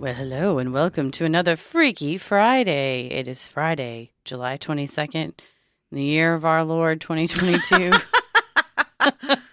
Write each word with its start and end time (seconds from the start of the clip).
Well, 0.00 0.14
hello 0.14 0.56
and 0.56 0.72
welcome 0.72 1.10
to 1.10 1.26
another 1.26 1.56
Freaky 1.56 2.16
Friday. 2.16 3.08
It 3.08 3.28
is 3.28 3.46
Friday, 3.46 4.12
July 4.24 4.56
22nd, 4.56 5.14
in 5.14 5.34
the 5.90 6.02
year 6.02 6.32
of 6.32 6.46
our 6.46 6.64
Lord 6.64 7.02
2022. 7.02 7.90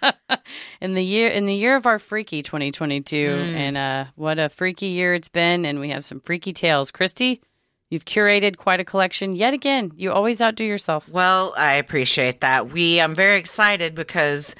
in 0.80 0.94
the 0.94 1.04
year 1.04 1.28
in 1.28 1.44
the 1.44 1.54
year 1.54 1.76
of 1.76 1.84
our 1.84 1.98
freaky 1.98 2.42
2022 2.42 3.16
and 3.16 3.76
uh 3.76 4.06
what 4.14 4.38
a 4.38 4.48
freaky 4.48 4.86
year 4.86 5.12
it's 5.12 5.28
been 5.28 5.66
and 5.66 5.80
we 5.80 5.90
have 5.90 6.02
some 6.02 6.20
freaky 6.20 6.54
tales. 6.54 6.90
Christy, 6.90 7.42
you've 7.90 8.06
curated 8.06 8.56
quite 8.56 8.80
a 8.80 8.86
collection 8.86 9.36
yet 9.36 9.52
again. 9.52 9.92
You 9.96 10.12
always 10.12 10.40
outdo 10.40 10.64
yourself. 10.64 11.10
Well, 11.10 11.52
I 11.58 11.74
appreciate 11.74 12.40
that. 12.40 12.72
We 12.72 13.02
I'm 13.02 13.14
very 13.14 13.36
excited 13.36 13.94
because 13.94 14.56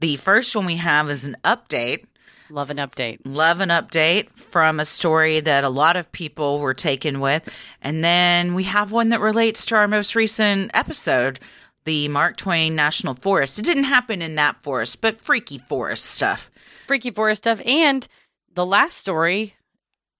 the 0.00 0.16
first 0.16 0.56
one 0.56 0.66
we 0.66 0.78
have 0.78 1.08
is 1.08 1.24
an 1.24 1.36
update. 1.44 2.06
Love 2.50 2.70
an 2.70 2.78
update. 2.78 3.18
Love 3.24 3.60
an 3.60 3.68
update 3.68 4.30
from 4.32 4.80
a 4.80 4.84
story 4.84 5.40
that 5.40 5.64
a 5.64 5.68
lot 5.68 5.96
of 5.96 6.10
people 6.12 6.58
were 6.58 6.74
taken 6.74 7.20
with. 7.20 7.48
And 7.80 8.02
then 8.02 8.54
we 8.54 8.64
have 8.64 8.92
one 8.92 9.10
that 9.10 9.20
relates 9.20 9.66
to 9.66 9.76
our 9.76 9.86
most 9.88 10.14
recent 10.16 10.70
episode, 10.74 11.38
the 11.84 12.08
Mark 12.08 12.36
Twain 12.36 12.74
National 12.74 13.14
Forest. 13.14 13.58
It 13.58 13.64
didn't 13.64 13.84
happen 13.84 14.20
in 14.20 14.34
that 14.34 14.62
forest, 14.62 15.00
but 15.00 15.20
freaky 15.20 15.58
forest 15.58 16.04
stuff. 16.04 16.50
Freaky 16.86 17.10
forest 17.10 17.44
stuff 17.44 17.60
and 17.64 18.06
the 18.54 18.66
last 18.66 18.98
story 18.98 19.54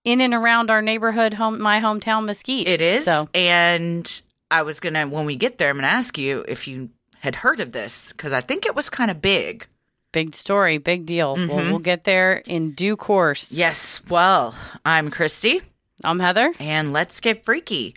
in 0.04 0.21
and 0.21 0.33
around 0.33 0.71
our 0.71 0.83
neighborhood 0.83 1.34
home 1.34 1.60
my 1.60 1.81
hometown 1.81 2.25
Mesquite. 2.25 2.69
It 2.69 2.81
is. 2.81 3.04
So 3.04 3.28
And 3.34 4.22
I 4.50 4.62
was 4.62 4.81
going 4.81 4.94
to, 4.94 5.04
when 5.04 5.27
we 5.27 5.37
get 5.37 5.59
there, 5.59 5.71
I'm 5.71 5.77
going 5.77 5.88
to 5.88 5.93
ask 5.93 6.16
you 6.16 6.44
if 6.49 6.66
you 6.66 6.91
had 7.19 7.37
heard 7.37 7.60
of 7.60 7.72
this 7.72 8.12
because 8.12 8.33
I 8.33 8.41
think 8.41 8.66
it 8.66 8.75
was 8.75 8.88
kind 8.88 9.10
of 9.10 9.21
big. 9.21 9.66
Big 10.12 10.34
story, 10.34 10.78
big 10.78 11.06
deal. 11.06 11.37
Mm-hmm. 11.37 11.71
we'll 11.71 11.78
get 11.78 12.04
there 12.04 12.34
in 12.38 12.72
due 12.72 12.97
course. 12.97 13.53
Yes. 13.53 14.03
Well, 14.09 14.54
I'm 14.84 15.10
Christy. 15.10 15.62
I'm 16.03 16.19
Heather. 16.19 16.53
and 16.59 16.93
let's 16.93 17.21
get 17.21 17.44
freaky. 17.44 17.94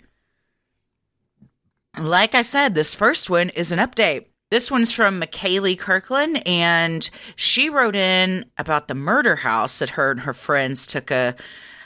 Like 1.98 2.34
I 2.34 2.42
said, 2.42 2.74
this 2.74 2.94
first 2.94 3.30
one 3.30 3.50
is 3.50 3.72
an 3.72 3.78
update. 3.78 4.26
This 4.50 4.70
one's 4.70 4.92
from 4.92 5.20
McKaylee 5.20 5.78
Kirkland, 5.78 6.46
and 6.46 7.08
she 7.34 7.68
wrote 7.70 7.96
in 7.96 8.44
about 8.58 8.88
the 8.88 8.94
murder 8.94 9.36
house 9.36 9.78
that 9.78 9.90
her 9.90 10.10
and 10.12 10.20
her 10.20 10.34
friends 10.34 10.86
took 10.86 11.10
a 11.10 11.34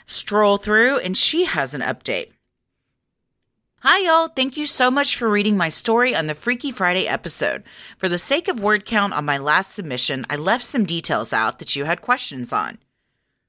stroll 0.05 0.57
through, 0.57 0.97
and 0.99 1.17
she 1.17 1.45
has 1.45 1.73
an 1.73 1.81
update. 1.81 2.31
Hi, 3.81 3.99
y'all. 3.99 4.27
Thank 4.27 4.57
you 4.57 4.65
so 4.65 4.91
much 4.91 5.15
for 5.15 5.29
reading 5.29 5.55
my 5.55 5.69
story 5.69 6.13
on 6.13 6.27
the 6.27 6.33
Freaky 6.33 6.69
Friday 6.69 7.07
episode. 7.07 7.63
For 7.97 8.09
the 8.09 8.17
sake 8.17 8.49
of 8.49 8.59
word 8.59 8.85
count 8.85 9.13
on 9.13 9.23
my 9.23 9.37
last 9.37 9.73
submission, 9.73 10.25
I 10.29 10.35
left 10.35 10.65
some 10.65 10.83
details 10.83 11.31
out 11.31 11.59
that 11.59 11.77
you 11.77 11.85
had 11.85 12.01
questions 12.01 12.51
on. 12.51 12.79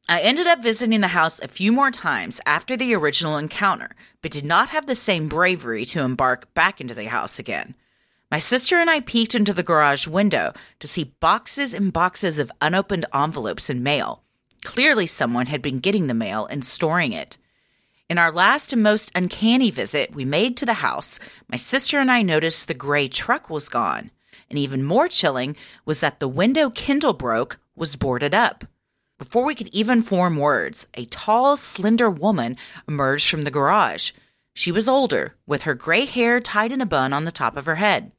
I 0.08 0.20
ended 0.20 0.46
up 0.46 0.62
visiting 0.62 1.00
the 1.00 1.08
house 1.08 1.40
a 1.40 1.48
few 1.48 1.72
more 1.72 1.90
times 1.90 2.40
after 2.46 2.76
the 2.76 2.94
original 2.94 3.38
encounter, 3.38 3.90
but 4.22 4.30
did 4.30 4.44
not 4.44 4.68
have 4.68 4.86
the 4.86 4.94
same 4.94 5.26
bravery 5.26 5.84
to 5.86 6.02
embark 6.02 6.54
back 6.54 6.80
into 6.80 6.94
the 6.94 7.06
house 7.06 7.40
again. 7.40 7.74
My 8.30 8.38
sister 8.38 8.78
and 8.78 8.88
I 8.88 9.00
peeked 9.00 9.34
into 9.34 9.52
the 9.52 9.64
garage 9.64 10.06
window 10.06 10.52
to 10.78 10.86
see 10.86 11.12
boxes 11.18 11.74
and 11.74 11.92
boxes 11.92 12.38
of 12.38 12.52
unopened 12.62 13.04
envelopes 13.12 13.68
and 13.68 13.82
mail. 13.82 14.22
Clearly, 14.62 15.08
someone 15.08 15.46
had 15.46 15.60
been 15.60 15.80
getting 15.80 16.06
the 16.06 16.14
mail 16.14 16.46
and 16.46 16.64
storing 16.64 17.10
it. 17.12 17.36
In 18.10 18.18
our 18.18 18.32
last 18.32 18.72
and 18.72 18.82
most 18.82 19.12
uncanny 19.14 19.70
visit 19.70 20.16
we 20.16 20.24
made 20.24 20.56
to 20.56 20.66
the 20.66 20.82
house, 20.82 21.20
my 21.48 21.56
sister 21.56 22.00
and 22.00 22.10
I 22.10 22.22
noticed 22.22 22.66
the 22.66 22.74
gray 22.74 23.06
truck 23.06 23.48
was 23.48 23.68
gone. 23.68 24.10
And 24.50 24.58
even 24.58 24.82
more 24.82 25.06
chilling 25.06 25.54
was 25.84 26.00
that 26.00 26.18
the 26.18 26.26
window 26.26 26.70
Kindle 26.70 27.12
broke 27.12 27.60
was 27.76 27.94
boarded 27.94 28.34
up. 28.34 28.64
Before 29.16 29.44
we 29.44 29.54
could 29.54 29.68
even 29.68 30.02
form 30.02 30.38
words, 30.38 30.88
a 30.94 31.04
tall, 31.04 31.56
slender 31.56 32.10
woman 32.10 32.56
emerged 32.88 33.30
from 33.30 33.42
the 33.42 33.50
garage. 33.52 34.10
She 34.54 34.72
was 34.72 34.88
older, 34.88 35.36
with 35.46 35.62
her 35.62 35.74
gray 35.74 36.04
hair 36.04 36.40
tied 36.40 36.72
in 36.72 36.80
a 36.80 36.86
bun 36.86 37.12
on 37.12 37.26
the 37.26 37.30
top 37.30 37.56
of 37.56 37.66
her 37.66 37.76
head. 37.76 38.10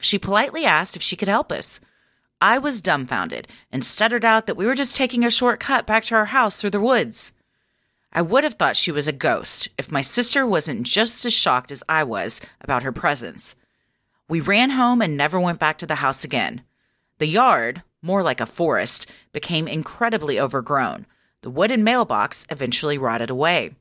She 0.00 0.18
politely 0.18 0.64
asked 0.64 0.96
if 0.96 1.02
she 1.02 1.14
could 1.14 1.28
help 1.28 1.52
us. 1.52 1.78
I 2.40 2.58
was 2.58 2.80
dumbfounded 2.80 3.46
and 3.70 3.84
stuttered 3.84 4.24
out 4.24 4.48
that 4.48 4.56
we 4.56 4.66
were 4.66 4.74
just 4.74 4.96
taking 4.96 5.24
a 5.24 5.30
short 5.30 5.60
cut 5.60 5.86
back 5.86 6.02
to 6.06 6.16
our 6.16 6.24
house 6.24 6.60
through 6.60 6.70
the 6.70 6.80
woods. 6.80 7.30
I 8.12 8.22
would 8.22 8.42
have 8.42 8.54
thought 8.54 8.76
she 8.76 8.90
was 8.90 9.06
a 9.06 9.12
ghost 9.12 9.68
if 9.78 9.92
my 9.92 10.02
sister 10.02 10.46
wasn't 10.46 10.82
just 10.82 11.24
as 11.24 11.32
shocked 11.32 11.70
as 11.70 11.82
I 11.88 12.02
was 12.02 12.40
about 12.60 12.82
her 12.82 12.92
presence. 12.92 13.54
We 14.28 14.40
ran 14.40 14.70
home 14.70 15.00
and 15.00 15.16
never 15.16 15.38
went 15.38 15.60
back 15.60 15.78
to 15.78 15.86
the 15.86 15.96
house 15.96 16.24
again. 16.24 16.62
The 17.18 17.26
yard, 17.26 17.82
more 18.02 18.22
like 18.22 18.40
a 18.40 18.46
forest, 18.46 19.06
became 19.32 19.68
incredibly 19.68 20.40
overgrown. 20.40 21.06
The 21.42 21.50
wooden 21.50 21.84
mailbox 21.84 22.44
eventually 22.50 22.98
rotted 22.98 23.30
away. 23.30 23.76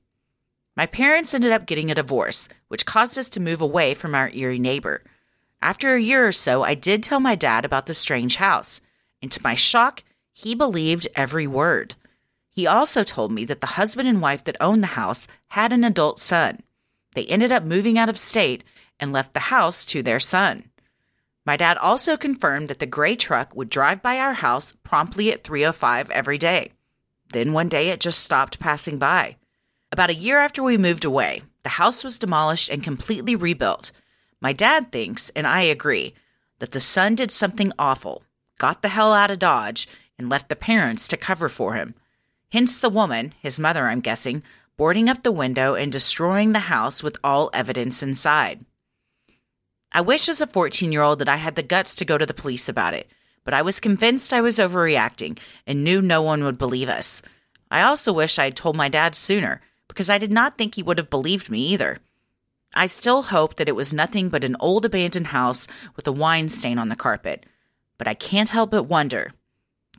My 0.76 0.86
parents 0.86 1.34
ended 1.34 1.52
up 1.52 1.66
getting 1.66 1.90
a 1.90 1.96
divorce, 1.96 2.48
which 2.68 2.86
caused 2.86 3.18
us 3.18 3.30
to 3.30 3.40
move 3.40 3.62
away 3.62 3.94
from 3.94 4.14
our 4.14 4.30
eerie 4.30 4.60
neighbor. 4.60 5.04
After 5.62 5.94
a 5.96 6.02
year 6.02 6.26
or 6.28 6.32
so, 6.32 6.64
I 6.64 6.74
did 6.74 7.04
tell 7.04 7.20
my 7.20 7.36
dad 7.36 7.66
about 7.66 7.86
the 7.86 7.94
strange 7.94 8.38
house, 8.38 8.80
and 9.22 9.32
to 9.32 9.42
my 9.44 9.56
shock, 9.56 10.04
he 10.32 10.56
believed 10.56 11.08
every 11.16 11.48
word. 11.48 11.96
He 12.60 12.68
also 12.68 13.06
told 13.06 13.32
me 13.32 13.46
that 13.46 13.62
the 13.62 13.78
husband 13.80 14.10
and 14.10 14.22
wife 14.22 14.44
that 14.44 14.58
owned 14.60 14.84
the 14.84 14.98
house 15.00 15.30
had 15.48 15.72
an 15.72 15.86
adult 15.86 16.20
son. 16.20 16.60
They 17.14 17.26
ended 17.28 17.54
up 17.54 17.64
moving 17.64 17.98
out 17.98 18.10
of 18.10 18.20
state 18.20 18.66
and 19.00 19.14
left 19.14 19.32
the 19.32 19.48
house 19.48 19.86
to 19.86 20.04
their 20.04 20.20
son. 20.20 20.70
My 21.46 21.56
dad 21.56 21.78
also 21.78 22.18
confirmed 22.18 22.68
that 22.68 22.80
the 22.80 22.86
gray 22.86 23.16
truck 23.16 23.56
would 23.56 23.70
drive 23.70 24.02
by 24.02 24.20
our 24.20 24.34
house 24.34 24.74
promptly 24.84 25.32
at 25.32 25.46
3:05 25.46 26.10
every 26.10 26.38
day. 26.38 26.74
Then 27.32 27.54
one 27.54 27.70
day 27.70 27.92
it 27.92 28.02
just 28.02 28.20
stopped 28.20 28.60
passing 28.60 28.98
by. 28.98 29.38
About 29.90 30.10
a 30.10 30.14
year 30.26 30.42
after 30.42 30.62
we 30.62 30.78
moved 30.78 31.06
away, 31.06 31.44
the 31.64 31.80
house 31.80 32.04
was 32.04 32.20
demolished 32.20 32.68
and 32.70 32.84
completely 32.84 33.38
rebuilt. 33.38 33.94
My 34.42 34.52
dad 34.52 34.92
thinks, 34.92 35.30
and 35.34 35.48
I 35.48 35.62
agree, 35.62 36.14
that 36.58 36.74
the 36.74 36.82
son 36.82 37.16
did 37.16 37.32
something 37.32 37.72
awful, 37.80 38.22
got 38.58 38.82
the 38.82 38.90
hell 38.90 39.14
out 39.14 39.32
of 39.32 39.40
Dodge, 39.40 39.88
and 40.18 40.28
left 40.28 40.50
the 40.50 40.58
parents 40.58 41.08
to 41.08 41.16
cover 41.16 41.48
for 41.48 41.76
him. 41.76 41.96
Hence 42.52 42.80
the 42.80 42.90
woman, 42.90 43.34
his 43.42 43.60
mother, 43.60 43.88
I'm 43.88 44.00
guessing, 44.00 44.44
boarding 44.76 45.08
up 45.08 45.24
the 45.24 45.32
window 45.32 45.76
and 45.76 45.92
destroying 45.92 46.52
the 46.52 46.60
house 46.72 47.04
with 47.04 47.18
all 47.24 47.52
evidence 47.54 48.02
inside. 48.02 48.66
I 49.92 50.02
wish 50.02 50.30
as 50.30 50.42
a 50.42 50.48
14 50.48 50.92
year 50.92 51.02
old 51.02 51.20
that 51.20 51.30
I 51.30 51.36
had 51.36 51.56
the 51.56 51.64
guts 51.64 51.96
to 51.96 52.06
go 52.06 52.18
to 52.18 52.26
the 52.26 52.34
police 52.34 52.68
about 52.68 52.94
it, 52.94 53.10
but 53.44 53.54
I 53.54 53.62
was 53.62 53.80
convinced 53.80 54.34
I 54.34 54.42
was 54.42 54.58
overreacting 54.58 55.38
and 55.68 55.84
knew 55.84 56.02
no 56.02 56.22
one 56.22 56.44
would 56.44 56.58
believe 56.58 56.90
us. 56.90 57.22
I 57.70 57.84
also 57.84 58.12
wish 58.12 58.40
I 58.40 58.46
had 58.46 58.56
told 58.56 58.76
my 58.76 58.90
dad 58.90 59.16
sooner 59.16 59.62
because 59.88 60.10
I 60.10 60.18
did 60.18 60.32
not 60.32 60.58
think 60.58 60.76
he 60.76 60.84
would 60.84 60.98
have 60.98 61.10
believed 61.10 61.50
me 61.50 61.60
either. 61.68 61.98
I 62.74 62.86
still 62.86 63.24
hope 63.24 63.56
that 63.56 63.68
it 63.70 63.76
was 63.76 63.94
nothing 63.94 64.30
but 64.30 64.44
an 64.44 64.56
old 64.60 64.86
abandoned 64.86 65.28
house 65.28 65.68
with 65.96 66.08
a 66.08 66.12
wine 66.12 66.50
stain 66.50 66.78
on 66.78 66.90
the 66.90 66.96
carpet, 66.96 67.46
but 67.98 68.08
I 68.08 68.14
can't 68.14 68.50
help 68.50 68.72
but 68.72 68.84
wonder. 68.84 69.32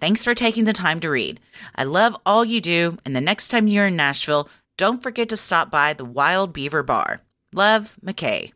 Thanks 0.01 0.25
for 0.25 0.35
taking 0.35 0.65
the 0.65 0.73
time 0.73 1.01
to 1.01 1.11
read. 1.11 1.41
I 1.75 1.85
love 1.85 2.17
all 2.25 2.45
you 2.45 2.61
do, 2.61 2.97
and 3.05 3.15
the 3.15 3.21
next 3.21 3.49
time 3.49 3.69
you're 3.69 3.89
in 3.89 3.97
Nashville, 3.97 4.49
don't 4.79 5.03
forget 5.03 5.29
to 5.29 5.37
stop 5.37 5.71
by 5.71 5.93
the 5.93 6.07
Wild 6.07 6.55
Beaver 6.55 6.83
Bar. 6.83 7.21
Love, 7.53 7.99
McKay. 8.05 8.53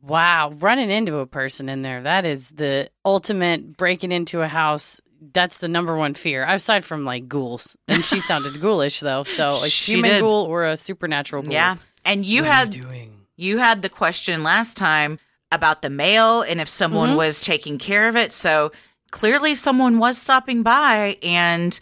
Wow, 0.00 0.52
running 0.58 0.90
into 0.90 1.16
a 1.16 1.26
person 1.26 1.68
in 1.68 1.82
there. 1.82 2.02
That 2.02 2.26
is 2.26 2.50
the 2.50 2.90
ultimate 3.04 3.76
breaking 3.76 4.12
into 4.12 4.42
a 4.42 4.48
house. 4.48 5.00
That's 5.32 5.58
the 5.58 5.68
number 5.68 5.96
one 5.96 6.14
fear, 6.14 6.44
aside 6.44 6.84
from 6.84 7.04
like 7.04 7.26
ghouls. 7.26 7.76
And 7.88 8.04
she 8.04 8.20
sounded 8.28 8.60
ghoulish 8.60 9.00
though. 9.00 9.24
So 9.24 9.62
a 9.62 9.68
She 9.68 9.94
human 9.94 10.10
did. 10.10 10.20
ghoul 10.20 10.44
or 10.44 10.66
a 10.66 10.76
supernatural 10.76 11.42
ghoul. 11.42 11.52
Yeah. 11.52 11.76
And 12.04 12.26
you 12.26 12.44
had 12.44 12.70
doing? 12.70 13.22
you 13.36 13.56
had 13.56 13.80
the 13.80 13.88
question 13.88 14.42
last 14.42 14.76
time 14.76 15.18
about 15.50 15.80
the 15.80 15.88
mail 15.88 16.42
and 16.42 16.60
if 16.60 16.68
someone 16.68 17.10
mm-hmm. 17.10 17.18
was 17.18 17.40
taking 17.40 17.78
care 17.78 18.06
of 18.06 18.16
it. 18.16 18.30
So 18.30 18.72
clearly 19.14 19.54
someone 19.54 19.98
was 19.98 20.18
stopping 20.18 20.64
by 20.64 21.16
and 21.22 21.78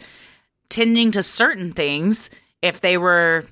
tending 0.69 1.09
to 1.09 1.23
certain 1.23 1.73
things. 1.73 2.29
If 2.61 2.79
they 2.79 2.95
were 2.95 3.47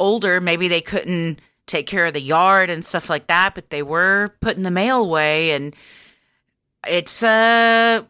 older, 0.00 0.40
maybe 0.40 0.68
they 0.68 0.80
couldn't 0.80 1.42
take 1.66 1.86
care 1.86 2.06
of 2.06 2.14
the 2.14 2.20
yard 2.20 2.70
and 2.70 2.82
stuff 2.82 3.10
like 3.10 3.26
that, 3.26 3.54
but 3.54 3.68
they 3.68 3.82
were 3.82 4.34
putting 4.40 4.62
the 4.62 4.70
mail 4.70 5.02
away 5.02 5.50
and 5.50 5.76
it's 6.88 7.22
a 7.22 8.06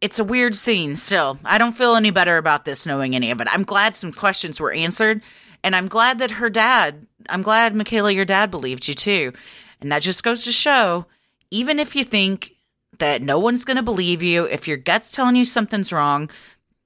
it's 0.00 0.20
a 0.20 0.24
weird 0.24 0.54
scene 0.54 0.94
still. 0.94 1.40
I 1.44 1.58
don't 1.58 1.76
feel 1.76 1.96
any 1.96 2.12
better 2.12 2.36
about 2.36 2.64
this 2.64 2.86
knowing 2.86 3.16
any 3.16 3.32
of 3.32 3.40
it. 3.40 3.48
I'm 3.50 3.64
glad 3.64 3.96
some 3.96 4.12
questions 4.12 4.60
were 4.60 4.70
answered 4.70 5.22
and 5.64 5.74
I'm 5.74 5.88
glad 5.88 6.20
that 6.20 6.30
her 6.30 6.50
dad, 6.50 7.04
I'm 7.28 7.42
glad 7.42 7.74
Michaela 7.74 8.12
your 8.12 8.24
dad 8.24 8.52
believed 8.52 8.86
you 8.86 8.94
too. 8.94 9.32
And 9.80 9.90
that 9.90 10.02
just 10.02 10.22
goes 10.22 10.44
to 10.44 10.52
show 10.52 11.06
even 11.50 11.80
if 11.80 11.96
you 11.96 12.04
think 12.04 12.54
that 13.00 13.22
no 13.22 13.38
one's 13.38 13.64
going 13.64 13.76
to 13.76 13.82
believe 13.82 14.22
you, 14.22 14.44
if 14.44 14.68
your 14.68 14.76
gut's 14.76 15.10
telling 15.10 15.36
you 15.36 15.44
something's 15.44 15.92
wrong, 15.92 16.30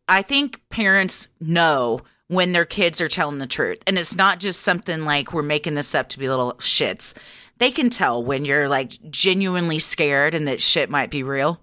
I 0.08 0.22
think 0.22 0.60
parents 0.70 1.28
know 1.40 2.00
when 2.28 2.52
their 2.52 2.64
kids 2.64 3.00
are 3.00 3.08
telling 3.08 3.38
the 3.38 3.46
truth. 3.46 3.78
And 3.86 3.98
it's 3.98 4.16
not 4.16 4.40
just 4.40 4.62
something 4.62 5.04
like 5.04 5.32
we're 5.32 5.42
making 5.42 5.74
this 5.74 5.94
up 5.94 6.08
to 6.10 6.18
be 6.18 6.28
little 6.28 6.54
shits. 6.54 7.14
They 7.58 7.70
can 7.70 7.90
tell 7.90 8.22
when 8.22 8.44
you're 8.44 8.68
like 8.68 8.98
genuinely 9.10 9.78
scared 9.78 10.34
and 10.34 10.48
that 10.48 10.60
shit 10.60 10.90
might 10.90 11.10
be 11.10 11.22
real. 11.22 11.60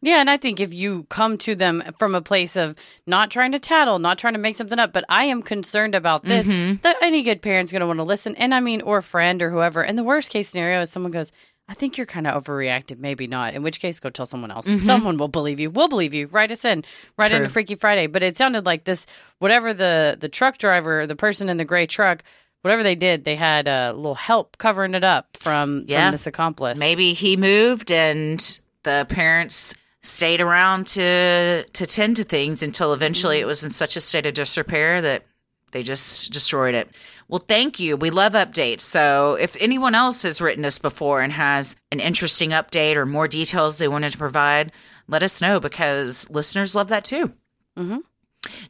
Yeah, 0.00 0.20
and 0.20 0.30
I 0.30 0.36
think 0.36 0.60
if 0.60 0.72
you 0.72 1.04
come 1.08 1.38
to 1.38 1.56
them 1.56 1.82
from 1.98 2.14
a 2.14 2.22
place 2.22 2.56
of 2.56 2.76
not 3.04 3.32
trying 3.32 3.50
to 3.52 3.58
tattle, 3.58 3.98
not 3.98 4.16
trying 4.16 4.34
to 4.34 4.38
make 4.38 4.54
something 4.54 4.78
up, 4.78 4.92
but 4.92 5.04
I 5.08 5.24
am 5.24 5.42
concerned 5.42 5.96
about 5.96 6.24
this, 6.24 6.46
mm-hmm. 6.46 6.76
that 6.82 6.96
any 7.02 7.24
good 7.24 7.42
parent's 7.42 7.72
going 7.72 7.80
to 7.80 7.86
want 7.86 7.98
to 7.98 8.04
listen. 8.04 8.36
And 8.36 8.54
I 8.54 8.60
mean, 8.60 8.80
or 8.82 8.98
a 8.98 9.02
friend 9.02 9.42
or 9.42 9.50
whoever. 9.50 9.84
And 9.84 9.98
the 9.98 10.04
worst 10.04 10.30
case 10.30 10.48
scenario 10.48 10.82
is 10.82 10.90
someone 10.90 11.10
goes, 11.10 11.32
I 11.68 11.74
think 11.74 11.98
you're 11.98 12.06
kind 12.06 12.26
of 12.26 12.42
overreacted, 12.42 12.98
maybe 12.98 13.26
not. 13.26 13.54
In 13.54 13.62
which 13.62 13.78
case, 13.78 14.00
go 14.00 14.08
tell 14.08 14.24
someone 14.24 14.50
else. 14.50 14.66
Mm-hmm. 14.66 14.78
Someone 14.78 15.18
will 15.18 15.28
believe 15.28 15.60
you. 15.60 15.70
We'll 15.70 15.88
believe 15.88 16.14
you. 16.14 16.26
Write 16.28 16.50
us 16.50 16.64
in. 16.64 16.82
Write 17.18 17.30
into 17.30 17.44
True. 17.44 17.52
Freaky 17.52 17.74
Friday. 17.74 18.06
But 18.06 18.22
it 18.22 18.38
sounded 18.38 18.64
like 18.64 18.84
this. 18.84 19.06
Whatever 19.38 19.74
the 19.74 20.16
the 20.18 20.28
truck 20.28 20.58
driver, 20.58 21.06
the 21.06 21.16
person 21.16 21.48
in 21.50 21.58
the 21.58 21.66
gray 21.66 21.86
truck, 21.86 22.22
whatever 22.62 22.82
they 22.82 22.94
did, 22.94 23.24
they 23.24 23.36
had 23.36 23.68
a 23.68 23.92
little 23.92 24.14
help 24.14 24.56
covering 24.58 24.94
it 24.94 25.04
up 25.04 25.36
from, 25.36 25.84
Yeah. 25.86 26.06
from 26.06 26.12
this 26.12 26.26
accomplice. 26.26 26.78
Maybe 26.78 27.12
he 27.12 27.36
moved 27.36 27.90
and 27.90 28.60
the 28.84 29.06
parents 29.08 29.74
stayed 30.02 30.40
around 30.40 30.86
to 30.86 31.64
to 31.64 31.86
tend 31.86 32.16
to 32.16 32.24
things 32.24 32.62
until 32.62 32.94
eventually 32.94 33.36
mm-hmm. 33.36 33.42
it 33.42 33.46
was 33.46 33.62
in 33.64 33.70
such 33.70 33.96
a 33.96 34.00
state 34.00 34.24
of 34.26 34.32
disrepair 34.32 35.02
that 35.02 35.24
they 35.72 35.82
just 35.82 36.32
destroyed 36.32 36.74
it. 36.74 36.88
Well, 37.28 37.44
thank 37.46 37.78
you. 37.78 37.96
We 37.96 38.10
love 38.10 38.32
updates. 38.32 38.80
So, 38.80 39.34
if 39.34 39.56
anyone 39.60 39.94
else 39.94 40.22
has 40.22 40.40
written 40.40 40.64
us 40.64 40.78
before 40.78 41.20
and 41.20 41.32
has 41.32 41.76
an 41.92 42.00
interesting 42.00 42.50
update 42.50 42.96
or 42.96 43.04
more 43.04 43.28
details 43.28 43.76
they 43.78 43.88
wanted 43.88 44.12
to 44.12 44.18
provide, 44.18 44.72
let 45.08 45.22
us 45.22 45.40
know 45.40 45.60
because 45.60 46.28
listeners 46.30 46.74
love 46.74 46.88
that 46.88 47.04
too. 47.04 47.32
Mhm. 47.78 48.00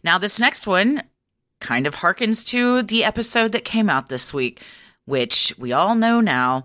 Now, 0.03 0.19
this 0.19 0.41
next 0.41 0.67
one 0.67 1.03
kind 1.61 1.87
of 1.87 1.97
harkens 1.97 2.45
to 2.49 2.83
the 2.83 3.05
episode 3.05 3.53
that 3.53 3.65
came 3.65 3.89
out 3.89 4.09
this 4.09 4.35
week, 4.35 4.61
which 5.05 5.55
we 5.59 5.73
all 5.73 5.95
know 5.95 6.21
now 6.21 6.65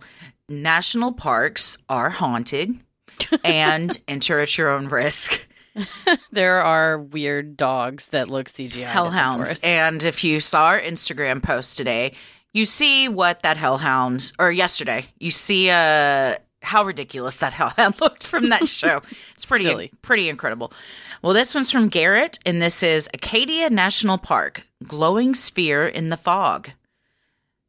national 0.49 1.11
parks 1.13 1.77
are 1.89 2.09
haunted 2.09 2.79
and 3.43 3.99
enter 4.07 4.39
at 4.39 4.57
your 4.57 4.69
own 4.69 4.87
risk. 4.87 5.45
There 6.31 6.61
are 6.61 6.99
weird 6.99 7.55
dogs 7.57 8.09
that 8.09 8.29
look 8.29 8.47
CGI. 8.49 8.85
Hellhounds. 8.85 9.59
And 9.63 10.01
if 10.03 10.23
you 10.23 10.39
saw 10.39 10.65
our 10.65 10.79
Instagram 10.79 11.41
post 11.43 11.77
today, 11.77 12.13
you 12.53 12.65
see 12.65 13.07
what 13.07 13.41
that 13.43 13.57
hellhound, 13.57 14.31
or 14.39 14.51
yesterday, 14.51 15.05
you 15.19 15.31
see 15.31 15.69
uh, 15.69 16.35
how 16.61 16.83
ridiculous 16.83 17.37
that 17.37 17.53
hellhound 17.59 17.99
looked 18.01 18.25
from 18.25 18.49
that 18.49 18.67
show. 18.81 19.01
It's 19.35 19.45
pretty, 19.45 19.65
Silly. 19.65 19.91
pretty 20.01 20.29
incredible. 20.29 20.73
Well, 21.21 21.33
this 21.33 21.55
one's 21.55 21.71
from 21.71 21.87
Garrett, 21.87 22.39
and 22.45 22.61
this 22.61 22.83
is 22.83 23.09
Acadia 23.13 23.69
National 23.69 24.17
Park 24.17 24.63
Glowing 24.85 25.33
Sphere 25.33 25.87
in 25.87 26.09
the 26.09 26.17
Fog. 26.17 26.69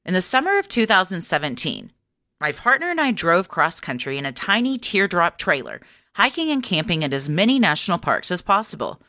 In 0.05 0.13
the 0.13 0.21
summer 0.21 0.59
of 0.59 0.69
2017, 0.69 1.91
my 2.41 2.53
partner 2.53 2.91
and 2.91 3.01
I 3.01 3.13
drove 3.13 3.49
cross 3.49 3.81
country 3.81 4.19
in 4.19 4.27
a 4.27 4.33
tiny 4.33 4.77
teardrop 4.77 5.39
trailer, 5.39 5.81
hiking 6.15 6.51
and 6.51 6.63
camping 6.63 7.03
at 7.03 7.13
as 7.13 7.29
many 7.29 7.59
national 7.59 7.99
parks 7.99 8.31
as 8.31 8.41
possible. 8.41 9.03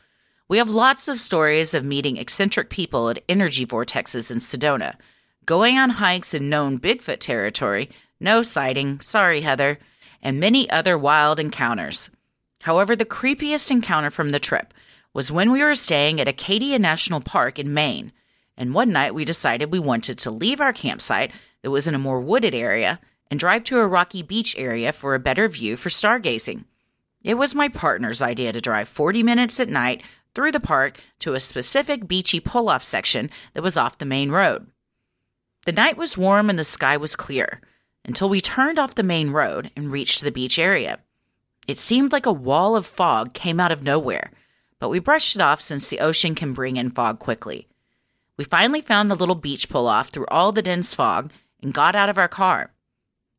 We 0.48 0.58
have 0.58 0.68
lots 0.68 1.08
of 1.08 1.20
stories 1.20 1.72
of 1.72 1.84
meeting 1.84 2.16
eccentric 2.16 2.68
people 2.68 3.08
at 3.08 3.22
energy 3.28 3.64
vortexes 3.64 4.30
in 4.30 4.38
Sedona, 4.38 4.96
going 5.44 5.78
on 5.78 5.90
hikes 5.90 6.34
in 6.34 6.48
known 6.48 6.78
Bigfoot 6.78 7.20
territory, 7.20 7.90
no 8.18 8.42
sighting, 8.42 9.00
sorry, 9.00 9.40
Heather, 9.40 9.78
and 10.20 10.40
many 10.40 10.68
other 10.68 10.98
wild 10.98 11.38
encounters. 11.38 12.10
However, 12.62 12.96
the 12.96 13.04
creepiest 13.04 13.70
encounter 13.70 14.10
from 14.10 14.30
the 14.30 14.40
trip 14.40 14.74
was 15.14 15.30
when 15.30 15.52
we 15.52 15.62
were 15.62 15.76
staying 15.76 16.20
at 16.20 16.28
Acadia 16.28 16.78
National 16.78 17.20
Park 17.20 17.60
in 17.60 17.72
Maine, 17.72 18.12
and 18.56 18.74
one 18.74 18.90
night 18.90 19.14
we 19.14 19.24
decided 19.24 19.70
we 19.70 19.78
wanted 19.78 20.18
to 20.18 20.30
leave 20.32 20.60
our 20.60 20.72
campsite 20.72 21.30
that 21.62 21.70
was 21.70 21.86
in 21.86 21.94
a 21.94 21.98
more 21.98 22.20
wooded 22.20 22.54
area 22.54 22.98
and 23.30 23.38
drive 23.38 23.62
to 23.64 23.78
a 23.78 23.86
rocky 23.86 24.22
beach 24.22 24.56
area 24.58 24.92
for 24.92 25.14
a 25.14 25.20
better 25.20 25.46
view 25.46 25.76
for 25.76 25.88
stargazing. 25.88 26.64
It 27.26 27.36
was 27.36 27.56
my 27.56 27.66
partner's 27.66 28.22
idea 28.22 28.52
to 28.52 28.60
drive 28.60 28.88
40 28.88 29.24
minutes 29.24 29.58
at 29.58 29.68
night 29.68 30.04
through 30.32 30.52
the 30.52 30.60
park 30.60 31.00
to 31.18 31.34
a 31.34 31.40
specific 31.40 32.06
beachy 32.06 32.38
pull 32.38 32.68
off 32.68 32.84
section 32.84 33.30
that 33.52 33.64
was 33.64 33.76
off 33.76 33.98
the 33.98 34.04
main 34.04 34.30
road. 34.30 34.68
The 35.64 35.72
night 35.72 35.96
was 35.96 36.16
warm 36.16 36.48
and 36.48 36.56
the 36.56 36.62
sky 36.62 36.96
was 36.96 37.16
clear 37.16 37.60
until 38.04 38.28
we 38.28 38.40
turned 38.40 38.78
off 38.78 38.94
the 38.94 39.02
main 39.02 39.30
road 39.30 39.72
and 39.74 39.90
reached 39.90 40.22
the 40.22 40.30
beach 40.30 40.56
area. 40.56 41.00
It 41.66 41.78
seemed 41.78 42.12
like 42.12 42.26
a 42.26 42.32
wall 42.32 42.76
of 42.76 42.86
fog 42.86 43.34
came 43.34 43.58
out 43.58 43.72
of 43.72 43.82
nowhere, 43.82 44.30
but 44.78 44.88
we 44.88 45.00
brushed 45.00 45.34
it 45.34 45.42
off 45.42 45.60
since 45.60 45.88
the 45.88 45.98
ocean 45.98 46.36
can 46.36 46.52
bring 46.52 46.76
in 46.76 46.90
fog 46.90 47.18
quickly. 47.18 47.66
We 48.36 48.44
finally 48.44 48.80
found 48.80 49.10
the 49.10 49.16
little 49.16 49.34
beach 49.34 49.68
pull 49.68 49.88
off 49.88 50.10
through 50.10 50.26
all 50.28 50.52
the 50.52 50.62
dense 50.62 50.94
fog 50.94 51.32
and 51.60 51.74
got 51.74 51.96
out 51.96 52.08
of 52.08 52.18
our 52.18 52.28
car. 52.28 52.72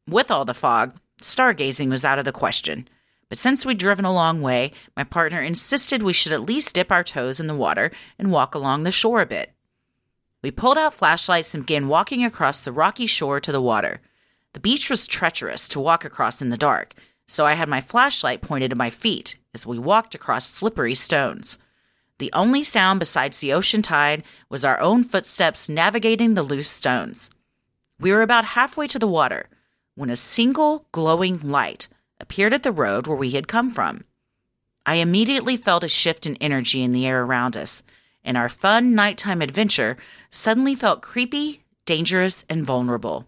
With 0.09 0.29
all 0.29 0.43
the 0.43 0.53
fog, 0.53 0.99
stargazing 1.21 1.89
was 1.89 2.03
out 2.03 2.19
of 2.19 2.25
the 2.25 2.33
question. 2.33 2.89
But 3.29 3.37
since 3.37 3.65
we'd 3.65 3.77
driven 3.77 4.05
a 4.05 4.13
long 4.13 4.41
way, 4.41 4.71
my 4.95 5.03
partner 5.03 5.41
insisted 5.41 6.01
we 6.01 6.13
should 6.13 6.31
at 6.31 6.43
least 6.43 6.75
dip 6.75 6.91
our 6.91 7.03
toes 7.03 7.39
in 7.39 7.47
the 7.47 7.55
water 7.55 7.91
and 8.17 8.31
walk 8.31 8.55
along 8.55 8.83
the 8.83 8.91
shore 8.91 9.21
a 9.21 9.25
bit. 9.25 9.53
We 10.41 10.51
pulled 10.51 10.77
out 10.77 10.93
flashlights 10.93 11.53
and 11.53 11.65
began 11.65 11.87
walking 11.87 12.23
across 12.23 12.61
the 12.61 12.71
rocky 12.71 13.05
shore 13.05 13.39
to 13.41 13.51
the 13.51 13.61
water. 13.61 14.01
The 14.53 14.59
beach 14.59 14.89
was 14.89 15.07
treacherous 15.07 15.67
to 15.69 15.79
walk 15.79 16.05
across 16.05 16.41
in 16.41 16.49
the 16.49 16.57
dark, 16.57 16.93
so 17.27 17.45
I 17.45 17.53
had 17.53 17.67
my 17.67 17.81
flashlight 17.81 18.41
pointed 18.41 18.71
at 18.71 18.77
my 18.77 18.89
feet 18.89 19.37
as 19.53 19.65
we 19.65 19.77
walked 19.77 20.15
across 20.15 20.47
slippery 20.47 20.95
stones. 20.95 21.57
The 22.19 22.31
only 22.33 22.63
sound 22.63 22.99
besides 22.99 23.39
the 23.39 23.53
ocean 23.53 23.81
tide 23.81 24.23
was 24.49 24.63
our 24.63 24.79
own 24.79 25.03
footsteps 25.03 25.67
navigating 25.67 26.33
the 26.33 26.43
loose 26.43 26.69
stones. 26.69 27.29
We 27.99 28.13
were 28.13 28.21
about 28.21 28.45
halfway 28.45 28.87
to 28.87 28.99
the 28.99 29.07
water 29.07 29.49
when 29.95 30.09
a 30.09 30.15
single 30.15 30.87
glowing 30.91 31.39
light 31.41 31.87
appeared 32.19 32.53
at 32.53 32.63
the 32.63 32.71
road 32.71 33.07
where 33.07 33.17
we 33.17 33.31
had 33.31 33.47
come 33.47 33.71
from. 33.71 34.03
I 34.85 34.95
immediately 34.95 35.57
felt 35.57 35.83
a 35.83 35.89
shift 35.89 36.25
in 36.25 36.37
energy 36.37 36.81
in 36.81 36.91
the 36.91 37.05
air 37.05 37.23
around 37.23 37.57
us, 37.57 37.83
and 38.23 38.37
our 38.37 38.49
fun 38.49 38.95
nighttime 38.95 39.41
adventure 39.41 39.97
suddenly 40.29 40.75
felt 40.75 41.01
creepy, 41.01 41.63
dangerous, 41.85 42.45
and 42.49 42.65
vulnerable. 42.65 43.25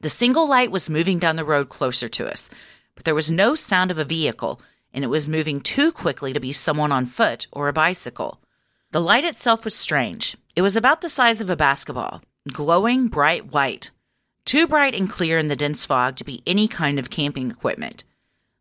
The 0.00 0.10
single 0.10 0.48
light 0.48 0.70
was 0.70 0.88
moving 0.88 1.18
down 1.18 1.36
the 1.36 1.44
road 1.44 1.68
closer 1.68 2.08
to 2.08 2.30
us, 2.30 2.50
but 2.94 3.04
there 3.04 3.14
was 3.14 3.30
no 3.30 3.54
sound 3.54 3.90
of 3.90 3.98
a 3.98 4.04
vehicle, 4.04 4.60
and 4.92 5.04
it 5.04 5.08
was 5.08 5.28
moving 5.28 5.60
too 5.60 5.92
quickly 5.92 6.32
to 6.32 6.40
be 6.40 6.52
someone 6.52 6.92
on 6.92 7.06
foot 7.06 7.46
or 7.52 7.68
a 7.68 7.72
bicycle. 7.72 8.40
The 8.90 9.00
light 9.00 9.24
itself 9.24 9.64
was 9.64 9.74
strange. 9.74 10.36
It 10.56 10.62
was 10.62 10.76
about 10.76 11.00
the 11.00 11.08
size 11.08 11.40
of 11.40 11.50
a 11.50 11.56
basketball, 11.56 12.22
glowing 12.52 13.08
bright 13.08 13.52
white. 13.52 13.90
Too 14.48 14.66
bright 14.66 14.94
and 14.94 15.10
clear 15.10 15.38
in 15.38 15.48
the 15.48 15.54
dense 15.54 15.84
fog 15.84 16.16
to 16.16 16.24
be 16.24 16.42
any 16.46 16.66
kind 16.66 16.98
of 16.98 17.10
camping 17.10 17.50
equipment. 17.50 18.02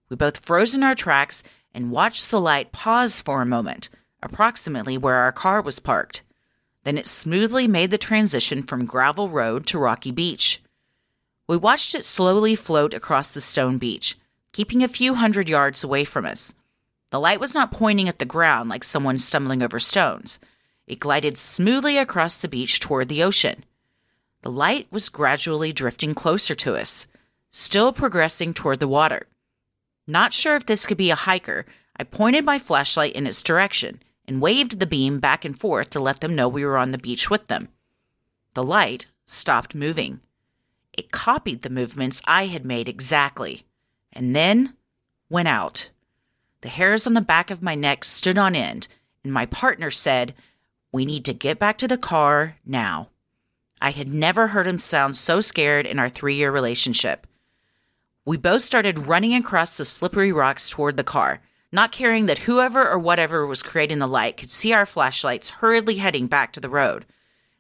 We 0.09 0.17
both 0.17 0.43
froze 0.43 0.75
in 0.75 0.83
our 0.83 0.95
tracks 0.95 1.43
and 1.73 1.91
watched 1.91 2.29
the 2.29 2.41
light 2.41 2.73
pause 2.73 3.21
for 3.21 3.41
a 3.41 3.45
moment, 3.45 3.89
approximately 4.21 4.97
where 4.97 5.15
our 5.15 5.31
car 5.31 5.61
was 5.61 5.79
parked. 5.79 6.23
Then 6.83 6.97
it 6.97 7.07
smoothly 7.07 7.69
made 7.69 7.89
the 7.89 7.97
transition 7.97 8.63
from 8.63 8.85
gravel 8.85 9.29
road 9.29 9.65
to 9.67 9.79
rocky 9.79 10.11
beach. 10.11 10.61
We 11.47 11.55
watched 11.55 11.95
it 11.95 12.03
slowly 12.03 12.55
float 12.55 12.93
across 12.93 13.33
the 13.33 13.39
stone 13.39 13.77
beach, 13.77 14.17
keeping 14.51 14.83
a 14.83 14.89
few 14.89 15.15
hundred 15.15 15.47
yards 15.47 15.85
away 15.85 16.03
from 16.03 16.25
us. 16.25 16.53
The 17.11 17.19
light 17.19 17.39
was 17.39 17.53
not 17.53 17.71
pointing 17.71 18.09
at 18.09 18.19
the 18.19 18.25
ground 18.25 18.67
like 18.69 18.83
someone 18.83 19.19
stumbling 19.19 19.63
over 19.63 19.79
stones. 19.79 20.37
It 20.85 20.99
glided 20.99 21.37
smoothly 21.37 21.97
across 21.97 22.41
the 22.41 22.49
beach 22.49 22.81
toward 22.81 23.07
the 23.07 23.23
ocean. 23.23 23.63
The 24.47 24.53
light 24.53 24.87
was 24.89 25.09
gradually 25.09 25.73
drifting 25.73 26.15
closer 26.15 26.55
to 26.55 26.77
us, 26.77 27.05
still 27.51 27.91
progressing 27.91 28.53
toward 28.53 28.79
the 28.79 28.87
water. 28.87 29.27
Not 30.07 30.31
sure 30.31 30.55
if 30.55 30.65
this 30.65 30.85
could 30.85 30.95
be 30.95 31.09
a 31.09 31.15
hiker, 31.15 31.65
I 31.99 32.05
pointed 32.05 32.45
my 32.45 32.57
flashlight 32.57 33.11
in 33.11 33.27
its 33.27 33.43
direction 33.43 34.01
and 34.25 34.39
waved 34.39 34.79
the 34.79 34.85
beam 34.85 35.19
back 35.19 35.43
and 35.43 35.59
forth 35.59 35.89
to 35.89 35.99
let 35.99 36.21
them 36.21 36.33
know 36.33 36.47
we 36.47 36.63
were 36.63 36.77
on 36.77 36.91
the 36.91 36.97
beach 36.97 37.29
with 37.29 37.47
them. 37.47 37.67
The 38.53 38.63
light 38.63 39.07
stopped 39.25 39.75
moving. 39.75 40.21
It 40.93 41.11
copied 41.11 41.63
the 41.63 41.69
movements 41.69 42.21
I 42.25 42.45
had 42.45 42.63
made 42.63 42.87
exactly, 42.87 43.65
and 44.13 44.33
then 44.33 44.75
went 45.29 45.49
out. 45.49 45.89
The 46.61 46.69
hairs 46.69 47.05
on 47.05 47.15
the 47.15 47.19
back 47.19 47.51
of 47.51 47.61
my 47.61 47.75
neck 47.75 48.05
stood 48.05 48.37
on 48.37 48.55
end, 48.55 48.87
and 49.25 49.33
my 49.33 49.45
partner 49.45 49.91
said, 49.91 50.33
We 50.93 51.05
need 51.05 51.25
to 51.25 51.33
get 51.33 51.59
back 51.59 51.77
to 51.79 51.87
the 51.89 51.97
car 51.97 52.55
now. 52.65 53.09
I 53.81 53.91
had 53.91 54.07
never 54.07 54.47
heard 54.47 54.67
him 54.67 54.79
sound 54.79 55.15
so 55.15 55.41
scared 55.41 55.85
in 55.85 55.99
our 55.99 56.09
three 56.09 56.35
year 56.35 56.51
relationship. 56.51 57.27
We 58.25 58.37
both 58.37 58.63
started 58.63 59.07
running 59.07 59.33
across 59.33 59.77
the 59.77 59.85
slippery 59.85 60.31
rocks 60.31 60.69
toward 60.69 60.97
the 60.97 61.03
car, 61.03 61.39
not 61.71 61.91
caring 61.91 62.25
that 62.25 62.39
whoever 62.39 62.87
or 62.87 62.99
whatever 62.99 63.45
was 63.45 63.63
creating 63.63 63.99
the 63.99 64.07
light 64.07 64.37
could 64.37 64.51
see 64.51 64.73
our 64.73 64.85
flashlights 64.85 65.49
hurriedly 65.49 65.95
heading 65.95 66.27
back 66.27 66.51
to 66.53 66.59
the 66.59 66.69
road. 66.69 67.05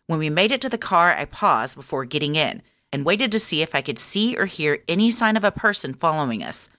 When 0.07 0.19
we 0.19 0.29
made 0.29 0.51
it 0.51 0.61
to 0.61 0.69
the 0.69 0.77
car, 0.77 1.15
I 1.15 1.25
paused 1.25 1.75
before 1.75 2.05
getting 2.05 2.35
in 2.35 2.61
and 2.91 3.05
waited 3.05 3.31
to 3.31 3.39
see 3.39 3.61
if 3.61 3.75
I 3.75 3.81
could 3.81 3.99
see 3.99 4.37
or 4.37 4.45
hear 4.45 4.83
any 4.87 5.11
sign 5.11 5.37
of 5.37 5.43
a 5.43 5.51
person 5.51 5.93
following 5.93 6.43
us, 6.43 6.69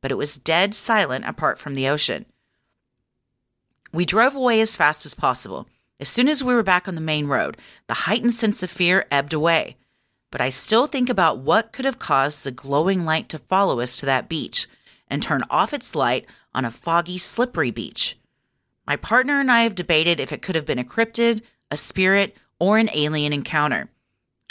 but 0.00 0.10
it 0.10 0.16
was 0.16 0.36
dead 0.36 0.74
silent 0.74 1.24
apart 1.24 1.58
from 1.58 1.74
the 1.74 1.88
ocean. 1.88 2.26
We 3.92 4.04
drove 4.04 4.34
away 4.34 4.60
as 4.60 4.76
fast 4.76 5.06
as 5.06 5.14
possible. 5.14 5.68
As 6.00 6.08
soon 6.08 6.28
as 6.28 6.44
we 6.44 6.54
were 6.54 6.62
back 6.62 6.86
on 6.86 6.94
the 6.94 7.00
main 7.00 7.26
road, 7.26 7.56
the 7.88 7.94
heightened 7.94 8.34
sense 8.34 8.62
of 8.62 8.70
fear 8.70 9.06
ebbed 9.10 9.32
away. 9.32 9.76
But 10.30 10.40
I 10.40 10.48
still 10.48 10.86
think 10.86 11.08
about 11.08 11.38
what 11.38 11.72
could 11.72 11.84
have 11.84 11.98
caused 11.98 12.44
the 12.44 12.52
glowing 12.52 13.04
light 13.04 13.28
to 13.30 13.38
follow 13.38 13.80
us 13.80 13.96
to 13.96 14.06
that 14.06 14.28
beach 14.28 14.68
and 15.08 15.22
turn 15.22 15.42
off 15.50 15.74
its 15.74 15.94
light 15.94 16.26
on 16.54 16.64
a 16.64 16.70
foggy, 16.70 17.18
slippery 17.18 17.70
beach. 17.70 18.16
My 18.86 18.94
partner 18.96 19.40
and 19.40 19.50
I 19.50 19.62
have 19.62 19.74
debated 19.74 20.20
if 20.20 20.32
it 20.32 20.40
could 20.42 20.54
have 20.54 20.66
been 20.66 20.78
a 20.78 20.84
cryptid, 20.84 21.42
a 21.70 21.76
spirit, 21.76 22.36
or 22.60 22.78
an 22.78 22.90
alien 22.94 23.32
encounter. 23.32 23.88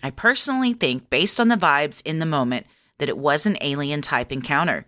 I 0.04 0.12
personally 0.12 0.74
think, 0.74 1.10
based 1.10 1.39
on 1.39 1.48
the 1.48 1.56
vibes 1.56 2.01
in 2.04 2.20
the 2.20 2.25
moment, 2.25 2.68
that 2.98 3.10
it 3.10 3.18
was 3.18 3.46
an 3.46 3.58
alien 3.62 4.01
type 4.01 4.32
encounter. 4.32 4.86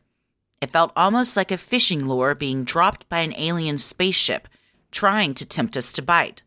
It 0.62 0.72
felt 0.72 0.92
almost 0.96 1.38
like 1.38 1.52
a 1.52 1.58
fishing 1.58 2.08
lure 2.08 2.36
being 2.36 2.64
dropped 2.64 3.08
by 3.08 3.20
an 3.20 3.34
alien 3.38 3.78
spaceship, 3.78 4.48
trying 4.92 5.34
to 5.36 5.46
tempt 5.46 5.78
us 5.78 5.94
to 5.94 6.02
bite. 6.02 6.44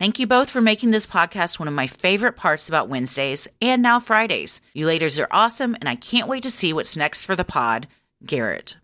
Thank 0.00 0.18
you 0.18 0.26
both 0.26 0.48
for 0.48 0.62
making 0.62 0.92
this 0.92 1.04
podcast 1.04 1.58
one 1.58 1.68
of 1.68 1.74
my 1.74 1.86
favorite 1.86 2.32
parts 2.32 2.70
about 2.70 2.88
Wednesdays 2.88 3.46
and 3.60 3.82
now 3.82 4.00
Fridays. 4.00 4.62
You 4.72 4.86
laters 4.86 5.22
are 5.22 5.28
awesome, 5.30 5.74
and 5.74 5.90
I 5.90 5.94
can't 5.94 6.26
wait 6.26 6.42
to 6.44 6.50
see 6.50 6.72
what's 6.72 6.96
next 6.96 7.20
for 7.20 7.36
the 7.36 7.44
pod. 7.44 7.86
Garrett. 8.24 8.78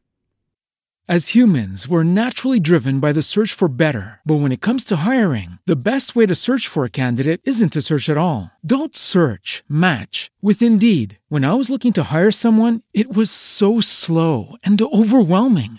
As 1.09 1.35
humans, 1.35 1.89
we're 1.89 2.03
naturally 2.03 2.61
driven 2.61 3.01
by 3.01 3.13
the 3.13 3.23
search 3.23 3.55
for 3.55 3.69
better. 3.69 4.21
But 4.27 4.41
when 4.41 4.53
it 4.53 4.61
comes 4.61 4.85
to 4.87 5.07
hiring, 5.09 5.59
the 5.65 5.83
best 5.91 6.15
way 6.17 6.27
to 6.27 6.35
search 6.35 6.69
for 6.69 6.85
a 6.85 6.91
candidate 6.91 7.41
isn't 7.45 7.73
to 7.73 7.81
search 7.81 8.11
at 8.11 8.19
all. 8.19 8.51
Don't 8.63 8.95
search, 8.95 9.65
match 9.71 10.31
with 10.43 10.61
Indeed. 10.61 11.19
When 11.29 11.45
I 11.47 11.55
was 11.55 11.71
looking 11.71 11.95
to 11.95 12.13
hire 12.13 12.33
someone, 12.33 12.83
it 12.93 13.15
was 13.17 13.31
so 13.31 13.81
slow 13.81 14.57
and 14.63 14.83
overwhelming. 14.83 15.79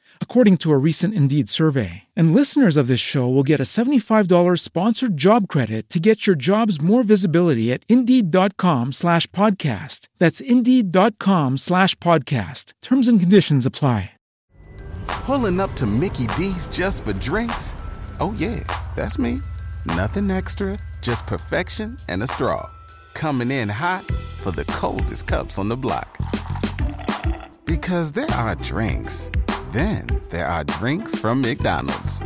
according 0.21 0.57
to 0.57 0.71
a 0.71 0.77
recent 0.77 1.13
Indeed 1.13 1.49
survey. 1.49 2.03
And 2.15 2.33
listeners 2.33 2.77
of 2.77 2.87
this 2.87 3.01
show 3.01 3.27
will 3.29 3.43
get 3.43 3.59
a 3.59 3.63
$75 3.63 4.59
sponsored 4.59 5.17
job 5.17 5.47
credit 5.49 5.89
to 5.89 5.99
get 5.99 6.25
your 6.25 6.37
jobs 6.37 6.81
more 6.81 7.03
visibility 7.03 7.71
at 7.73 7.83
Indeed.com 7.89 8.93
slash 8.93 9.27
podcast. 9.27 10.07
That's 10.17 10.39
Indeed.com 10.39 11.57
slash 11.57 11.95
podcast. 11.95 12.71
Terms 12.81 13.07
and 13.09 13.19
conditions 13.19 13.65
apply. 13.65 14.11
Pulling 15.07 15.59
up 15.59 15.71
to 15.73 15.85
Mickey 15.85 16.25
D's 16.35 16.67
just 16.69 17.03
for 17.03 17.13
drinks? 17.13 17.75
Oh, 18.19 18.33
yeah, 18.37 18.63
that's 18.95 19.19
me. 19.19 19.41
Nothing 19.85 20.31
extra, 20.31 20.77
just 21.01 21.27
perfection 21.27 21.97
and 22.09 22.23
a 22.23 22.27
straw. 22.27 22.69
Coming 23.13 23.51
in 23.51 23.69
hot 23.69 24.03
for 24.05 24.51
the 24.51 24.65
coldest 24.65 25.27
cups 25.27 25.59
on 25.59 25.67
the 25.69 25.75
block. 25.75 26.17
Because 27.65 28.11
there 28.11 28.29
are 28.31 28.55
drinks, 28.55 29.29
then 29.71 30.07
there 30.29 30.47
are 30.47 30.63
drinks 30.63 31.17
from 31.17 31.41
McDonald's. 31.41 32.21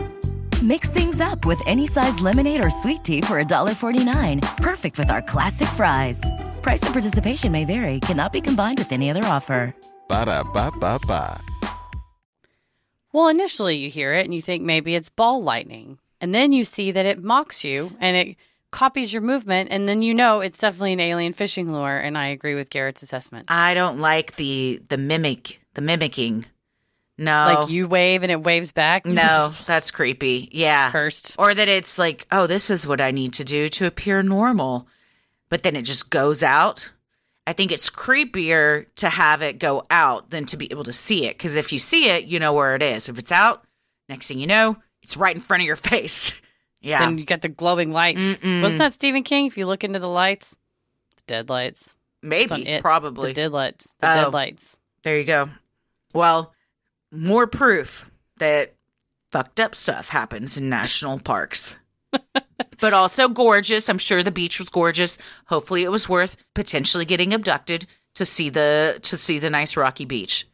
Mix 0.61 0.89
things 0.89 1.21
up 1.21 1.45
with 1.45 1.61
any 1.67 1.85
size 1.85 2.19
lemonade 2.19 2.63
or 2.63 2.69
sweet 2.69 3.03
tea 3.03 3.21
for 3.21 3.43
$1.49. 3.43 4.57
Perfect 4.57 4.97
with 4.97 5.11
our 5.11 5.21
classic 5.21 5.67
fries. 5.69 6.21
Price 6.61 6.81
and 6.83 6.93
participation 6.93 7.51
may 7.51 7.65
vary, 7.65 7.99
cannot 7.99 8.33
be 8.33 8.41
combined 8.41 8.79
with 8.79 8.91
any 8.91 9.09
other 9.09 9.23
offer. 9.25 9.75
Ba 10.07 10.25
da 10.25 10.43
ba 10.43 10.71
ba 10.79 10.99
ba. 11.07 11.39
Well, 13.11 13.27
initially 13.27 13.77
you 13.77 13.89
hear 13.89 14.13
it 14.13 14.25
and 14.25 14.33
you 14.33 14.41
think 14.41 14.63
maybe 14.63 14.95
it's 14.95 15.09
ball 15.09 15.43
lightning. 15.43 15.99
And 16.19 16.33
then 16.33 16.51
you 16.51 16.63
see 16.63 16.91
that 16.91 17.05
it 17.05 17.23
mocks 17.23 17.63
you 17.63 17.95
and 17.99 18.17
it 18.17 18.35
copies 18.71 19.13
your 19.13 19.21
movement. 19.21 19.69
And 19.71 19.87
then 19.87 20.01
you 20.01 20.13
know 20.13 20.41
it's 20.41 20.59
definitely 20.59 20.93
an 20.93 20.99
alien 20.99 21.33
fishing 21.33 21.71
lure. 21.71 21.95
And 21.95 22.17
I 22.17 22.27
agree 22.27 22.55
with 22.55 22.69
Garrett's 22.69 23.03
assessment. 23.03 23.45
I 23.49 23.73
don't 23.73 23.99
like 23.99 24.35
the 24.37 24.81
the 24.89 24.97
mimic 24.97 25.59
the 25.75 25.81
mimicking. 25.81 26.45
No. 27.17 27.55
Like 27.61 27.69
you 27.69 27.87
wave 27.87 28.23
and 28.23 28.31
it 28.31 28.43
waves 28.43 28.71
back. 28.71 29.05
No, 29.05 29.53
that's 29.65 29.91
creepy. 29.91 30.49
Yeah. 30.51 30.91
Cursed. 30.91 31.35
Or 31.39 31.53
that 31.53 31.69
it's 31.69 31.97
like, 31.97 32.27
oh, 32.31 32.45
this 32.47 32.69
is 32.69 32.85
what 32.85 32.99
I 33.01 33.11
need 33.11 33.33
to 33.33 33.43
do 33.43 33.69
to 33.69 33.85
appear 33.85 34.21
normal. 34.21 34.87
But 35.49 35.63
then 35.63 35.75
it 35.75 35.83
just 35.83 36.09
goes 36.09 36.43
out. 36.43 36.91
I 37.47 37.53
think 37.53 37.71
it's 37.71 37.89
creepier 37.89 38.87
to 38.95 39.07
have 39.09 39.41
it 39.43 39.59
go 39.59 39.85
out 39.91 40.31
than 40.31 40.45
to 40.47 40.57
be 40.57 40.67
able 40.71 40.83
to 40.85 40.93
see 40.93 41.25
it. 41.25 41.37
Because 41.37 41.55
if 41.55 41.71
you 41.71 41.79
see 41.79 42.09
it, 42.09 42.25
you 42.25 42.39
know 42.39 42.53
where 42.53 42.75
it 42.75 42.81
is. 42.81 43.07
If 43.07 43.19
it's 43.19 43.31
out, 43.31 43.63
next 44.09 44.27
thing 44.27 44.39
you 44.39 44.47
know, 44.47 44.77
it's 45.03 45.15
right 45.15 45.35
in 45.35 45.41
front 45.41 45.61
of 45.61 45.67
your 45.67 45.75
face. 45.91 46.33
yeah. 46.81 46.99
Then 46.99 47.17
you 47.19 47.25
got 47.25 47.41
the 47.41 47.49
glowing 47.49 47.91
lights. 47.91 48.19
Mm-mm. 48.19 48.61
Wasn't 48.63 48.79
that 48.79 48.93
Stephen 48.93 49.21
King? 49.23 49.45
If 49.45 49.57
you 49.57 49.67
look 49.67 49.83
into 49.83 49.99
the 49.99 50.09
lights, 50.09 50.57
the 51.17 51.23
dead 51.27 51.49
lights. 51.49 51.93
Maybe, 52.23 52.67
it. 52.67 52.81
probably. 52.81 53.29
The 53.29 53.33
dead 53.35 53.51
lights. 53.51 53.93
The 53.99 54.11
Oh. 54.11 54.15
dead 54.23 54.33
lights. 54.33 54.75
There 55.03 55.17
you 55.19 55.23
go. 55.25 55.49
Well, 56.13 56.54
more 57.15 57.47
proof 57.47 58.09
that 58.37 58.75
fucked 59.31 59.59
up 59.59 59.75
stuff 59.75 60.09
happens 60.09 60.57
in 60.57 60.69
national 60.69 61.19
parks. 61.19 61.77
but 62.79 62.93
also 62.93 63.27
gorgeous. 63.27 63.89
I'm 63.89 63.97
sure 63.97 64.23
the 64.23 64.31
beach 64.31 64.59
was 64.59 64.69
gorgeous. 64.69 65.17
Hopefully 65.47 65.83
it 65.83 65.91
was 65.91 66.09
worth 66.09 66.37
potentially 66.53 67.05
getting 67.05 67.33
abducted 67.33 67.85
to 68.15 68.25
see 68.25 68.49
the 68.49 68.99
to 69.03 69.17
see 69.17 69.39
the 69.39 69.49
nice 69.49 69.75
rocky 69.75 70.05
beach. 70.05 70.47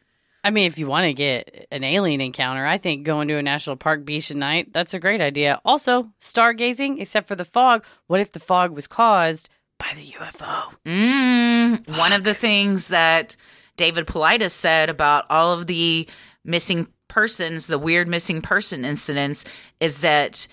I 0.44 0.50
mean, 0.50 0.66
if 0.66 0.80
you 0.80 0.88
want 0.88 1.06
to 1.06 1.14
get 1.14 1.68
an 1.72 1.84
alien 1.84 2.20
encounter, 2.20 2.66
I 2.66 2.80
think 2.80 3.06
going 3.06 3.28
to 3.28 3.36
a 3.36 3.44
national 3.44 3.76
park 3.76 4.06
beach 4.06 4.32
at 4.32 4.38
night, 4.38 4.74
that's 4.74 4.96
a 4.96 5.00
great 5.00 5.22
idea. 5.22 5.62
Also, 5.64 6.12
stargazing, 6.20 7.00
except 7.00 7.28
for 7.28 7.36
the 7.36 7.46
fog. 7.46 7.86
What 8.08 8.22
if 8.22 8.32
the 8.32 8.40
fog 8.40 8.72
was 8.72 8.88
caused 8.88 9.50
by 9.78 9.92
the 9.96 10.08
UFO? 10.14 10.74
Mm, 10.84 11.98
one 11.98 12.12
of 12.12 12.24
the 12.24 12.34
things 12.34 12.88
that 12.88 13.36
David 13.78 14.08
Paulides 14.08 14.52
said 14.52 14.90
about 14.90 15.26
all 15.30 15.54
of 15.54 15.68
the 15.68 16.08
missing 16.44 16.88
persons, 17.08 17.68
the 17.68 17.80
weird 17.80 18.08
missing 18.08 18.42
person 18.42 18.86
incidents, 18.86 19.44
is 19.80 20.02
that 20.02 20.48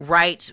right 0.00 0.50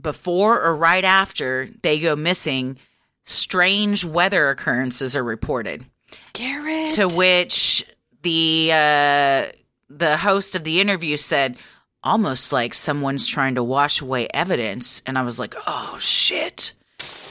before 0.00 0.60
or 0.62 0.76
right 0.76 1.04
after 1.04 1.68
they 1.82 2.00
go 2.00 2.16
missing, 2.16 2.78
strange 3.24 4.04
weather 4.04 4.50
occurrences 4.50 5.14
are 5.16 5.24
reported. 5.24 5.84
Garrett. 6.32 6.94
To 6.94 7.08
which 7.08 7.84
the 8.22 8.70
uh, 8.72 9.46
the 9.90 10.16
host 10.16 10.54
of 10.54 10.64
the 10.64 10.80
interview 10.80 11.16
said, 11.16 11.56
almost 12.02 12.52
like 12.52 12.74
someone's 12.74 13.26
trying 13.26 13.56
to 13.56 13.62
wash 13.64 14.00
away 14.00 14.28
evidence. 14.32 15.02
And 15.06 15.18
I 15.18 15.22
was 15.22 15.38
like, 15.38 15.54
oh 15.66 15.96
shit, 16.00 16.72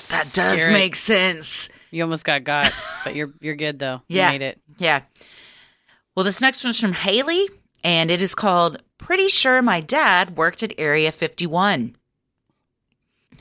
that 0.09 0.31
does 0.33 0.59
Garrett. 0.59 0.73
make 0.73 0.95
sense. 0.95 1.69
you 1.91 2.03
almost 2.03 2.25
got 2.25 2.43
got, 2.43 2.73
but 3.03 3.15
you're 3.15 3.33
you're 3.39 3.55
good 3.55 3.79
though. 3.79 4.01
Yeah. 4.07 4.27
You 4.27 4.33
made 4.39 4.45
it. 4.45 4.61
Yeah. 4.77 5.01
Well, 6.17 6.23
this 6.23 6.41
next 6.41 6.63
one's 6.63 6.79
from 6.79 6.93
Haley, 6.93 7.47
and 7.83 8.09
it 8.09 8.23
is 8.23 8.33
called 8.33 8.81
Pretty 8.97 9.27
Sure 9.27 9.61
My 9.61 9.81
Dad 9.81 10.35
Worked 10.35 10.63
at 10.63 10.73
Area 10.79 11.11
51. 11.11 11.95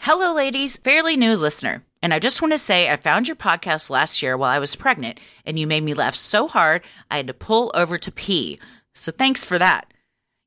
Hello, 0.00 0.35
ladies. 0.35 0.76
Fairly 0.76 1.16
new 1.16 1.37
listener. 1.37 1.85
And 2.02 2.12
I 2.12 2.18
just 2.18 2.42
want 2.42 2.52
to 2.52 2.59
say 2.59 2.90
I 2.92 2.97
found 2.97 3.28
your 3.28 3.35
podcast 3.37 3.88
last 3.88 4.21
year 4.21 4.37
while 4.37 4.50
I 4.50 4.59
was 4.59 4.76
pregnant, 4.76 5.18
and 5.47 5.59
you 5.59 5.66
made 5.66 5.85
me 5.85 5.95
laugh 5.95 6.14
so 6.14 6.49
hard 6.49 6.83
I 7.11 7.16
had 7.16 7.28
to 7.28 7.33
pull 7.33 7.71
over 7.73 7.97
to 7.97 8.12
pee. 8.12 8.61
So 8.92 9.11
thanks 9.11 9.42
for 9.42 9.59
that. 9.59 9.90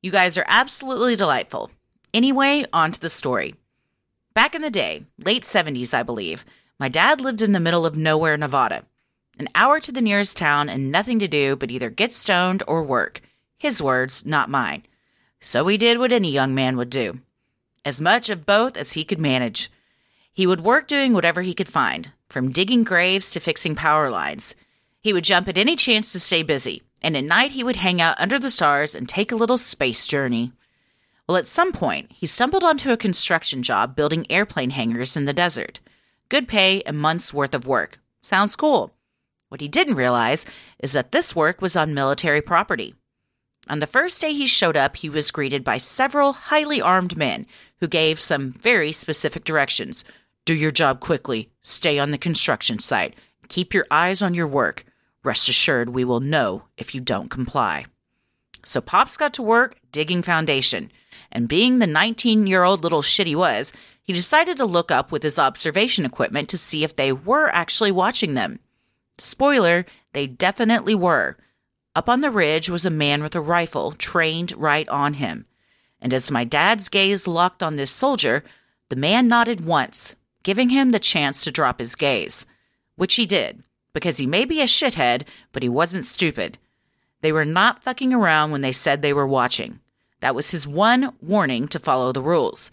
You 0.00 0.12
guys 0.12 0.38
are 0.38 0.46
absolutely 0.46 1.16
delightful. 1.16 1.72
Anyway, 2.14 2.64
on 2.72 2.92
to 2.92 3.00
the 3.00 3.10
story. 3.10 3.56
Back 4.34 4.54
in 4.54 4.62
the 4.62 4.70
day, 4.70 5.02
late 5.18 5.42
70s, 5.42 5.92
I 5.92 6.04
believe, 6.04 6.44
my 6.78 6.88
dad 6.88 7.20
lived 7.20 7.42
in 7.42 7.50
the 7.50 7.58
middle 7.58 7.84
of 7.84 7.96
nowhere, 7.96 8.36
Nevada. 8.36 8.84
An 9.40 9.48
hour 9.54 9.80
to 9.80 9.90
the 9.90 10.02
nearest 10.02 10.36
town 10.36 10.68
and 10.68 10.92
nothing 10.92 11.18
to 11.20 11.26
do 11.26 11.56
but 11.56 11.70
either 11.70 11.88
get 11.88 12.12
stoned 12.12 12.62
or 12.66 12.82
work. 12.82 13.22
His 13.56 13.80
words, 13.80 14.26
not 14.26 14.50
mine. 14.50 14.82
So 15.40 15.66
he 15.66 15.78
did 15.78 15.98
what 15.98 16.12
any 16.12 16.30
young 16.30 16.54
man 16.54 16.76
would 16.76 16.90
do 16.90 17.20
as 17.82 18.02
much 18.02 18.28
of 18.28 18.44
both 18.44 18.76
as 18.76 18.92
he 18.92 19.02
could 19.02 19.18
manage. 19.18 19.70
He 20.30 20.46
would 20.46 20.60
work 20.60 20.86
doing 20.86 21.14
whatever 21.14 21.40
he 21.40 21.54
could 21.54 21.70
find, 21.70 22.12
from 22.28 22.52
digging 22.52 22.84
graves 22.84 23.30
to 23.30 23.40
fixing 23.40 23.74
power 23.74 24.10
lines. 24.10 24.54
He 25.00 25.14
would 25.14 25.24
jump 25.24 25.48
at 25.48 25.56
any 25.56 25.74
chance 25.74 26.12
to 26.12 26.20
stay 26.20 26.42
busy, 26.42 26.82
and 27.00 27.16
at 27.16 27.24
night 27.24 27.52
he 27.52 27.64
would 27.64 27.76
hang 27.76 27.98
out 27.98 28.20
under 28.20 28.38
the 28.38 28.50
stars 28.50 28.94
and 28.94 29.08
take 29.08 29.32
a 29.32 29.36
little 29.36 29.56
space 29.56 30.06
journey. 30.06 30.52
Well, 31.26 31.38
at 31.38 31.46
some 31.46 31.72
point, 31.72 32.12
he 32.12 32.26
stumbled 32.26 32.62
onto 32.62 32.92
a 32.92 32.98
construction 32.98 33.62
job 33.62 33.96
building 33.96 34.26
airplane 34.30 34.68
hangars 34.68 35.16
in 35.16 35.24
the 35.24 35.32
desert. 35.32 35.80
Good 36.28 36.46
pay 36.46 36.82
and 36.82 36.98
months 36.98 37.32
worth 37.32 37.54
of 37.54 37.66
work. 37.66 37.98
Sounds 38.20 38.54
cool. 38.54 38.92
What 39.50 39.60
he 39.60 39.66
didn't 39.66 39.96
realize 39.96 40.46
is 40.78 40.92
that 40.92 41.10
this 41.10 41.34
work 41.34 41.60
was 41.60 41.74
on 41.74 41.92
military 41.92 42.40
property. 42.40 42.94
On 43.68 43.80
the 43.80 43.86
first 43.86 44.20
day 44.20 44.32
he 44.32 44.46
showed 44.46 44.76
up, 44.76 44.96
he 44.96 45.10
was 45.10 45.32
greeted 45.32 45.64
by 45.64 45.76
several 45.76 46.32
highly 46.32 46.80
armed 46.80 47.16
men 47.16 47.46
who 47.80 47.88
gave 47.88 48.20
some 48.20 48.52
very 48.52 48.92
specific 48.92 49.42
directions. 49.42 50.04
Do 50.44 50.54
your 50.54 50.70
job 50.70 51.00
quickly, 51.00 51.50
stay 51.62 51.98
on 51.98 52.12
the 52.12 52.16
construction 52.16 52.78
site, 52.78 53.16
keep 53.48 53.74
your 53.74 53.86
eyes 53.90 54.22
on 54.22 54.34
your 54.34 54.46
work. 54.46 54.84
Rest 55.24 55.48
assured, 55.48 55.88
we 55.88 56.04
will 56.04 56.20
know 56.20 56.62
if 56.76 56.94
you 56.94 57.00
don't 57.00 57.28
comply. 57.28 57.86
So 58.64 58.80
Pops 58.80 59.16
got 59.16 59.34
to 59.34 59.42
work 59.42 59.80
digging 59.90 60.22
foundation, 60.22 60.92
and 61.32 61.48
being 61.48 61.80
the 61.80 61.88
19 61.88 62.46
year 62.46 62.62
old 62.62 62.84
little 62.84 63.02
shit 63.02 63.26
he 63.26 63.34
was, 63.34 63.72
he 64.04 64.12
decided 64.12 64.56
to 64.58 64.64
look 64.64 64.92
up 64.92 65.10
with 65.10 65.24
his 65.24 65.40
observation 65.40 66.04
equipment 66.04 66.48
to 66.50 66.56
see 66.56 66.84
if 66.84 66.94
they 66.94 67.12
were 67.12 67.48
actually 67.48 67.90
watching 67.90 68.34
them. 68.34 68.60
Spoiler, 69.20 69.86
they 70.12 70.26
definitely 70.26 70.94
were. 70.94 71.36
Up 71.94 72.08
on 72.08 72.20
the 72.20 72.30
ridge 72.30 72.70
was 72.70 72.86
a 72.86 72.90
man 72.90 73.22
with 73.22 73.34
a 73.34 73.40
rifle 73.40 73.92
trained 73.92 74.52
right 74.56 74.88
on 74.88 75.14
him. 75.14 75.46
And 76.00 76.14
as 76.14 76.30
my 76.30 76.44
dad's 76.44 76.88
gaze 76.88 77.26
locked 77.26 77.62
on 77.62 77.76
this 77.76 77.90
soldier, 77.90 78.42
the 78.88 78.96
man 78.96 79.28
nodded 79.28 79.64
once, 79.64 80.16
giving 80.42 80.70
him 80.70 80.90
the 80.90 80.98
chance 80.98 81.44
to 81.44 81.50
drop 81.50 81.80
his 81.80 81.94
gaze. 81.94 82.46
Which 82.96 83.16
he 83.16 83.26
did, 83.26 83.62
because 83.92 84.16
he 84.16 84.26
may 84.26 84.44
be 84.44 84.60
a 84.60 84.66
shithead, 84.66 85.24
but 85.52 85.62
he 85.62 85.68
wasn't 85.68 86.06
stupid. 86.06 86.58
They 87.20 87.32
were 87.32 87.44
not 87.44 87.82
fucking 87.82 88.14
around 88.14 88.50
when 88.50 88.62
they 88.62 88.72
said 88.72 89.02
they 89.02 89.12
were 89.12 89.26
watching. 89.26 89.80
That 90.20 90.34
was 90.34 90.50
his 90.50 90.66
one 90.66 91.14
warning 91.20 91.68
to 91.68 91.78
follow 91.78 92.12
the 92.12 92.22
rules. 92.22 92.70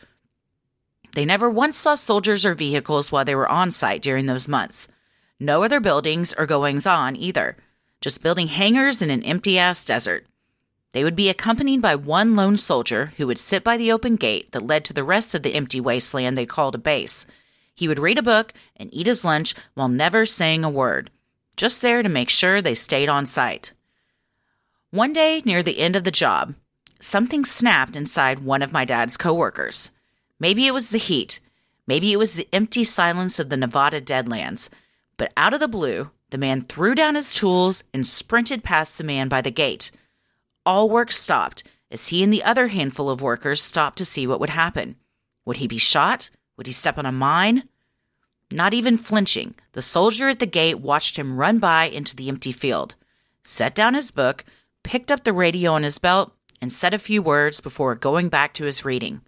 They 1.14 1.26
never 1.26 1.50
once 1.50 1.78
saw 1.78 1.96
soldiers 1.96 2.46
or 2.46 2.54
vehicles 2.54 3.12
while 3.12 3.26
they 3.26 3.36
were 3.36 3.48
on 3.48 3.72
site 3.72 4.02
during 4.02 4.28
those 4.28 4.48
months. 4.48 4.88
No 5.40 5.64
other 5.64 5.80
buildings 5.80 6.34
or 6.38 6.46
goings 6.46 6.88
on 6.88 7.16
either, 7.16 7.58
just 8.02 8.24
building 8.24 8.48
hangars 8.48 9.02
in 9.02 9.10
an 9.10 9.24
empty 9.24 9.60
ass 9.60 9.84
desert. 9.84 10.26
They 10.94 11.04
would 11.04 11.16
be 11.16 11.30
accompanied 11.30 11.82
by 11.82 11.96
one 11.96 12.36
lone 12.36 12.58
soldier 12.58 13.14
who 13.18 13.28
would 13.28 13.38
sit 13.38 13.64
by 13.64 13.78
the 13.78 13.92
open 13.92 14.16
gate 14.16 14.52
that 14.52 14.66
led 14.66 14.84
to 14.86 14.94
the 14.94 15.04
rest 15.04 15.36
of 15.36 15.44
the 15.44 15.54
empty 15.54 15.80
wasteland 15.80 16.36
they 16.38 16.46
called 16.46 16.74
a 16.74 16.80
base. 16.80 17.26
He 17.76 17.88
would 17.88 18.00
read 18.00 18.18
a 18.18 18.24
book 18.24 18.54
and 18.76 18.92
eat 18.92 19.06
his 19.06 19.24
lunch 19.24 19.54
while 19.76 19.90
never 19.90 20.26
saying 20.26 20.64
a 20.64 20.70
word, 20.70 21.12
just 21.56 21.84
there 21.84 22.02
to 22.02 22.10
make 22.10 22.30
sure 22.30 22.62
they 22.62 22.74
stayed 22.74 23.10
on 23.10 23.28
site. 23.28 23.74
One 24.90 25.14
day, 25.14 25.44
near 25.46 25.62
the 25.62 25.80
end 25.80 25.96
of 25.96 26.04
the 26.04 26.10
job, 26.12 26.56
something 27.00 27.46
snapped 27.46 27.96
inside 27.96 28.40
one 28.40 28.64
of 28.64 28.72
my 28.72 28.86
dad's 28.86 29.18
coworkers. 29.18 29.92
Maybe 30.40 30.66
it 30.66 30.74
was 30.74 30.90
the 30.90 30.98
heat. 30.98 31.40
Maybe 31.86 32.12
it 32.12 32.18
was 32.18 32.34
the 32.34 32.48
empty 32.52 32.84
silence 32.84 33.38
of 33.38 33.50
the 33.50 33.58
Nevada 33.58 34.02
Deadlands. 34.02 34.70
But 35.18 35.34
out 35.36 35.54
of 35.54 35.60
the 35.60 35.68
blue, 35.68 36.12
the 36.30 36.38
man 36.38 36.62
threw 36.62 36.96
down 36.96 37.16
his 37.16 37.34
tools 37.34 37.84
and 37.94 38.06
sprinted 38.06 38.64
past 38.64 38.98
the 38.98 39.04
man 39.04 39.28
by 39.28 39.42
the 39.42 39.52
gate. 39.52 39.92
All 40.66 40.90
work 40.90 41.12
stopped 41.12 41.64
as 41.90 42.10
he 42.10 42.24
and 42.24 42.32
the 42.32 42.44
other 42.44 42.68
handful 42.68 43.10
of 43.10 43.22
workers 43.22 43.62
stopped 43.62 43.98
to 43.98 44.06
see 44.06 44.28
what 44.28 44.40
would 44.40 44.50
happen. 44.50 44.96
Would 45.46 45.58
he 45.58 45.68
be 45.68 45.78
shot? 45.78 46.30
Would 46.58 46.68
he 46.68 46.74
step 46.74 46.98
on 46.98 47.06
a 47.06 47.12
mine? 47.12 47.64
Not 48.52 48.74
even 48.74 48.98
flinching, 48.98 49.56
the 49.74 49.82
soldier 49.82 50.30
at 50.30 50.40
the 50.40 50.46
gate 50.46 50.80
watched 50.80 51.18
him 51.18 51.38
run 51.38 51.60
by 51.60 51.86
into 51.86 52.16
the 52.16 52.30
empty 52.30 52.52
field, 52.52 52.96
set 53.44 53.76
down 53.76 53.94
his 53.94 54.12
book, 54.12 54.46
picked 54.84 55.12
up 55.12 55.24
the 55.24 55.34
radio 55.34 55.74
on 55.74 55.84
his 55.84 55.98
belt, 55.98 56.34
and 56.62 56.72
said 56.72 56.94
a 56.94 57.00
few 57.00 57.22
words 57.22 57.60
before 57.60 57.94
going 57.96 58.30
back 58.30 58.54
to 58.54 58.64
his 58.64 58.86
reading. 58.86 59.22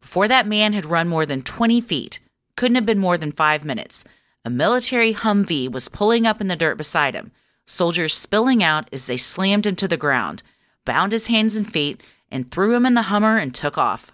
Before 0.00 0.26
that 0.28 0.46
man 0.46 0.72
had 0.72 0.86
run 0.86 1.08
more 1.08 1.26
than 1.26 1.42
20 1.42 1.80
feet, 1.82 2.18
couldn't 2.56 2.76
have 2.76 2.86
been 2.86 2.98
more 2.98 3.18
than 3.18 3.32
five 3.32 3.64
minutes, 3.64 4.04
a 4.44 4.50
military 4.50 5.12
Humvee 5.12 5.70
was 5.70 5.88
pulling 5.88 6.26
up 6.26 6.40
in 6.40 6.48
the 6.48 6.56
dirt 6.56 6.76
beside 6.76 7.14
him, 7.14 7.30
soldiers 7.66 8.14
spilling 8.14 8.62
out 8.62 8.88
as 8.92 9.06
they 9.06 9.16
slammed 9.16 9.66
him 9.66 9.76
to 9.76 9.88
the 9.88 9.96
ground, 9.96 10.42
bound 10.84 11.12
his 11.12 11.26
hands 11.26 11.56
and 11.56 11.70
feet, 11.70 12.02
and 12.30 12.50
threw 12.50 12.74
him 12.74 12.86
in 12.86 12.94
the 12.94 13.02
Hummer 13.02 13.36
and 13.36 13.54
took 13.54 13.76
off. 13.76 14.12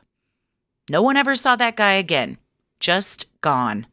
No 0.90 1.02
one 1.02 1.16
ever 1.16 1.34
saw 1.34 1.56
that 1.56 1.76
guy 1.76 1.92
again. 1.92 2.38
Just 2.80 3.26
gone. 3.40 3.86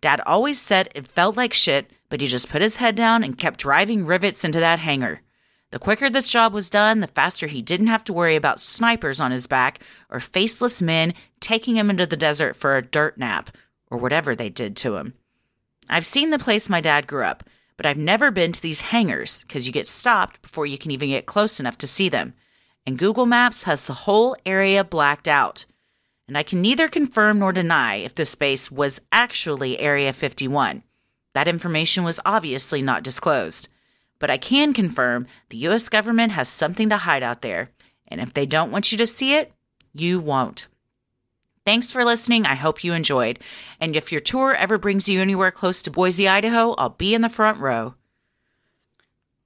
Dad 0.00 0.20
always 0.26 0.60
said 0.60 0.88
it 0.94 1.06
felt 1.06 1.36
like 1.36 1.52
shit, 1.52 1.90
but 2.08 2.20
he 2.20 2.28
just 2.28 2.48
put 2.48 2.62
his 2.62 2.76
head 2.76 2.94
down 2.94 3.22
and 3.22 3.38
kept 3.38 3.60
driving 3.60 4.06
rivets 4.06 4.44
into 4.44 4.60
that 4.60 4.78
hangar. 4.78 5.20
The 5.70 5.78
quicker 5.78 6.08
this 6.08 6.30
job 6.30 6.54
was 6.54 6.70
done, 6.70 7.00
the 7.00 7.06
faster 7.06 7.46
he 7.46 7.60
didn't 7.60 7.88
have 7.88 8.04
to 8.04 8.12
worry 8.12 8.36
about 8.36 8.60
snipers 8.60 9.20
on 9.20 9.32
his 9.32 9.46
back 9.46 9.80
or 10.08 10.18
faceless 10.18 10.80
men 10.80 11.12
taking 11.40 11.76
him 11.76 11.90
into 11.90 12.06
the 12.06 12.16
desert 12.16 12.56
for 12.56 12.76
a 12.76 12.82
dirt 12.82 13.18
nap 13.18 13.50
or 13.90 13.98
whatever 13.98 14.34
they 14.34 14.48
did 14.48 14.76
to 14.76 14.96
him. 14.96 15.14
I've 15.88 16.06
seen 16.06 16.30
the 16.30 16.38
place 16.38 16.68
my 16.68 16.80
dad 16.80 17.06
grew 17.06 17.24
up, 17.24 17.44
but 17.76 17.86
I've 17.86 17.96
never 17.96 18.30
been 18.30 18.52
to 18.52 18.60
these 18.60 18.80
hangars 18.80 19.42
because 19.42 19.66
you 19.66 19.72
get 19.72 19.86
stopped 19.86 20.42
before 20.42 20.66
you 20.66 20.76
can 20.76 20.90
even 20.90 21.08
get 21.10 21.26
close 21.26 21.58
enough 21.58 21.78
to 21.78 21.86
see 21.86 22.08
them. 22.08 22.34
And 22.86 22.98
Google 22.98 23.26
Maps 23.26 23.62
has 23.64 23.86
the 23.86 23.92
whole 23.92 24.36
area 24.44 24.84
blacked 24.84 25.28
out. 25.28 25.66
And 26.26 26.36
I 26.36 26.42
can 26.42 26.60
neither 26.60 26.88
confirm 26.88 27.38
nor 27.38 27.52
deny 27.52 27.96
if 27.96 28.14
this 28.14 28.34
base 28.34 28.70
was 28.70 29.00
actually 29.12 29.80
Area 29.80 30.12
51. 30.12 30.82
That 31.34 31.48
information 31.48 32.04
was 32.04 32.20
obviously 32.26 32.82
not 32.82 33.02
disclosed. 33.02 33.68
But 34.18 34.30
I 34.30 34.36
can 34.36 34.74
confirm 34.74 35.26
the 35.48 35.58
US 35.68 35.88
government 35.88 36.32
has 36.32 36.48
something 36.48 36.88
to 36.88 36.96
hide 36.98 37.22
out 37.22 37.42
there. 37.42 37.70
And 38.08 38.20
if 38.20 38.34
they 38.34 38.46
don't 38.46 38.70
want 38.70 38.90
you 38.90 38.98
to 38.98 39.06
see 39.06 39.34
it, 39.34 39.52
you 39.94 40.20
won't. 40.20 40.68
Thanks 41.68 41.92
for 41.92 42.02
listening. 42.02 42.46
I 42.46 42.54
hope 42.54 42.82
you 42.82 42.94
enjoyed. 42.94 43.40
And 43.78 43.94
if 43.94 44.10
your 44.10 44.22
tour 44.22 44.54
ever 44.54 44.78
brings 44.78 45.06
you 45.06 45.20
anywhere 45.20 45.50
close 45.50 45.82
to 45.82 45.90
Boise, 45.90 46.26
Idaho, 46.26 46.72
I'll 46.78 46.88
be 46.88 47.14
in 47.14 47.20
the 47.20 47.28
front 47.28 47.60
row. 47.60 47.94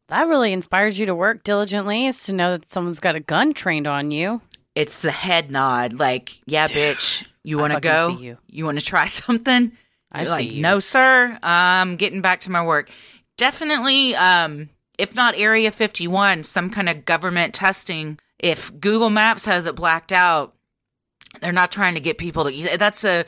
That 0.06 0.28
really 0.28 0.52
inspires 0.52 1.00
you 1.00 1.06
to 1.06 1.16
work 1.16 1.42
diligently 1.42 2.06
is 2.06 2.22
to 2.26 2.32
know 2.32 2.52
that 2.52 2.72
someone's 2.72 3.00
got 3.00 3.16
a 3.16 3.20
gun 3.20 3.54
trained 3.54 3.88
on 3.88 4.12
you. 4.12 4.40
It's 4.76 5.02
the 5.02 5.10
head 5.10 5.50
nod, 5.50 5.94
like, 5.94 6.38
yeah, 6.46 6.68
bitch, 6.68 7.26
you 7.42 7.58
want 7.58 7.72
to 7.72 7.80
go? 7.80 8.14
see 8.16 8.36
you. 8.46 8.64
want 8.64 8.78
to 8.78 8.84
try 8.84 9.06
something? 9.08 9.72
I 10.12 10.18
You're 10.18 10.26
see 10.26 10.30
like, 10.30 10.52
you. 10.52 10.62
no, 10.62 10.78
sir. 10.78 11.36
I'm 11.42 11.96
getting 11.96 12.20
back 12.20 12.42
to 12.42 12.52
my 12.52 12.64
work. 12.64 12.88
Definitely, 13.36 14.14
um, 14.14 14.68
if 14.96 15.16
not 15.16 15.36
Area 15.36 15.72
51, 15.72 16.44
some 16.44 16.70
kind 16.70 16.88
of 16.88 17.04
government 17.04 17.52
testing. 17.52 18.20
If 18.38 18.78
Google 18.78 19.10
Maps 19.10 19.44
has 19.46 19.66
it 19.66 19.74
blacked 19.74 20.12
out, 20.12 20.54
they're 21.42 21.52
not 21.52 21.72
trying 21.72 21.94
to 21.94 22.00
get 22.00 22.16
people 22.16 22.44
to. 22.50 22.78
That's 22.78 23.04
a 23.04 23.24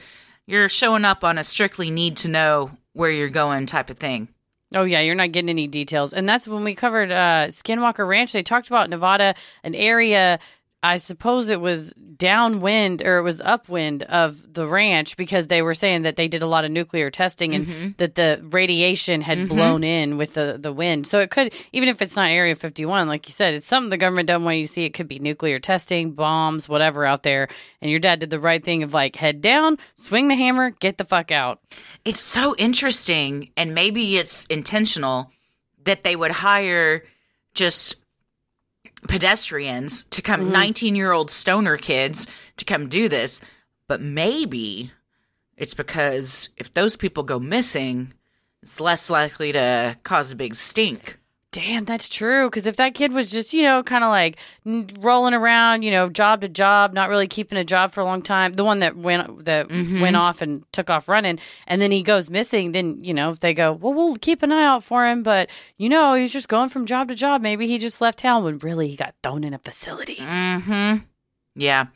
you're 0.46 0.68
showing 0.68 1.04
up 1.04 1.24
on 1.24 1.36
a 1.36 1.44
strictly 1.44 1.90
need 1.90 2.16
to 2.18 2.28
know 2.28 2.70
where 2.92 3.10
you're 3.10 3.28
going 3.28 3.66
type 3.66 3.90
of 3.90 3.98
thing. 3.98 4.28
Oh 4.74 4.84
yeah, 4.84 5.00
you're 5.00 5.14
not 5.14 5.32
getting 5.32 5.50
any 5.50 5.66
details. 5.66 6.12
And 6.12 6.28
that's 6.28 6.48
when 6.48 6.64
we 6.64 6.74
covered 6.74 7.10
uh 7.10 7.48
Skinwalker 7.48 8.06
Ranch. 8.06 8.32
They 8.32 8.42
talked 8.42 8.68
about 8.68 8.88
Nevada, 8.88 9.34
an 9.62 9.74
area 9.74 10.38
I 10.84 10.98
suppose 10.98 11.48
it 11.48 11.60
was 11.62 11.94
downwind 11.94 13.02
or 13.02 13.16
it 13.18 13.22
was 13.22 13.40
upwind 13.40 14.02
of 14.02 14.52
the 14.52 14.68
ranch 14.68 15.16
because 15.16 15.46
they 15.46 15.62
were 15.62 15.74
saying 15.74 16.02
that 16.02 16.16
they 16.16 16.28
did 16.28 16.42
a 16.42 16.46
lot 16.46 16.64
of 16.64 16.70
nuclear 16.70 17.10
testing 17.10 17.54
and 17.54 17.66
Mm-hmm. 17.66 17.88
that 17.96 18.14
the 18.14 18.40
radiation 18.50 19.22
had 19.22 19.48
blown 19.48 19.82
in 19.82 20.18
with 20.18 20.34
the, 20.34 20.58
the 20.60 20.72
wind. 20.72 21.06
So 21.06 21.20
it 21.20 21.30
could, 21.30 21.54
even 21.72 21.88
if 21.88 22.02
it's 22.02 22.16
not 22.16 22.28
Area 22.28 22.54
51, 22.54 23.08
like 23.08 23.26
you 23.26 23.32
said, 23.32 23.54
it's 23.54 23.66
something 23.66 23.88
the 23.88 23.96
government 23.96 24.28
doesn't 24.28 24.44
want 24.44 24.58
you 24.58 24.66
to 24.66 24.72
see. 24.72 24.84
It 24.84 24.90
could 24.94 25.08
be 25.08 25.18
nuclear 25.18 25.58
testing, 25.58 26.12
bombs, 26.12 26.68
whatever 26.68 27.06
out 27.06 27.22
there. 27.22 27.48
And 27.80 27.90
your 27.90 28.00
dad 28.00 28.20
did 28.20 28.28
the 28.30 28.38
right 28.38 28.62
thing 28.62 28.82
of 28.82 28.92
like 28.92 29.16
head 29.16 29.40
down, 29.40 29.78
swing 29.94 30.28
the 30.28 30.36
hammer, 30.36 30.70
get 30.70 30.98
the 30.98 31.04
fuck 31.04 31.32
out. 31.32 31.60
It's 32.04 32.20
so 32.20 32.54
interesting, 32.58 33.50
and 33.56 33.74
maybe 33.74 34.18
it's 34.18 34.44
intentional 34.46 35.30
that 35.84 36.02
they 36.02 36.14
would 36.16 36.32
hire 36.32 37.04
just 37.54 37.96
pedestrians 39.08 40.04
to 40.04 40.22
come, 40.22 40.42
mm-hmm. 40.42 40.52
19 40.52 40.96
year 40.96 41.12
old 41.12 41.30
stoner 41.30 41.76
kids 41.76 42.26
to 42.56 42.64
come 42.64 42.88
do 42.88 43.08
this. 43.08 43.40
But 43.86 44.00
maybe 44.00 44.92
it's 45.56 45.74
because 45.74 46.48
if 46.56 46.72
those 46.72 46.96
people 46.96 47.22
go 47.22 47.38
missing, 47.38 48.12
it's 48.62 48.80
less 48.80 49.10
likely 49.10 49.52
to 49.52 49.96
cause 50.02 50.32
a 50.32 50.36
big 50.36 50.54
stink. 50.54 51.18
Damn, 51.54 51.84
that's 51.84 52.08
true. 52.08 52.50
Because 52.50 52.66
if 52.66 52.74
that 52.78 52.94
kid 52.94 53.12
was 53.12 53.30
just, 53.30 53.54
you 53.54 53.62
know, 53.62 53.84
kind 53.84 54.02
of 54.02 54.10
like 54.10 54.38
n- 54.66 54.88
rolling 54.98 55.34
around, 55.34 55.82
you 55.82 55.92
know, 55.92 56.08
job 56.08 56.40
to 56.40 56.48
job, 56.48 56.92
not 56.92 57.08
really 57.08 57.28
keeping 57.28 57.56
a 57.56 57.62
job 57.62 57.92
for 57.92 58.00
a 58.00 58.04
long 58.04 58.22
time, 58.22 58.54
the 58.54 58.64
one 58.64 58.80
that 58.80 58.96
went 58.96 59.44
that 59.44 59.70
went 59.70 60.16
off 60.16 60.42
and 60.42 60.64
took 60.72 60.90
off 60.90 61.08
running, 61.08 61.38
and 61.68 61.80
then 61.80 61.92
he 61.92 62.02
goes 62.02 62.28
missing, 62.28 62.72
then 62.72 63.04
you 63.04 63.14
know, 63.14 63.30
if 63.30 63.38
they 63.38 63.54
go, 63.54 63.72
well, 63.72 63.94
we'll 63.94 64.16
keep 64.16 64.42
an 64.42 64.50
eye 64.50 64.64
out 64.64 64.82
for 64.82 65.06
him, 65.06 65.22
but 65.22 65.48
you 65.76 65.88
know, 65.88 66.14
he's 66.14 66.32
just 66.32 66.48
going 66.48 66.70
from 66.70 66.86
job 66.86 67.06
to 67.06 67.14
job. 67.14 67.40
Maybe 67.40 67.68
he 67.68 67.78
just 67.78 68.00
left 68.00 68.18
town 68.18 68.42
when 68.42 68.58
really 68.58 68.88
he 68.88 68.96
got 68.96 69.14
thrown 69.22 69.44
in 69.44 69.54
a 69.54 69.58
facility. 69.58 70.16
Mm-hmm. 70.16 71.04
Yeah. 71.54 71.86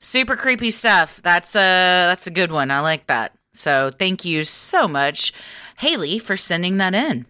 Super 0.00 0.34
creepy 0.34 0.72
stuff. 0.72 1.20
That's 1.22 1.54
a 1.54 1.60
that's 2.10 2.26
a 2.26 2.32
good 2.32 2.50
one. 2.50 2.72
I 2.72 2.80
like 2.80 3.06
that. 3.06 3.32
So 3.54 3.92
thank 3.96 4.24
you 4.24 4.42
so 4.42 4.88
much, 4.88 5.32
Haley, 5.78 6.18
for 6.18 6.36
sending 6.36 6.78
that 6.78 6.96
in. 6.96 7.26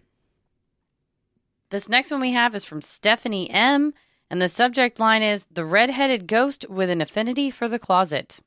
This 1.69 1.87
next 1.87 2.09
one 2.09 2.21
we 2.21 2.31
have 2.31 2.55
is 2.55 2.65
from 2.65 2.81
Stephanie 2.81 3.49
M. 3.51 3.93
And 4.31 4.41
the 4.41 4.49
subject 4.49 4.99
line 4.99 5.21
is 5.21 5.45
The 5.51 5.65
Redheaded 5.65 6.25
Ghost 6.27 6.65
with 6.67 6.89
an 6.89 7.01
Affinity 7.01 7.51
for 7.51 7.67
the 7.67 7.79
Closet. 7.79 8.39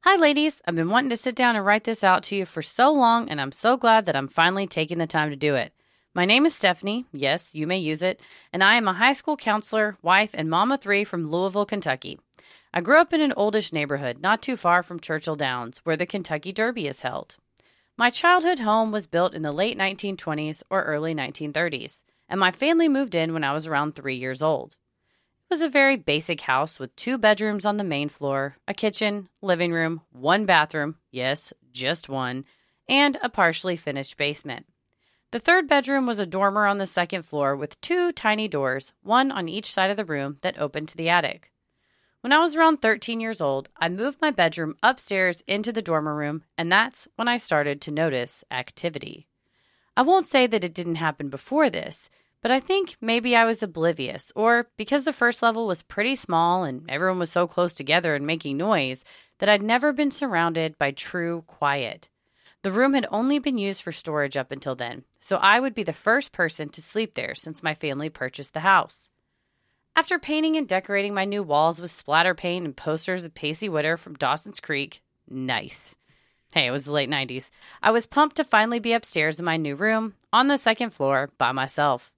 Hi, 0.00 0.16
ladies. 0.16 0.60
I've 0.66 0.74
been 0.74 0.90
wanting 0.90 1.10
to 1.10 1.16
sit 1.16 1.34
down 1.34 1.56
and 1.56 1.64
write 1.64 1.84
this 1.84 2.04
out 2.04 2.24
to 2.24 2.36
you 2.36 2.44
for 2.44 2.60
so 2.60 2.92
long, 2.92 3.28
and 3.28 3.40
I'm 3.40 3.52
so 3.52 3.76
glad 3.78 4.04
that 4.06 4.16
I'm 4.16 4.28
finally 4.28 4.66
taking 4.66 4.98
the 4.98 5.06
time 5.06 5.30
to 5.30 5.36
do 5.36 5.54
it. 5.54 5.72
My 6.14 6.26
name 6.26 6.44
is 6.44 6.54
Stephanie. 6.54 7.06
Yes, 7.12 7.54
you 7.54 7.66
may 7.66 7.78
use 7.78 8.02
it. 8.02 8.20
And 8.52 8.62
I 8.62 8.76
am 8.76 8.88
a 8.88 8.92
high 8.92 9.14
school 9.14 9.36
counselor, 9.36 9.96
wife, 10.02 10.32
and 10.34 10.50
mama 10.50 10.76
three 10.76 11.04
from 11.04 11.30
Louisville, 11.30 11.64
Kentucky. 11.64 12.18
I 12.74 12.82
grew 12.82 12.98
up 12.98 13.14
in 13.14 13.22
an 13.22 13.32
oldish 13.34 13.72
neighborhood 13.72 14.20
not 14.20 14.42
too 14.42 14.56
far 14.56 14.82
from 14.82 15.00
Churchill 15.00 15.36
Downs, 15.36 15.80
where 15.84 15.96
the 15.96 16.06
Kentucky 16.06 16.52
Derby 16.52 16.86
is 16.86 17.00
held. 17.00 17.36
My 17.96 18.10
childhood 18.10 18.60
home 18.60 18.90
was 18.90 19.06
built 19.06 19.34
in 19.34 19.42
the 19.42 19.52
late 19.52 19.76
1920s 19.76 20.62
or 20.70 20.82
early 20.82 21.14
1930s, 21.14 22.02
and 22.28 22.40
my 22.40 22.50
family 22.50 22.88
moved 22.88 23.14
in 23.14 23.32
when 23.32 23.44
I 23.44 23.52
was 23.52 23.66
around 23.66 23.94
three 23.94 24.16
years 24.16 24.40
old. 24.40 24.76
It 25.44 25.54
was 25.54 25.60
a 25.60 25.68
very 25.68 25.96
basic 25.96 26.40
house 26.40 26.80
with 26.80 26.96
two 26.96 27.18
bedrooms 27.18 27.66
on 27.66 27.76
the 27.76 27.84
main 27.84 28.08
floor, 28.08 28.56
a 28.66 28.72
kitchen, 28.72 29.28
living 29.42 29.72
room, 29.72 30.00
one 30.10 30.46
bathroom 30.46 30.96
yes, 31.10 31.52
just 31.70 32.08
one 32.08 32.46
and 32.88 33.18
a 33.22 33.28
partially 33.28 33.76
finished 33.76 34.16
basement. 34.16 34.66
The 35.30 35.38
third 35.38 35.68
bedroom 35.68 36.06
was 36.06 36.18
a 36.18 36.26
dormer 36.26 36.66
on 36.66 36.78
the 36.78 36.86
second 36.86 37.22
floor 37.22 37.54
with 37.54 37.80
two 37.80 38.12
tiny 38.12 38.48
doors, 38.48 38.92
one 39.02 39.30
on 39.30 39.48
each 39.48 39.70
side 39.70 39.90
of 39.90 39.96
the 39.96 40.04
room, 40.04 40.38
that 40.42 40.58
opened 40.58 40.88
to 40.88 40.96
the 40.96 41.08
attic. 41.08 41.51
When 42.22 42.32
I 42.32 42.38
was 42.38 42.54
around 42.54 42.80
13 42.80 43.18
years 43.18 43.40
old, 43.40 43.68
I 43.76 43.88
moved 43.88 44.20
my 44.22 44.30
bedroom 44.30 44.76
upstairs 44.80 45.42
into 45.48 45.72
the 45.72 45.82
dormer 45.82 46.14
room, 46.14 46.44
and 46.56 46.70
that's 46.70 47.08
when 47.16 47.26
I 47.26 47.36
started 47.36 47.80
to 47.80 47.90
notice 47.90 48.44
activity. 48.48 49.26
I 49.96 50.02
won't 50.02 50.28
say 50.28 50.46
that 50.46 50.62
it 50.62 50.72
didn't 50.72 51.02
happen 51.02 51.30
before 51.30 51.68
this, 51.68 52.08
but 52.40 52.52
I 52.52 52.60
think 52.60 52.96
maybe 53.00 53.34
I 53.34 53.44
was 53.44 53.60
oblivious, 53.60 54.30
or 54.36 54.68
because 54.76 55.04
the 55.04 55.12
first 55.12 55.42
level 55.42 55.66
was 55.66 55.82
pretty 55.82 56.14
small 56.14 56.62
and 56.62 56.88
everyone 56.88 57.18
was 57.18 57.32
so 57.32 57.48
close 57.48 57.74
together 57.74 58.14
and 58.14 58.24
making 58.24 58.56
noise, 58.56 59.04
that 59.40 59.48
I'd 59.48 59.60
never 59.60 59.92
been 59.92 60.12
surrounded 60.12 60.78
by 60.78 60.92
true 60.92 61.42
quiet. 61.48 62.08
The 62.62 62.70
room 62.70 62.94
had 62.94 63.08
only 63.10 63.40
been 63.40 63.58
used 63.58 63.82
for 63.82 63.90
storage 63.90 64.36
up 64.36 64.52
until 64.52 64.76
then, 64.76 65.02
so 65.18 65.38
I 65.38 65.58
would 65.58 65.74
be 65.74 65.82
the 65.82 65.92
first 65.92 66.30
person 66.30 66.68
to 66.68 66.82
sleep 66.82 67.14
there 67.14 67.34
since 67.34 67.64
my 67.64 67.74
family 67.74 68.10
purchased 68.10 68.54
the 68.54 68.60
house. 68.60 69.10
After 69.94 70.18
painting 70.18 70.56
and 70.56 70.66
decorating 70.66 71.12
my 71.12 71.26
new 71.26 71.42
walls 71.42 71.78
with 71.78 71.90
splatter 71.90 72.34
paint 72.34 72.64
and 72.64 72.74
posters 72.74 73.26
of 73.26 73.34
Pacey 73.34 73.68
Witter 73.68 73.98
from 73.98 74.14
Dawson's 74.14 74.58
Creek, 74.58 75.02
nice. 75.28 75.94
Hey, 76.54 76.66
it 76.66 76.70
was 76.70 76.86
the 76.86 76.92
late 76.92 77.10
90s. 77.10 77.50
I 77.82 77.90
was 77.90 78.06
pumped 78.06 78.36
to 78.36 78.44
finally 78.44 78.78
be 78.78 78.94
upstairs 78.94 79.38
in 79.38 79.44
my 79.44 79.58
new 79.58 79.76
room 79.76 80.14
on 80.32 80.46
the 80.46 80.56
second 80.56 80.90
floor 80.90 81.30
by 81.36 81.52
myself. 81.52 82.10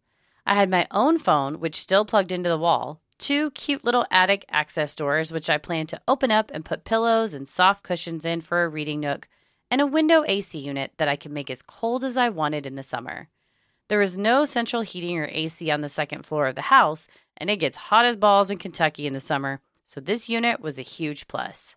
I 0.46 0.54
had 0.54 0.70
my 0.70 0.86
own 0.92 1.18
phone, 1.18 1.58
which 1.58 1.74
still 1.74 2.04
plugged 2.04 2.30
into 2.30 2.48
the 2.48 2.58
wall, 2.58 3.00
two 3.18 3.50
cute 3.50 3.84
little 3.84 4.06
attic 4.08 4.44
access 4.48 4.94
doors, 4.94 5.32
which 5.32 5.50
I 5.50 5.58
planned 5.58 5.88
to 5.88 6.00
open 6.06 6.30
up 6.30 6.52
and 6.54 6.64
put 6.64 6.84
pillows 6.84 7.34
and 7.34 7.48
soft 7.48 7.82
cushions 7.82 8.24
in 8.24 8.40
for 8.40 8.62
a 8.62 8.68
reading 8.68 9.00
nook, 9.00 9.26
and 9.68 9.80
a 9.80 9.86
window 9.86 10.22
AC 10.28 10.56
unit 10.56 10.92
that 10.98 11.08
I 11.08 11.16
could 11.16 11.32
make 11.32 11.50
as 11.50 11.60
cold 11.60 12.04
as 12.04 12.16
I 12.16 12.28
wanted 12.28 12.66
in 12.66 12.76
the 12.76 12.84
summer. 12.84 13.28
There 13.88 13.98
was 13.98 14.16
no 14.16 14.44
central 14.46 14.82
heating 14.82 15.18
or 15.18 15.28
AC 15.30 15.70
on 15.70 15.82
the 15.82 15.88
second 15.88 16.24
floor 16.24 16.46
of 16.46 16.54
the 16.54 16.62
house, 16.62 17.06
and 17.36 17.50
it 17.50 17.56
gets 17.56 17.76
hot 17.76 18.06
as 18.06 18.16
balls 18.16 18.50
in 18.50 18.56
Kentucky 18.56 19.06
in 19.06 19.12
the 19.12 19.20
summer, 19.20 19.60
so 19.84 20.00
this 20.00 20.28
unit 20.28 20.60
was 20.60 20.78
a 20.78 20.82
huge 20.82 21.28
plus. 21.28 21.76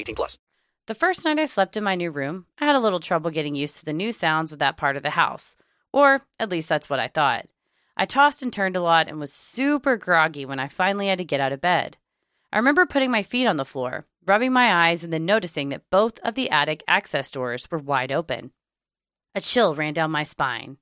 18 0.00 0.14
plus. 0.14 0.38
The 0.86 0.94
first 0.94 1.24
night 1.24 1.38
I 1.38 1.44
slept 1.44 1.76
in 1.76 1.84
my 1.84 1.94
new 1.94 2.10
room, 2.10 2.46
I 2.58 2.66
had 2.66 2.74
a 2.74 2.80
little 2.80 2.98
trouble 2.98 3.30
getting 3.30 3.54
used 3.54 3.76
to 3.78 3.84
the 3.84 3.92
new 3.92 4.12
sounds 4.12 4.52
of 4.52 4.58
that 4.58 4.76
part 4.76 4.96
of 4.96 5.02
the 5.02 5.10
house. 5.10 5.54
Or 5.92 6.20
at 6.38 6.48
least 6.48 6.68
that's 6.68 6.90
what 6.90 6.98
I 6.98 7.08
thought. 7.08 7.46
I 7.96 8.06
tossed 8.06 8.42
and 8.42 8.52
turned 8.52 8.76
a 8.76 8.80
lot 8.80 9.08
and 9.08 9.20
was 9.20 9.32
super 9.32 9.96
groggy 9.96 10.46
when 10.46 10.58
I 10.58 10.68
finally 10.68 11.08
had 11.08 11.18
to 11.18 11.24
get 11.24 11.40
out 11.40 11.52
of 11.52 11.60
bed. 11.60 11.96
I 12.52 12.56
remember 12.56 12.86
putting 12.86 13.10
my 13.10 13.22
feet 13.22 13.46
on 13.46 13.56
the 13.56 13.64
floor, 13.64 14.06
rubbing 14.26 14.52
my 14.52 14.88
eyes, 14.88 15.04
and 15.04 15.12
then 15.12 15.26
noticing 15.26 15.68
that 15.68 15.90
both 15.90 16.18
of 16.20 16.34
the 16.34 16.50
attic 16.50 16.82
access 16.88 17.30
doors 17.30 17.70
were 17.70 17.78
wide 17.78 18.10
open. 18.10 18.52
A 19.34 19.40
chill 19.40 19.74
ran 19.74 19.94
down 19.94 20.10
my 20.10 20.24
spine. 20.24 20.78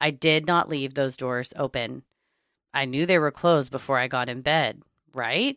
I 0.00 0.10
did 0.10 0.46
not 0.46 0.68
leave 0.68 0.94
those 0.94 1.16
doors 1.16 1.52
open. 1.56 2.02
I 2.74 2.86
knew 2.86 3.06
they 3.06 3.18
were 3.18 3.30
closed 3.30 3.70
before 3.70 3.98
I 3.98 4.08
got 4.08 4.28
in 4.28 4.40
bed, 4.40 4.82
right? 5.14 5.56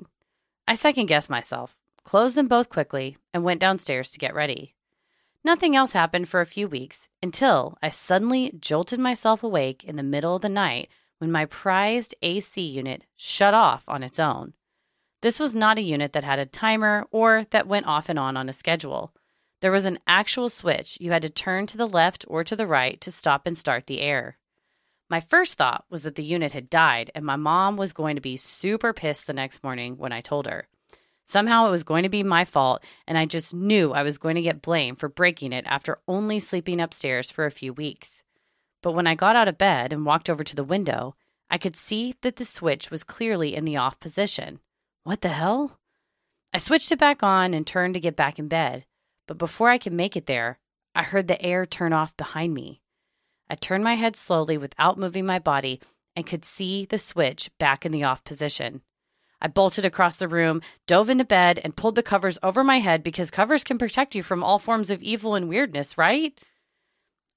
I 0.68 0.76
second 0.76 1.08
guessed 1.08 1.30
myself, 1.30 1.76
closed 2.06 2.36
them 2.36 2.48
both 2.48 2.70
quickly, 2.70 3.18
and 3.34 3.44
went 3.44 3.60
downstairs 3.60 4.10
to 4.12 4.20
get 4.20 4.34
ready. 4.34 4.76
Nothing 5.44 5.76
else 5.76 5.92
happened 5.92 6.30
for 6.30 6.40
a 6.40 6.46
few 6.46 6.68
weeks 6.68 7.10
until 7.22 7.78
I 7.84 7.90
suddenly 7.90 8.54
jolted 8.60 9.00
myself 9.00 9.44
awake 9.44 9.84
in 9.84 9.98
the 9.98 10.04
middle 10.04 10.38
of 10.38 10.42
the 10.42 10.50
night 10.50 10.90
when 11.18 11.32
my 11.32 11.46
prized 11.46 12.16
AC 12.22 12.62
unit 12.62 13.04
shut 13.16 13.54
off 13.54 13.84
on 13.88 14.02
its 14.02 14.20
own. 14.20 14.54
This 15.22 15.40
was 15.40 15.56
not 15.56 15.78
a 15.78 15.84
unit 15.84 16.14
that 16.14 16.24
had 16.24 16.40
a 16.40 16.46
timer 16.46 17.06
or 17.12 17.46
that 17.52 17.68
went 17.68 17.88
off 17.88 18.10
and 18.10 18.18
on 18.18 18.38
on 18.38 18.50
a 18.50 18.54
schedule. 18.54 19.14
There 19.62 19.72
was 19.72 19.86
an 19.86 20.00
actual 20.08 20.50
switch 20.50 20.98
you 21.00 21.12
had 21.12 21.24
to 21.24 21.30
turn 21.30 21.66
to 21.68 21.78
the 21.78 21.88
left 21.88 22.26
or 22.28 22.44
to 22.44 22.56
the 22.56 22.68
right 22.68 23.00
to 23.02 23.12
stop 23.12 23.48
and 23.48 23.58
start 23.58 23.88
the 23.88 24.02
air. 24.02 24.38
My 25.10 25.20
first 25.20 25.56
thought 25.56 25.86
was 25.90 26.04
that 26.04 26.16
the 26.16 26.24
unit 26.24 26.54
had 26.54 26.70
died 26.70 27.12
and 27.16 27.26
my 27.26 27.36
mom 27.36 27.78
was 27.78 27.94
going 27.94 28.16
to 28.16 28.22
be 28.22 28.38
super 28.38 28.94
pissed 28.94 29.28
the 29.28 29.34
next 29.34 29.64
morning 29.64 29.98
when 29.98 30.12
I 30.12 30.22
told 30.22 30.48
her. 30.48 30.68
Somehow 31.26 31.68
it 31.68 31.72
was 31.72 31.84
going 31.84 32.04
to 32.04 32.10
be 32.10 32.24
my 32.24 32.46
fault, 32.46 32.84
and 33.08 33.18
I 33.18 33.26
just 33.26 33.54
knew 33.54 33.92
I 33.92 34.04
was 34.04 34.18
going 34.18 34.36
to 34.36 34.42
get 34.42 34.62
blamed 34.62 35.00
for 35.00 35.10
breaking 35.10 35.54
it 35.54 35.66
after 35.68 36.00
only 36.08 36.40
sleeping 36.40 36.80
upstairs 36.80 37.32
for 37.32 37.46
a 37.46 37.52
few 37.52 37.74
weeks. 37.74 38.22
But 38.84 38.94
when 38.94 39.08
I 39.08 39.16
got 39.16 39.36
out 39.36 39.48
of 39.48 39.58
bed 39.58 39.92
and 39.92 40.06
walked 40.06 40.30
over 40.30 40.44
to 40.44 40.56
the 40.56 40.64
window, 40.64 41.16
I 41.50 41.58
could 41.58 41.76
see 41.76 42.16
that 42.22 42.36
the 42.36 42.46
switch 42.46 42.92
was 42.92 43.04
clearly 43.04 43.56
in 43.56 43.66
the 43.66 43.78
off 43.78 44.00
position. 44.00 44.60
What 45.04 45.22
the 45.22 45.30
hell? 45.30 45.80
I 46.54 46.60
switched 46.60 46.92
it 46.92 47.00
back 47.00 47.24
on 47.24 47.54
and 47.54 47.66
turned 47.66 47.96
to 47.96 48.00
get 48.00 48.16
back 48.16 48.38
in 48.38 48.48
bed, 48.48 48.86
but 49.28 49.38
before 49.38 49.70
I 49.70 49.78
could 49.78 49.94
make 49.94 50.16
it 50.16 50.28
there, 50.28 50.60
I 50.94 51.04
heard 51.04 51.28
the 51.28 51.42
air 51.42 51.66
turn 51.66 51.92
off 51.92 52.16
behind 52.16 52.54
me. 52.54 52.82
I 53.50 53.56
turned 53.56 53.84
my 53.84 53.96
head 53.96 54.16
slowly 54.16 54.58
without 54.58 54.98
moving 54.98 55.26
my 55.26 55.40
body 55.40 55.82
and 56.16 56.26
could 56.26 56.46
see 56.46 56.86
the 56.86 56.98
switch 56.98 57.50
back 57.60 57.86
in 57.86 57.92
the 57.92 58.04
off 58.04 58.24
position. 58.24 58.82
I 59.42 59.48
bolted 59.48 59.86
across 59.86 60.16
the 60.16 60.28
room, 60.28 60.62
dove 60.88 61.10
into 61.10 61.26
bed, 61.26 61.60
and 61.64 61.76
pulled 61.76 61.96
the 61.96 62.04
covers 62.04 62.38
over 62.42 62.64
my 62.64 62.80
head 62.80 63.04
because 63.04 63.30
covers 63.32 63.64
can 63.64 63.78
protect 63.78 64.16
you 64.16 64.24
from 64.24 64.44
all 64.44 64.60
forms 64.60 64.90
of 64.90 65.02
evil 65.02 65.36
and 65.36 65.50
weirdness, 65.50 65.98
right? 65.98 66.40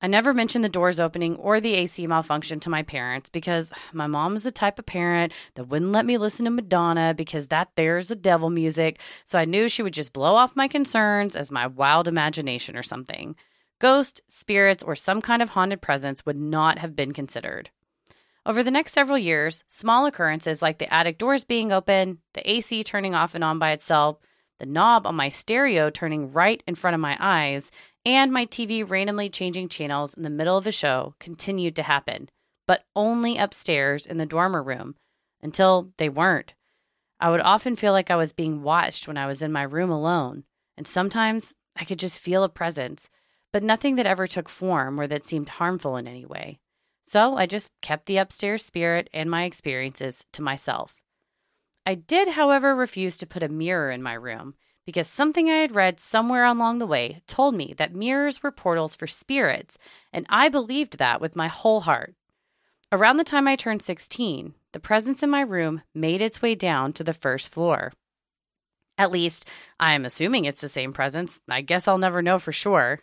I 0.00 0.06
never 0.06 0.32
mentioned 0.32 0.62
the 0.62 0.68
doors 0.68 1.00
opening 1.00 1.34
or 1.36 1.60
the 1.60 1.74
AC 1.74 2.06
malfunction 2.06 2.60
to 2.60 2.70
my 2.70 2.84
parents 2.84 3.28
because 3.28 3.72
my 3.92 4.06
mom 4.06 4.36
is 4.36 4.44
the 4.44 4.52
type 4.52 4.78
of 4.78 4.86
parent 4.86 5.32
that 5.54 5.64
wouldn't 5.64 5.90
let 5.90 6.06
me 6.06 6.18
listen 6.18 6.44
to 6.44 6.52
Madonna 6.52 7.14
because 7.16 7.48
that 7.48 7.70
there's 7.74 8.08
the 8.08 8.14
devil 8.14 8.48
music. 8.48 9.00
So 9.24 9.40
I 9.40 9.44
knew 9.44 9.68
she 9.68 9.82
would 9.82 9.94
just 9.94 10.12
blow 10.12 10.36
off 10.36 10.54
my 10.54 10.68
concerns 10.68 11.34
as 11.34 11.50
my 11.50 11.66
wild 11.66 12.06
imagination 12.06 12.76
or 12.76 12.82
something. 12.84 13.34
Ghosts, 13.80 14.20
spirits, 14.28 14.84
or 14.84 14.94
some 14.94 15.20
kind 15.20 15.42
of 15.42 15.50
haunted 15.50 15.82
presence 15.82 16.24
would 16.24 16.38
not 16.38 16.78
have 16.78 16.94
been 16.94 17.12
considered. 17.12 17.70
Over 18.46 18.62
the 18.62 18.70
next 18.70 18.92
several 18.92 19.18
years, 19.18 19.64
small 19.68 20.06
occurrences 20.06 20.62
like 20.62 20.78
the 20.78 20.92
attic 20.92 21.18
doors 21.18 21.44
being 21.44 21.72
open, 21.72 22.18
the 22.34 22.50
AC 22.50 22.82
turning 22.84 23.14
off 23.14 23.34
and 23.34 23.44
on 23.44 23.58
by 23.58 23.72
itself, 23.72 24.18
the 24.58 24.66
knob 24.66 25.06
on 25.06 25.14
my 25.14 25.28
stereo 25.28 25.90
turning 25.90 26.32
right 26.32 26.62
in 26.66 26.74
front 26.74 26.94
of 26.94 27.00
my 27.00 27.16
eyes, 27.20 27.70
and 28.04 28.32
my 28.32 28.46
TV 28.46 28.88
randomly 28.88 29.28
changing 29.28 29.68
channels 29.68 30.14
in 30.14 30.22
the 30.22 30.30
middle 30.30 30.56
of 30.56 30.66
a 30.66 30.72
show 30.72 31.14
continued 31.20 31.76
to 31.76 31.82
happen, 31.82 32.28
but 32.66 32.84
only 32.96 33.36
upstairs 33.36 34.06
in 34.06 34.16
the 34.16 34.26
dormer 34.26 34.62
room 34.62 34.96
until 35.42 35.92
they 35.98 36.08
weren't. 36.08 36.54
I 37.20 37.30
would 37.30 37.40
often 37.40 37.76
feel 37.76 37.92
like 37.92 38.10
I 38.10 38.16
was 38.16 38.32
being 38.32 38.62
watched 38.62 39.06
when 39.06 39.16
I 39.16 39.26
was 39.26 39.42
in 39.42 39.52
my 39.52 39.62
room 39.62 39.90
alone, 39.90 40.44
and 40.76 40.86
sometimes 40.86 41.54
I 41.76 41.84
could 41.84 41.98
just 41.98 42.18
feel 42.18 42.44
a 42.44 42.48
presence, 42.48 43.10
but 43.52 43.62
nothing 43.62 43.96
that 43.96 44.06
ever 44.06 44.26
took 44.26 44.48
form 44.48 44.98
or 45.00 45.06
that 45.06 45.26
seemed 45.26 45.48
harmful 45.48 45.96
in 45.96 46.06
any 46.06 46.24
way. 46.24 46.60
So 47.08 47.38
I 47.38 47.46
just 47.46 47.70
kept 47.80 48.04
the 48.04 48.18
upstairs 48.18 48.66
spirit 48.66 49.08
and 49.14 49.30
my 49.30 49.44
experiences 49.44 50.26
to 50.34 50.42
myself. 50.42 50.94
I 51.86 51.94
did, 51.94 52.28
however, 52.28 52.76
refuse 52.76 53.16
to 53.16 53.26
put 53.26 53.42
a 53.42 53.48
mirror 53.48 53.90
in 53.90 54.02
my 54.02 54.12
room 54.12 54.56
because 54.84 55.08
something 55.08 55.48
I 55.48 55.56
had 55.56 55.74
read 55.74 56.00
somewhere 56.00 56.44
along 56.44 56.78
the 56.78 56.86
way 56.86 57.22
told 57.26 57.54
me 57.54 57.72
that 57.78 57.94
mirrors 57.94 58.42
were 58.42 58.50
portals 58.50 58.94
for 58.94 59.06
spirits, 59.06 59.78
and 60.12 60.26
I 60.28 60.50
believed 60.50 60.98
that 60.98 61.18
with 61.18 61.34
my 61.34 61.48
whole 61.48 61.80
heart. 61.80 62.14
Around 62.92 63.16
the 63.16 63.24
time 63.24 63.48
I 63.48 63.56
turned 63.56 63.80
16, 63.80 64.52
the 64.72 64.78
presence 64.78 65.22
in 65.22 65.30
my 65.30 65.40
room 65.40 65.80
made 65.94 66.20
its 66.20 66.42
way 66.42 66.54
down 66.54 66.92
to 66.92 67.04
the 67.04 67.14
first 67.14 67.48
floor. 67.48 67.94
At 68.98 69.12
least, 69.12 69.48
I'm 69.80 70.04
assuming 70.04 70.44
it's 70.44 70.60
the 70.60 70.68
same 70.68 70.92
presence. 70.92 71.40
I 71.48 71.62
guess 71.62 71.88
I'll 71.88 71.96
never 71.96 72.20
know 72.20 72.38
for 72.38 72.52
sure. 72.52 73.00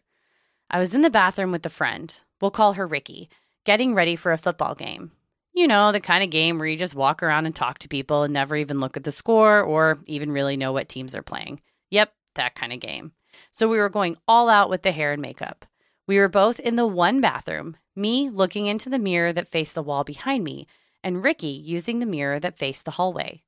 I 0.70 0.78
was 0.78 0.94
in 0.94 1.02
the 1.02 1.10
bathroom 1.10 1.52
with 1.52 1.66
a 1.66 1.70
friend. 1.70 2.16
We'll 2.40 2.52
call 2.52 2.74
her 2.74 2.86
Ricky 2.86 3.32
getting 3.66 3.94
ready 3.94 4.16
for 4.16 4.32
a 4.32 4.38
football 4.38 4.76
game. 4.76 5.12
You 5.54 5.68
know, 5.68 5.92
the 5.92 6.00
kind 6.00 6.24
of 6.24 6.30
game 6.30 6.58
where 6.58 6.68
you 6.68 6.78
just 6.78 6.96
walk 6.96 7.24
around 7.24 7.46
and 7.46 7.56
talk 7.56 7.80
to 7.80 7.88
people 7.88 8.24
and 8.24 8.34
never 8.34 8.56
even 8.56 8.80
look 8.80 8.98
at 8.98 9.04
the 9.04 9.12
score 9.12 9.62
or 9.62 10.00
even 10.06 10.32
really 10.32 10.58
know 10.58 10.74
what 10.74 10.90
teams 10.90 11.16
are 11.16 11.22
playing. 11.22 11.62
Yep, 11.92 12.14
that 12.36 12.56
kind 12.56 12.74
of 12.74 12.80
game. 12.80 13.14
So 13.52 13.68
we 13.68 13.78
were 13.78 13.90
going 13.90 14.18
all 14.28 14.50
out 14.50 14.70
with 14.70 14.84
the 14.84 14.92
hair 14.92 15.12
and 15.12 15.22
makeup. 15.22 15.66
We 16.08 16.20
were 16.20 16.30
both 16.30 16.60
in 16.60 16.76
the 16.76 16.86
one 16.86 17.22
bathroom, 17.22 17.78
me 17.96 18.30
looking 18.30 18.68
into 18.68 18.90
the 18.90 19.00
mirror 19.00 19.34
that 19.34 19.48
faced 19.48 19.76
the 19.76 19.84
wall 19.84 20.04
behind 20.04 20.44
me, 20.44 20.68
and 21.04 21.24
Ricky 21.24 21.48
using 21.48 22.00
the 22.00 22.06
mirror 22.06 22.40
that 22.40 22.58
faced 22.58 22.86
the 22.86 22.92
hallway. 22.92 23.44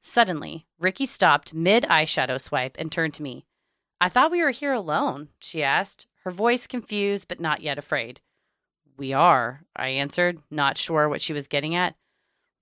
Suddenly, 0.00 0.66
Ricky 0.78 1.06
stopped 1.06 1.54
mid 1.54 1.84
eyeshadow 1.84 2.40
swipe 2.40 2.76
and 2.78 2.90
turned 2.90 3.14
to 3.14 3.22
me. 3.22 3.46
I 4.00 4.08
thought 4.08 4.30
we 4.30 4.42
were 4.42 4.50
here 4.50 4.72
alone, 4.72 5.28
she 5.38 5.62
asked, 5.62 6.06
her 6.24 6.30
voice 6.30 6.66
confused 6.66 7.28
but 7.28 7.40
not 7.40 7.62
yet 7.62 7.78
afraid. 7.78 8.20
We 8.96 9.12
are, 9.12 9.62
I 9.74 9.88
answered, 9.88 10.38
not 10.50 10.78
sure 10.78 11.08
what 11.08 11.20
she 11.20 11.32
was 11.32 11.48
getting 11.48 11.74
at. 11.74 11.94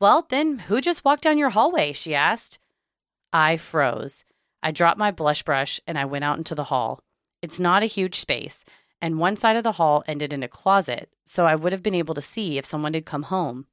Well, 0.01 0.27
then 0.29 0.59
who 0.59 0.81
just 0.81 1.05
walked 1.05 1.23
down 1.23 1.39
your 1.39 1.51
hallway? 1.51 1.93
she 1.93 2.15
asked. 2.15 2.59
I 3.33 3.57
froze. 3.57 4.25
I 4.63 4.71
dropped 4.71 4.99
my 4.99 5.11
blush 5.11 5.43
brush 5.43 5.81
and 5.87 5.99
I 5.99 6.05
went 6.05 6.25
out 6.25 6.39
into 6.39 6.55
the 6.55 6.65
hall. 6.65 7.03
It's 7.43 7.61
not 7.61 7.83
a 7.83 7.87
huge 7.87 8.17
space, 8.17 8.65
and 9.01 9.19
one 9.19 9.37
side 9.37 9.57
of 9.57 9.65
the 9.65 9.73
hall 9.73 10.03
ended 10.07 10.33
in 10.33 10.43
a 10.43 10.49
closet, 10.49 11.11
so 11.27 11.47
I 11.47 11.55
would 11.55 11.73
have 11.73 11.83
been 11.83 11.95
able 11.95 12.15
to 12.15 12.23
see 12.23 12.59
if 12.59 12.65
someone 12.65 12.95
had 12.95 13.05
come 13.05 13.25
home. 13.25 13.67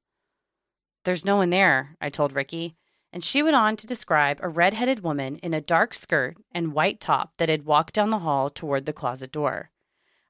There's 1.06 1.26
no 1.26 1.38
one 1.38 1.50
there, 1.50 1.96
I 2.02 2.10
told 2.10 2.34
Ricky, 2.34 2.76
and 3.14 3.24
she 3.24 3.42
went 3.42 3.56
on 3.56 3.76
to 3.78 3.88
describe 3.88 4.40
a 4.42 4.50
red-headed 4.50 5.04
woman 5.04 5.38
in 5.38 5.54
a 5.54 5.62
dark 5.62 5.94
skirt 5.94 6.38
and 6.54 6.74
white 6.74 7.00
top 7.00 7.32
that 7.38 7.50
had 7.50 7.66
walked 7.66 7.94
down 7.94 8.10
the 8.10 8.20
hall 8.20 8.50
toward 8.50 8.86
the 8.86 8.94
closet 8.94 9.32
door. 9.32 9.72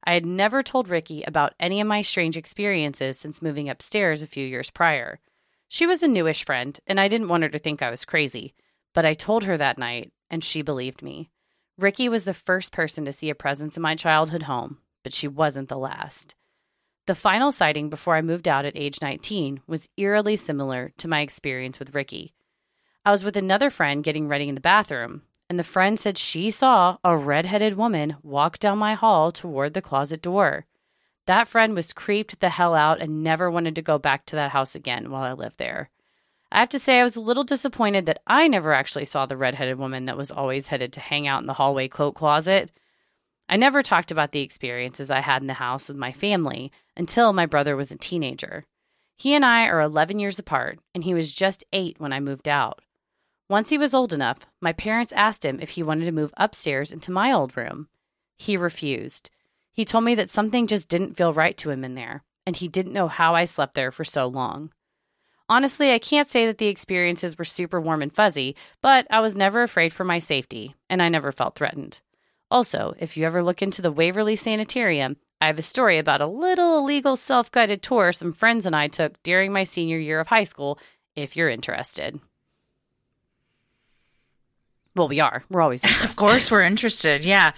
I 0.03 0.13
had 0.13 0.25
never 0.25 0.63
told 0.63 0.89
Ricky 0.89 1.23
about 1.23 1.53
any 1.59 1.79
of 1.79 1.87
my 1.87 2.01
strange 2.01 2.37
experiences 2.37 3.19
since 3.19 3.41
moving 3.41 3.69
upstairs 3.69 4.23
a 4.23 4.27
few 4.27 4.45
years 4.45 4.69
prior. 4.69 5.19
She 5.67 5.85
was 5.85 6.03
a 6.03 6.07
newish 6.07 6.43
friend, 6.43 6.79
and 6.87 6.99
I 6.99 7.07
didn't 7.07 7.29
want 7.29 7.43
her 7.43 7.49
to 7.49 7.59
think 7.59 7.81
I 7.81 7.91
was 7.91 8.03
crazy, 8.03 8.53
but 8.93 9.05
I 9.05 9.13
told 9.13 9.43
her 9.43 9.57
that 9.57 9.77
night, 9.77 10.11
and 10.29 10.43
she 10.43 10.61
believed 10.61 11.01
me. 11.01 11.29
Ricky 11.77 12.09
was 12.09 12.25
the 12.25 12.33
first 12.33 12.71
person 12.71 13.05
to 13.05 13.13
see 13.13 13.29
a 13.29 13.35
presence 13.35 13.77
in 13.77 13.83
my 13.83 13.95
childhood 13.95 14.43
home, 14.43 14.79
but 15.03 15.13
she 15.13 15.27
wasn't 15.27 15.69
the 15.69 15.77
last. 15.77 16.35
The 17.07 17.15
final 17.15 17.51
sighting 17.51 17.89
before 17.89 18.15
I 18.15 18.21
moved 18.21 18.47
out 18.47 18.65
at 18.65 18.77
age 18.77 19.01
19 19.01 19.61
was 19.65 19.89
eerily 19.97 20.35
similar 20.35 20.91
to 20.97 21.07
my 21.07 21.21
experience 21.21 21.79
with 21.79 21.95
Ricky. 21.95 22.33
I 23.03 23.11
was 23.11 23.23
with 23.23 23.35
another 23.35 23.69
friend 23.69 24.03
getting 24.03 24.27
ready 24.27 24.47
in 24.47 24.55
the 24.55 24.61
bathroom, 24.61 25.23
and 25.51 25.59
the 25.59 25.65
friend 25.65 25.99
said 25.99 26.17
she 26.17 26.49
saw 26.49 26.95
a 27.03 27.17
red-headed 27.17 27.73
woman 27.73 28.15
walk 28.23 28.57
down 28.57 28.77
my 28.77 28.93
hall 28.93 29.33
toward 29.33 29.73
the 29.73 29.81
closet 29.81 30.21
door. 30.21 30.65
That 31.27 31.45
friend 31.45 31.75
was 31.75 31.91
creeped 31.91 32.39
the 32.39 32.47
hell 32.47 32.73
out 32.73 33.01
and 33.01 33.21
never 33.21 33.51
wanted 33.51 33.75
to 33.75 33.81
go 33.81 33.99
back 33.99 34.25
to 34.27 34.37
that 34.37 34.51
house 34.51 34.75
again 34.75 35.11
while 35.11 35.23
I 35.23 35.33
lived 35.33 35.57
there. 35.57 35.89
I 36.53 36.59
have 36.59 36.69
to 36.69 36.79
say, 36.79 37.01
I 37.01 37.03
was 37.03 37.17
a 37.17 37.21
little 37.21 37.43
disappointed 37.43 38.05
that 38.05 38.21
I 38.25 38.47
never 38.47 38.71
actually 38.71 39.03
saw 39.03 39.25
the 39.25 39.35
redheaded 39.35 39.77
woman 39.77 40.05
that 40.05 40.15
was 40.15 40.31
always 40.31 40.67
headed 40.67 40.93
to 40.93 41.01
hang 41.01 41.27
out 41.27 41.41
in 41.41 41.47
the 41.47 41.55
hallway 41.55 41.89
coat 41.89 42.13
closet. 42.13 42.71
I 43.49 43.57
never 43.57 43.83
talked 43.83 44.09
about 44.09 44.31
the 44.31 44.43
experiences 44.43 45.11
I 45.11 45.19
had 45.19 45.41
in 45.41 45.49
the 45.49 45.55
house 45.55 45.89
with 45.89 45.97
my 45.97 46.13
family 46.13 46.71
until 46.95 47.33
my 47.33 47.45
brother 47.45 47.75
was 47.75 47.91
a 47.91 47.97
teenager. 47.97 48.63
He 49.17 49.33
and 49.33 49.43
I 49.43 49.67
are 49.67 49.81
11 49.81 50.17
years 50.17 50.39
apart, 50.39 50.79
and 50.95 51.03
he 51.03 51.13
was 51.13 51.33
just 51.33 51.65
eight 51.73 51.99
when 51.99 52.13
I 52.13 52.21
moved 52.21 52.47
out. 52.47 52.79
Once 53.51 53.69
he 53.69 53.77
was 53.77 53.93
old 53.93 54.13
enough, 54.13 54.37
my 54.61 54.71
parents 54.71 55.11
asked 55.11 55.43
him 55.43 55.59
if 55.59 55.71
he 55.71 55.83
wanted 55.83 56.05
to 56.05 56.11
move 56.13 56.33
upstairs 56.37 56.93
into 56.93 57.11
my 57.11 57.33
old 57.33 57.57
room. 57.57 57.89
He 58.37 58.55
refused. 58.55 59.29
He 59.73 59.83
told 59.83 60.05
me 60.05 60.15
that 60.15 60.29
something 60.29 60.67
just 60.67 60.87
didn't 60.87 61.17
feel 61.17 61.33
right 61.33 61.57
to 61.57 61.69
him 61.69 61.83
in 61.83 61.95
there, 61.95 62.23
and 62.45 62.55
he 62.55 62.69
didn't 62.69 62.93
know 62.93 63.09
how 63.09 63.35
I 63.35 63.43
slept 63.43 63.73
there 63.73 63.91
for 63.91 64.05
so 64.05 64.25
long. 64.25 64.71
Honestly, 65.49 65.91
I 65.91 65.99
can't 65.99 66.29
say 66.29 66.45
that 66.45 66.59
the 66.59 66.69
experiences 66.69 67.37
were 67.37 67.43
super 67.43 67.81
warm 67.81 68.01
and 68.01 68.13
fuzzy, 68.13 68.55
but 68.81 69.05
I 69.09 69.19
was 69.19 69.35
never 69.35 69.63
afraid 69.63 69.91
for 69.91 70.05
my 70.05 70.19
safety, 70.19 70.73
and 70.89 71.01
I 71.01 71.09
never 71.09 71.33
felt 71.33 71.55
threatened. 71.55 71.99
Also, 72.49 72.93
if 72.99 73.17
you 73.17 73.25
ever 73.25 73.43
look 73.43 73.61
into 73.61 73.81
the 73.81 73.91
Waverly 73.91 74.37
Sanitarium, 74.37 75.17
I 75.41 75.47
have 75.47 75.59
a 75.59 75.61
story 75.61 75.97
about 75.97 76.21
a 76.21 76.25
little 76.25 76.77
illegal 76.77 77.17
self 77.17 77.51
guided 77.51 77.83
tour 77.83 78.13
some 78.13 78.31
friends 78.31 78.65
and 78.65 78.77
I 78.77 78.87
took 78.87 79.21
during 79.23 79.51
my 79.51 79.65
senior 79.65 79.97
year 79.97 80.21
of 80.21 80.27
high 80.27 80.45
school, 80.45 80.79
if 81.17 81.35
you're 81.35 81.49
interested. 81.49 82.21
Well, 84.95 85.07
we 85.07 85.19
are. 85.19 85.43
We're 85.49 85.61
always 85.61 85.83
interested. 85.83 86.09
Of 86.09 86.15
course, 86.15 86.51
we're 86.51 86.63
interested. 86.63 87.25
Yeah. 87.25 87.51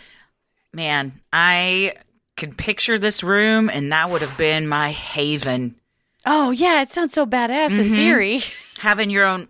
Man, 0.74 1.22
I 1.32 1.94
could 2.36 2.58
picture 2.58 2.98
this 2.98 3.24
room, 3.24 3.70
and 3.70 3.92
that 3.92 4.10
would 4.10 4.22
have 4.22 4.38
been 4.38 4.68
my 4.68 4.92
haven. 4.92 5.76
Oh, 6.26 6.52
yeah. 6.52 6.82
It 6.82 6.90
sounds 6.90 7.14
so 7.14 7.26
badass 7.26 7.78
in 7.78 7.96
theory. 7.96 8.42
Having 8.80 9.10
your 9.12 9.26
own, 9.26 9.48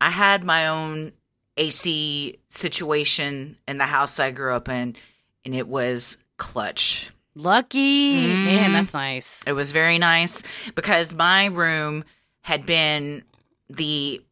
I 0.00 0.10
had 0.10 0.44
my 0.44 0.68
own 0.68 1.12
AC 1.56 2.38
situation 2.48 3.56
in 3.66 3.78
the 3.78 3.84
house 3.84 4.18
I 4.18 4.30
grew 4.30 4.54
up 4.54 4.68
in, 4.68 4.96
and 5.44 5.54
it 5.54 5.66
was 5.68 6.16
clutch. 6.36 7.10
Lucky. 7.34 8.26
Mm-hmm. 8.26 8.44
Man, 8.44 8.72
that's 8.72 8.94
nice. 8.94 9.40
It 9.46 9.52
was 9.52 9.72
very 9.72 9.98
nice 9.98 10.42
because 10.74 11.14
my 11.14 11.46
room 11.46 12.04
had 12.42 12.66
been 12.66 13.22
the 13.68 14.22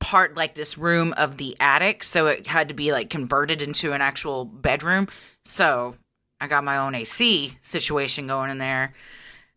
part 0.00 0.36
like 0.36 0.54
this 0.54 0.78
room 0.78 1.14
of 1.16 1.36
the 1.36 1.56
attic, 1.60 2.04
so 2.04 2.26
it 2.26 2.46
had 2.46 2.68
to 2.68 2.74
be 2.74 2.92
like 2.92 3.10
converted 3.10 3.62
into 3.62 3.92
an 3.92 4.00
actual 4.00 4.44
bedroom. 4.44 5.08
So 5.44 5.96
I 6.40 6.46
got 6.46 6.64
my 6.64 6.78
own 6.78 6.94
AC 6.94 7.56
situation 7.60 8.26
going 8.26 8.50
in 8.50 8.58
there. 8.58 8.94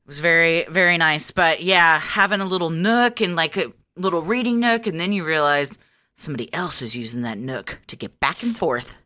It 0.06 0.08
was 0.08 0.20
very, 0.20 0.66
very 0.70 0.98
nice. 0.98 1.32
But 1.32 1.62
yeah, 1.64 2.00
having 2.00 2.42
a 2.42 2.46
little 2.46 2.70
nook 2.70 3.22
and 3.22 3.36
like 3.36 3.58
a 3.58 3.72
little 3.96 4.22
reading 4.22 4.60
nook, 4.60 4.88
and 4.88 5.00
then 5.00 5.12
you 5.12 5.26
realize 5.26 5.78
somebody 6.16 6.54
else 6.54 6.82
is 6.82 6.96
using 6.96 7.22
that 7.22 7.38
nook 7.38 7.80
to 7.88 7.96
get 7.96 8.20
back 8.20 8.44
and 8.44 8.58
forth. 8.58 8.98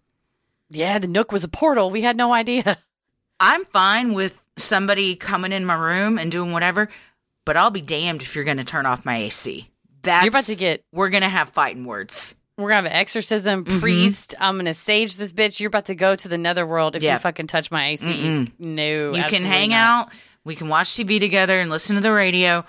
Yeah, 0.69 0.97
the 0.97 1.07
Nook 1.07 1.31
was 1.31 1.43
a 1.43 1.49
portal. 1.49 1.91
We 1.91 2.01
had 2.01 2.17
no 2.17 2.33
idea. 2.33 2.77
I'm 3.39 3.63
fine 3.65 4.13
with 4.13 4.41
somebody 4.57 5.15
coming 5.15 5.51
in 5.51 5.65
my 5.65 5.75
room 5.75 6.17
and 6.17 6.31
doing 6.31 6.51
whatever, 6.51 6.89
but 7.45 7.57
I'll 7.57 7.69
be 7.69 7.81
damned 7.81 8.21
if 8.21 8.35
you're 8.35 8.43
going 8.43 8.57
to 8.57 8.63
turn 8.63 8.85
off 8.85 9.05
my 9.05 9.17
AC. 9.17 9.69
That's 10.03 10.23
You're 10.23 10.29
about 10.29 10.43
to 10.45 10.55
get- 10.55 10.83
We're 10.91 11.09
to 11.09 11.29
have 11.29 11.49
fighting 11.49 11.85
words. 11.85 12.35
We're 12.57 12.69
gonna 12.69 12.83
have 12.83 12.91
an 12.91 12.91
exorcism 12.91 13.65
mm-hmm. 13.65 13.79
priest. 13.79 14.35
I'm 14.39 14.57
gonna 14.57 14.75
sage 14.75 15.17
this 15.17 15.33
bitch. 15.33 15.59
You're 15.59 15.69
about 15.69 15.85
to 15.87 15.95
go 15.95 16.15
to 16.15 16.27
the 16.27 16.37
netherworld 16.37 16.95
if 16.95 17.01
Yeah. 17.01 17.13
you 17.13 17.19
fucking 17.19 17.47
touch 17.47 17.71
my 17.71 17.87
AC. 17.89 18.51
No, 18.59 19.13
you 19.13 19.23
can 19.23 19.43
hang 19.43 19.71
not. 19.71 19.77
out. 20.07 20.13
We 20.43 20.55
can 20.55 20.67
watch 20.67 20.89
TV 20.89 21.19
together 21.19 21.59
and 21.59 21.71
listen 21.71 21.95
to 21.95 22.01
the 22.01 22.11
radio, 22.11 22.63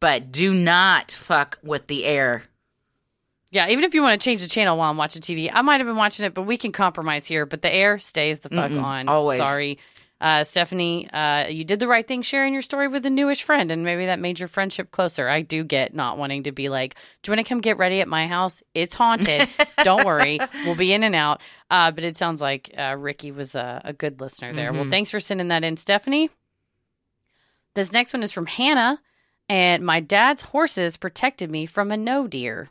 but 0.00 0.32
do 0.32 0.52
not 0.52 1.12
fuck 1.12 1.58
with 1.62 1.86
the 1.86 2.04
air. 2.04 2.42
Yeah, 3.50 3.68
even 3.68 3.84
if 3.84 3.94
you 3.94 4.02
want 4.02 4.20
to 4.20 4.24
change 4.24 4.42
the 4.42 4.48
channel 4.48 4.76
while 4.76 4.90
I'm 4.90 4.96
watching 4.96 5.22
TV, 5.22 5.50
I 5.52 5.62
might 5.62 5.78
have 5.78 5.86
been 5.86 5.96
watching 5.96 6.26
it, 6.26 6.34
but 6.34 6.42
we 6.42 6.56
can 6.56 6.72
compromise 6.72 7.26
here. 7.26 7.46
But 7.46 7.62
the 7.62 7.72
air 7.72 7.98
stays 7.98 8.40
the 8.40 8.48
fuck 8.50 8.70
Mm-mm, 8.70 8.82
on. 8.82 9.08
always. 9.08 9.38
Sorry. 9.38 9.78
Uh, 10.20 10.42
Stephanie, 10.42 11.08
uh, 11.10 11.46
you 11.46 11.64
did 11.64 11.78
the 11.78 11.86
right 11.86 12.06
thing 12.06 12.22
sharing 12.22 12.52
your 12.52 12.62
story 12.62 12.88
with 12.88 13.06
a 13.06 13.10
newish 13.10 13.44
friend, 13.44 13.70
and 13.70 13.84
maybe 13.84 14.06
that 14.06 14.18
made 14.18 14.38
your 14.40 14.48
friendship 14.48 14.90
closer. 14.90 15.28
I 15.28 15.42
do 15.42 15.62
get 15.62 15.94
not 15.94 16.18
wanting 16.18 16.44
to 16.44 16.52
be 16.52 16.68
like, 16.68 16.96
Do 17.22 17.30
you 17.30 17.36
want 17.36 17.46
to 17.46 17.48
come 17.48 17.60
get 17.60 17.78
ready 17.78 18.00
at 18.00 18.08
my 18.08 18.26
house? 18.26 18.62
It's 18.74 18.94
haunted. 18.94 19.48
Don't 19.84 20.04
worry. 20.04 20.40
We'll 20.64 20.74
be 20.74 20.92
in 20.92 21.04
and 21.04 21.14
out. 21.14 21.40
Uh, 21.70 21.92
but 21.92 22.02
it 22.02 22.16
sounds 22.16 22.40
like 22.40 22.74
uh, 22.76 22.96
Ricky 22.98 23.30
was 23.30 23.54
a, 23.54 23.80
a 23.84 23.92
good 23.92 24.20
listener 24.20 24.52
there. 24.52 24.72
Well, 24.72 24.90
thanks 24.90 25.10
for 25.10 25.20
sending 25.20 25.48
that 25.48 25.62
in, 25.62 25.76
Stephanie. 25.76 26.30
This 27.74 27.92
next 27.92 28.12
one 28.12 28.24
is 28.24 28.32
from 28.32 28.46
Hannah, 28.46 29.00
and 29.48 29.86
my 29.86 30.00
dad's 30.00 30.42
horses 30.42 30.96
protected 30.96 31.48
me 31.48 31.64
from 31.64 31.92
a 31.92 31.96
no 31.96 32.26
deer. 32.26 32.70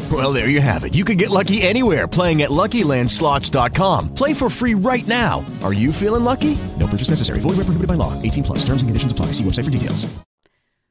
Well, 0.11 0.33
there 0.33 0.49
you 0.49 0.59
have 0.59 0.83
it. 0.83 0.93
You 0.93 1.05
can 1.05 1.15
get 1.15 1.29
lucky 1.29 1.61
anywhere 1.61 2.07
playing 2.07 2.41
at 2.41 2.49
LuckyLandSlots.com. 2.49 4.13
Play 4.13 4.33
for 4.33 4.49
free 4.49 4.73
right 4.73 5.05
now. 5.07 5.45
Are 5.63 5.73
you 5.73 5.93
feeling 5.93 6.23
lucky? 6.23 6.57
No 6.79 6.87
purchase 6.87 7.09
necessary. 7.09 7.39
Void 7.39 7.51
where 7.51 7.65
prohibited 7.65 7.87
by 7.87 7.93
law. 7.93 8.19
18 8.21 8.43
plus. 8.43 8.59
Terms 8.65 8.81
and 8.81 8.89
conditions 8.89 9.11
apply. 9.11 9.27
See 9.27 9.43
website 9.43 9.65
for 9.65 9.71
details. 9.71 10.13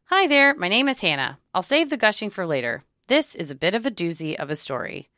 Hi 0.06 0.26
there, 0.26 0.54
my 0.54 0.68
name 0.68 0.88
is 0.88 1.00
Hannah. 1.00 1.38
I'll 1.54 1.62
save 1.62 1.88
the 1.88 1.96
gushing 1.96 2.30
for 2.30 2.44
later. 2.44 2.82
This 3.06 3.34
is 3.34 3.50
a 3.50 3.54
bit 3.54 3.74
of 3.74 3.86
a 3.86 3.90
doozy 3.90 4.34
of 4.34 4.50
a 4.50 4.56
story. 4.56 5.08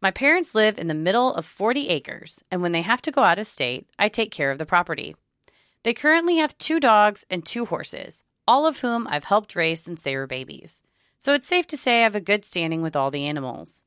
My 0.00 0.10
parents 0.10 0.54
live 0.54 0.78
in 0.78 0.86
the 0.86 0.94
middle 0.94 1.34
of 1.34 1.44
40 1.44 1.88
acres, 1.88 2.42
and 2.50 2.62
when 2.62 2.72
they 2.72 2.82
have 2.82 3.02
to 3.02 3.10
go 3.10 3.22
out 3.22 3.38
of 3.38 3.46
state, 3.46 3.88
I 3.98 4.08
take 4.08 4.30
care 4.30 4.50
of 4.50 4.58
the 4.58 4.64
property. 4.64 5.16
They 5.82 5.92
currently 5.92 6.36
have 6.36 6.56
two 6.56 6.80
dogs 6.80 7.26
and 7.28 7.44
two 7.44 7.66
horses, 7.66 8.22
all 8.46 8.66
of 8.66 8.78
whom 8.78 9.06
I've 9.10 9.24
helped 9.24 9.54
raise 9.54 9.82
since 9.82 10.02
they 10.02 10.16
were 10.16 10.26
babies. 10.26 10.82
So 11.18 11.34
it's 11.34 11.46
safe 11.46 11.66
to 11.68 11.76
say 11.76 12.00
I 12.00 12.04
have 12.04 12.14
a 12.14 12.20
good 12.20 12.44
standing 12.44 12.80
with 12.80 12.94
all 12.94 13.10
the 13.10 13.26
animals. 13.26 13.82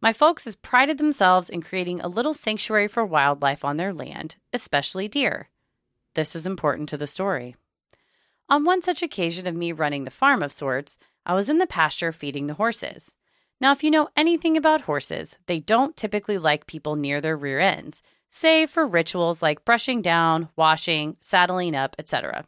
My 0.00 0.12
folks 0.12 0.44
has 0.46 0.56
prided 0.56 0.98
themselves 0.98 1.48
in 1.48 1.62
creating 1.62 2.00
a 2.00 2.08
little 2.08 2.34
sanctuary 2.34 2.88
for 2.88 3.06
wildlife 3.06 3.64
on 3.64 3.76
their 3.76 3.94
land, 3.94 4.34
especially 4.52 5.06
deer. 5.06 5.48
This 6.14 6.34
is 6.34 6.44
important 6.44 6.88
to 6.88 6.96
the 6.96 7.06
story. 7.06 7.54
On 8.48 8.64
one 8.64 8.82
such 8.82 9.00
occasion 9.00 9.46
of 9.46 9.54
me 9.54 9.70
running 9.70 10.04
the 10.04 10.10
farm 10.10 10.42
of 10.42 10.52
sorts, 10.52 10.98
I 11.24 11.34
was 11.34 11.48
in 11.48 11.58
the 11.58 11.68
pasture 11.68 12.10
feeding 12.10 12.48
the 12.48 12.54
horses. 12.54 13.16
Now, 13.60 13.70
if 13.70 13.84
you 13.84 13.92
know 13.92 14.08
anything 14.16 14.56
about 14.56 14.82
horses, 14.82 15.38
they 15.46 15.60
don't 15.60 15.96
typically 15.96 16.36
like 16.36 16.66
people 16.66 16.96
near 16.96 17.20
their 17.20 17.36
rear 17.36 17.60
ends, 17.60 18.02
save 18.28 18.70
for 18.70 18.84
rituals 18.84 19.40
like 19.40 19.64
brushing 19.64 20.02
down, 20.02 20.48
washing, 20.56 21.16
saddling 21.20 21.76
up, 21.76 21.94
etc. 21.96 22.44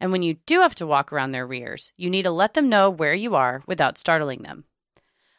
And 0.00 0.12
when 0.12 0.22
you 0.22 0.34
do 0.46 0.60
have 0.60 0.74
to 0.76 0.86
walk 0.86 1.12
around 1.12 1.32
their 1.32 1.46
rears, 1.46 1.92
you 1.96 2.10
need 2.10 2.24
to 2.24 2.30
let 2.30 2.54
them 2.54 2.68
know 2.68 2.90
where 2.90 3.14
you 3.14 3.34
are 3.34 3.62
without 3.66 3.98
startling 3.98 4.42
them. 4.42 4.64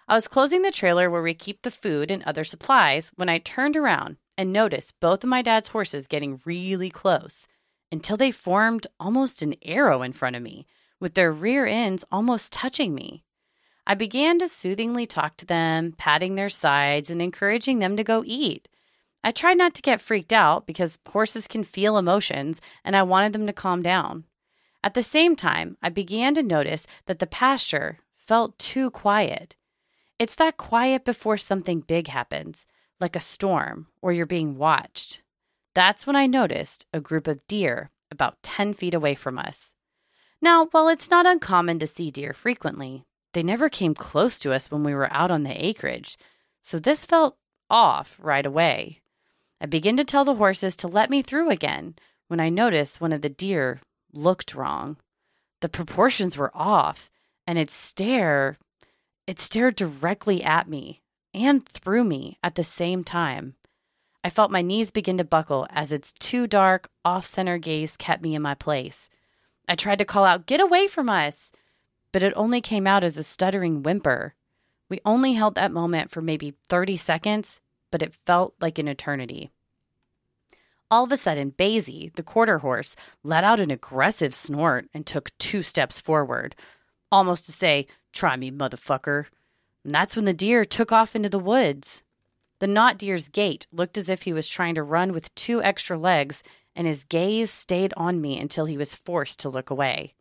I 0.07 0.15
was 0.15 0.27
closing 0.27 0.61
the 0.61 0.71
trailer 0.71 1.09
where 1.09 1.21
we 1.21 1.33
keep 1.33 1.61
the 1.61 1.71
food 1.71 2.09
and 2.09 2.23
other 2.23 2.43
supplies 2.43 3.11
when 3.15 3.29
I 3.29 3.39
turned 3.39 3.75
around 3.75 4.17
and 4.37 4.53
noticed 4.53 4.99
both 4.99 5.23
of 5.23 5.29
my 5.29 5.41
dad's 5.41 5.69
horses 5.69 6.07
getting 6.07 6.39
really 6.45 6.89
close 6.89 7.47
until 7.91 8.17
they 8.17 8.31
formed 8.31 8.87
almost 8.99 9.41
an 9.41 9.55
arrow 9.63 10.01
in 10.01 10.13
front 10.13 10.35
of 10.35 10.41
me, 10.41 10.65
with 10.99 11.13
their 11.13 11.31
rear 11.31 11.65
ends 11.65 12.05
almost 12.11 12.53
touching 12.53 12.95
me. 12.95 13.23
I 13.85 13.93
began 13.93 14.39
to 14.39 14.47
soothingly 14.47 15.05
talk 15.05 15.37
to 15.37 15.45
them, 15.45 15.93
patting 15.97 16.35
their 16.35 16.49
sides 16.49 17.09
and 17.09 17.21
encouraging 17.21 17.79
them 17.79 17.95
to 17.97 18.03
go 18.03 18.23
eat. 18.25 18.67
I 19.23 19.31
tried 19.31 19.57
not 19.57 19.73
to 19.75 19.81
get 19.81 20.01
freaked 20.01 20.33
out 20.33 20.65
because 20.65 20.99
horses 21.07 21.47
can 21.47 21.63
feel 21.63 21.97
emotions 21.97 22.61
and 22.83 22.95
I 22.95 23.03
wanted 23.03 23.33
them 23.33 23.47
to 23.47 23.53
calm 23.53 23.81
down. 23.81 24.25
At 24.83 24.93
the 24.93 25.03
same 25.03 25.35
time, 25.35 25.77
I 25.81 25.89
began 25.89 26.35
to 26.35 26.43
notice 26.43 26.87
that 27.05 27.19
the 27.19 27.27
pasture 27.27 27.99
felt 28.15 28.57
too 28.59 28.91
quiet. 28.91 29.55
It's 30.19 30.35
that 30.35 30.57
quiet 30.57 31.05
before 31.05 31.37
something 31.37 31.81
big 31.81 32.07
happens, 32.07 32.67
like 32.99 33.15
a 33.15 33.21
storm 33.21 33.87
or 34.01 34.11
you're 34.11 34.25
being 34.25 34.57
watched. 34.57 35.21
That's 35.73 36.07
when 36.07 36.15
I 36.15 36.25
noticed 36.25 36.85
a 36.93 36.99
group 36.99 37.27
of 37.27 37.45
deer 37.47 37.91
about 38.09 38.41
10 38.41 38.73
feet 38.73 38.93
away 38.93 39.15
from 39.15 39.37
us. 39.37 39.75
Now, 40.41 40.67
while 40.71 40.87
it's 40.87 41.09
not 41.09 41.25
uncommon 41.25 41.79
to 41.79 41.87
see 41.87 42.11
deer 42.11 42.33
frequently, 42.33 43.05
they 43.33 43.43
never 43.43 43.69
came 43.69 43.93
close 43.93 44.39
to 44.39 44.53
us 44.53 44.71
when 44.71 44.83
we 44.83 44.93
were 44.93 45.11
out 45.11 45.31
on 45.31 45.43
the 45.43 45.65
acreage, 45.65 46.17
so 46.61 46.79
this 46.79 47.05
felt 47.05 47.37
off 47.69 48.17
right 48.21 48.45
away. 48.45 49.01
I 49.59 49.65
began 49.65 49.97
to 49.97 50.03
tell 50.03 50.25
the 50.25 50.35
horses 50.35 50.75
to 50.77 50.87
let 50.87 51.09
me 51.09 51.21
through 51.21 51.49
again 51.49 51.95
when 52.27 52.39
I 52.39 52.49
noticed 52.49 53.01
one 53.01 53.13
of 53.13 53.21
the 53.21 53.29
deer 53.29 53.81
looked 54.17 54.55
wrong. 54.55 54.97
The 55.61 55.69
proportions 55.69 56.37
were 56.37 56.51
off, 56.55 57.09
and 57.45 57.57
its 57.57 57.73
stare, 57.73 58.57
it 59.25 59.39
stared 59.39 59.75
directly 59.75 60.43
at 60.43 60.67
me 60.67 61.01
and 61.33 61.65
through 61.67 62.03
me 62.03 62.37
at 62.43 62.55
the 62.55 62.63
same 62.63 63.03
time. 63.03 63.55
I 64.23 64.29
felt 64.29 64.51
my 64.51 64.61
knees 64.61 64.91
begin 64.91 65.17
to 65.19 65.23
buckle 65.23 65.67
as 65.69 65.91
its 65.91 66.11
too 66.11 66.47
dark, 66.47 66.89
off 67.05 67.25
center 67.25 67.57
gaze 67.57 67.95
kept 67.95 68.21
me 68.21 68.35
in 68.35 68.41
my 68.41 68.55
place. 68.55 69.09
I 69.69 69.75
tried 69.75 69.99
to 69.99 70.05
call 70.05 70.25
out, 70.25 70.45
Get 70.45 70.59
away 70.59 70.87
from 70.87 71.09
us! 71.09 71.51
but 72.11 72.23
it 72.23 72.33
only 72.35 72.61
came 72.61 72.87
out 72.87 73.03
as 73.03 73.17
a 73.17 73.23
stuttering 73.23 73.83
whimper. 73.83 74.33
We 74.89 74.99
only 75.05 75.33
held 75.33 75.55
that 75.55 75.71
moment 75.71 76.09
for 76.09 76.21
maybe 76.21 76.55
30 76.69 76.97
seconds, 76.97 77.59
but 77.91 78.01
it 78.01 78.13
felt 78.25 78.55
like 78.59 78.79
an 78.79 78.87
eternity. 78.87 79.51
All 80.89 81.03
of 81.03 81.11
a 81.11 81.17
sudden, 81.17 81.51
Basie, 81.51 82.13
the 82.15 82.23
quarter 82.23 82.59
horse, 82.59 82.95
let 83.23 83.43
out 83.43 83.59
an 83.59 83.71
aggressive 83.71 84.33
snort 84.33 84.87
and 84.93 85.05
took 85.05 85.37
two 85.37 85.61
steps 85.61 85.99
forward, 85.99 86.55
almost 87.11 87.45
to 87.45 87.51
say, 87.51 87.87
Try 88.13 88.37
me, 88.37 88.51
motherfucker. 88.51 89.25
And 89.83 89.93
that's 89.93 90.15
when 90.15 90.25
the 90.25 90.33
deer 90.33 90.63
took 90.63 90.91
off 90.91 91.15
into 91.15 91.29
the 91.29 91.39
woods. 91.39 92.03
The 92.59 92.67
not 92.67 92.97
deer's 92.97 93.27
gait 93.27 93.67
looked 93.71 93.97
as 93.97 94.09
if 94.09 94.23
he 94.23 94.33
was 94.33 94.49
trying 94.49 94.75
to 94.75 94.83
run 94.83 95.11
with 95.11 95.33
two 95.35 95.61
extra 95.61 95.97
legs, 95.97 96.41
and 96.75 96.87
his 96.87 97.03
gaze 97.03 97.51
stayed 97.51 97.93
on 97.97 98.21
me 98.21 98.39
until 98.39 98.65
he 98.65 98.77
was 98.77 98.95
forced 98.95 99.39
to 99.41 99.49
look 99.49 99.69
away. 99.69 100.13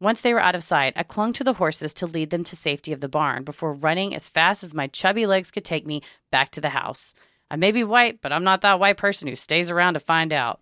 Once 0.00 0.20
they 0.20 0.32
were 0.32 0.40
out 0.40 0.54
of 0.54 0.62
sight, 0.62 0.92
I 0.96 1.02
clung 1.02 1.32
to 1.34 1.44
the 1.44 1.54
horses 1.54 1.92
to 1.94 2.06
lead 2.06 2.30
them 2.30 2.44
to 2.44 2.56
safety 2.56 2.92
of 2.92 3.00
the 3.00 3.08
barn 3.08 3.42
before 3.42 3.72
running 3.72 4.14
as 4.14 4.28
fast 4.28 4.62
as 4.62 4.74
my 4.74 4.86
chubby 4.86 5.26
legs 5.26 5.50
could 5.50 5.64
take 5.64 5.86
me 5.86 6.02
back 6.30 6.50
to 6.52 6.60
the 6.60 6.70
house. 6.70 7.14
I 7.54 7.56
may 7.56 7.70
be 7.70 7.84
white, 7.84 8.20
but 8.20 8.32
I'm 8.32 8.42
not 8.42 8.62
that 8.62 8.80
white 8.80 8.96
person 8.96 9.28
who 9.28 9.36
stays 9.36 9.70
around 9.70 9.94
to 9.94 10.00
find 10.00 10.32
out. 10.32 10.60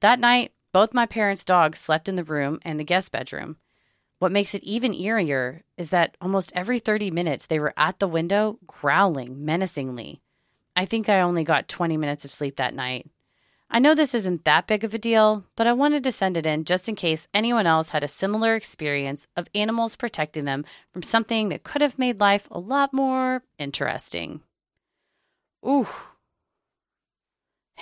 That 0.00 0.18
night, 0.18 0.52
both 0.72 0.94
my 0.94 1.04
parents' 1.04 1.44
dogs 1.44 1.78
slept 1.78 2.08
in 2.08 2.16
the 2.16 2.24
room 2.24 2.60
and 2.62 2.80
the 2.80 2.84
guest 2.84 3.12
bedroom. 3.12 3.58
What 4.20 4.32
makes 4.32 4.54
it 4.54 4.64
even 4.64 4.94
eerier 4.94 5.60
is 5.76 5.90
that 5.90 6.16
almost 6.22 6.50
every 6.54 6.78
30 6.78 7.10
minutes 7.10 7.46
they 7.46 7.58
were 7.58 7.74
at 7.76 7.98
the 7.98 8.08
window 8.08 8.58
growling 8.66 9.44
menacingly. 9.44 10.22
I 10.74 10.86
think 10.86 11.10
I 11.10 11.20
only 11.20 11.44
got 11.44 11.68
20 11.68 11.98
minutes 11.98 12.24
of 12.24 12.30
sleep 12.30 12.56
that 12.56 12.72
night. 12.72 13.06
I 13.68 13.78
know 13.78 13.94
this 13.94 14.14
isn't 14.14 14.46
that 14.46 14.66
big 14.66 14.82
of 14.82 14.94
a 14.94 14.98
deal, 14.98 15.44
but 15.56 15.66
I 15.66 15.74
wanted 15.74 16.04
to 16.04 16.10
send 16.10 16.38
it 16.38 16.46
in 16.46 16.64
just 16.64 16.88
in 16.88 16.94
case 16.94 17.28
anyone 17.34 17.66
else 17.66 17.90
had 17.90 18.02
a 18.02 18.08
similar 18.08 18.54
experience 18.54 19.26
of 19.36 19.50
animals 19.54 19.94
protecting 19.94 20.46
them 20.46 20.64
from 20.90 21.02
something 21.02 21.50
that 21.50 21.64
could 21.64 21.82
have 21.82 21.98
made 21.98 22.18
life 22.18 22.48
a 22.50 22.58
lot 22.58 22.94
more 22.94 23.42
interesting. 23.58 24.40
Ooh. 25.66 25.86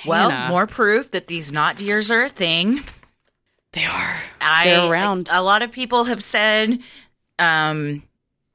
Well, 0.06 0.30
Hannah. 0.30 0.50
more 0.50 0.66
proof 0.66 1.10
that 1.12 1.26
these 1.26 1.52
not 1.52 1.76
deers 1.76 2.10
are 2.10 2.24
a 2.24 2.28
thing. 2.28 2.82
They 3.72 3.84
are. 3.84 4.16
I, 4.40 4.64
They're 4.64 4.90
around. 4.90 5.28
A 5.30 5.42
lot 5.42 5.62
of 5.62 5.72
people 5.72 6.04
have 6.04 6.22
said 6.22 6.80
um, 7.38 8.02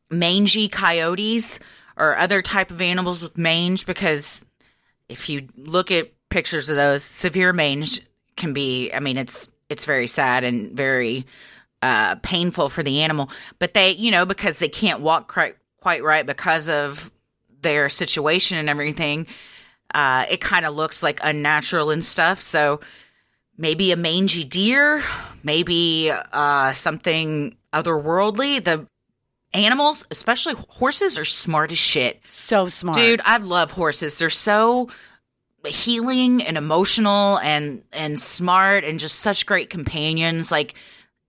mangy 0.10 0.68
coyotes 0.68 1.60
or 1.96 2.18
other 2.18 2.42
type 2.42 2.70
of 2.70 2.82
animals 2.82 3.24
with 3.24 3.38
mange 3.38 3.86
because 3.86 4.46
if 5.10 5.30
you 5.30 5.48
look 5.58 5.90
at 5.92 6.12
pictures 6.30 6.70
of 6.70 6.76
those, 6.76 7.04
severe 7.04 7.54
mange 7.54 8.02
can 8.36 8.54
be. 8.54 8.92
I 8.92 9.00
mean, 9.00 9.18
it's 9.18 9.50
it's 9.70 9.86
very 9.86 10.08
sad 10.08 10.44
and 10.44 10.72
very 10.72 11.26
uh, 11.82 12.16
painful 12.22 12.70
for 12.70 12.84
the 12.84 13.02
animal. 13.02 13.30
But 13.60 13.74
they, 13.74 13.92
you 13.92 14.12
know, 14.12 14.26
because 14.26 14.60
they 14.60 14.70
can't 14.70 15.02
walk 15.02 15.32
quite 15.32 15.56
quite 15.82 16.04
right 16.04 16.26
because 16.26 16.68
of 16.68 17.12
their 17.62 17.90
situation 17.90 18.58
and 18.58 18.70
everything. 18.70 19.28
Uh, 19.94 20.26
it 20.30 20.42
kind 20.42 20.66
of 20.66 20.76
looks 20.76 21.02
like 21.02 21.20
unnatural 21.24 21.90
and 21.92 22.04
stuff. 22.04 22.42
So 22.42 22.80
maybe 23.58 23.92
a 23.92 23.96
mangy 23.96 24.44
deer, 24.44 25.04
maybe 25.44 26.12
uh, 26.12 26.74
something 26.74 27.56
otherworldly. 27.74 28.64
The 28.64 28.88
animals, 29.54 30.06
especially 30.12 30.56
horses, 30.70 31.18
are 31.18 31.26
smart 31.26 31.72
as 31.72 31.78
shit. 31.78 32.22
So 32.30 32.68
smart. 32.70 32.98
Dude, 32.98 33.22
I 33.26 33.38
love 33.38 33.72
horses. 33.72 34.18
They're 34.20 34.30
so 34.30 34.90
healing 35.66 36.42
and 36.44 36.58
emotional 36.58 37.40
and 37.40 37.84
and 37.92 38.18
smart 38.18 38.86
and 38.86 39.00
just 39.00 39.20
such 39.20 39.46
great 39.46 39.70
companions. 39.70 40.52
Like, 40.52 40.76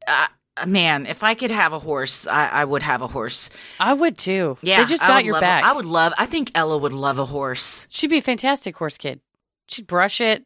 uh, 0.06 0.26
man, 0.66 1.06
if 1.06 1.22
I 1.22 1.34
could 1.34 1.50
have 1.50 1.72
a 1.72 1.78
horse, 1.78 2.26
I, 2.26 2.48
I 2.48 2.64
would 2.64 2.82
have 2.82 3.02
a 3.02 3.06
horse. 3.06 3.50
I 3.78 3.92
would 3.94 4.16
too. 4.18 4.58
Yeah, 4.62 4.82
They 4.82 4.88
just 4.88 5.02
got 5.02 5.24
your 5.24 5.40
back. 5.40 5.64
A, 5.64 5.68
I 5.68 5.72
would 5.72 5.84
love. 5.84 6.12
I 6.18 6.26
think 6.26 6.50
Ella 6.54 6.76
would 6.78 6.92
love 6.92 7.18
a 7.18 7.24
horse. 7.24 7.86
She'd 7.90 8.10
be 8.10 8.18
a 8.18 8.22
fantastic 8.22 8.76
horse 8.76 8.96
kid. 8.96 9.20
She'd 9.68 9.86
brush 9.86 10.20
it, 10.20 10.44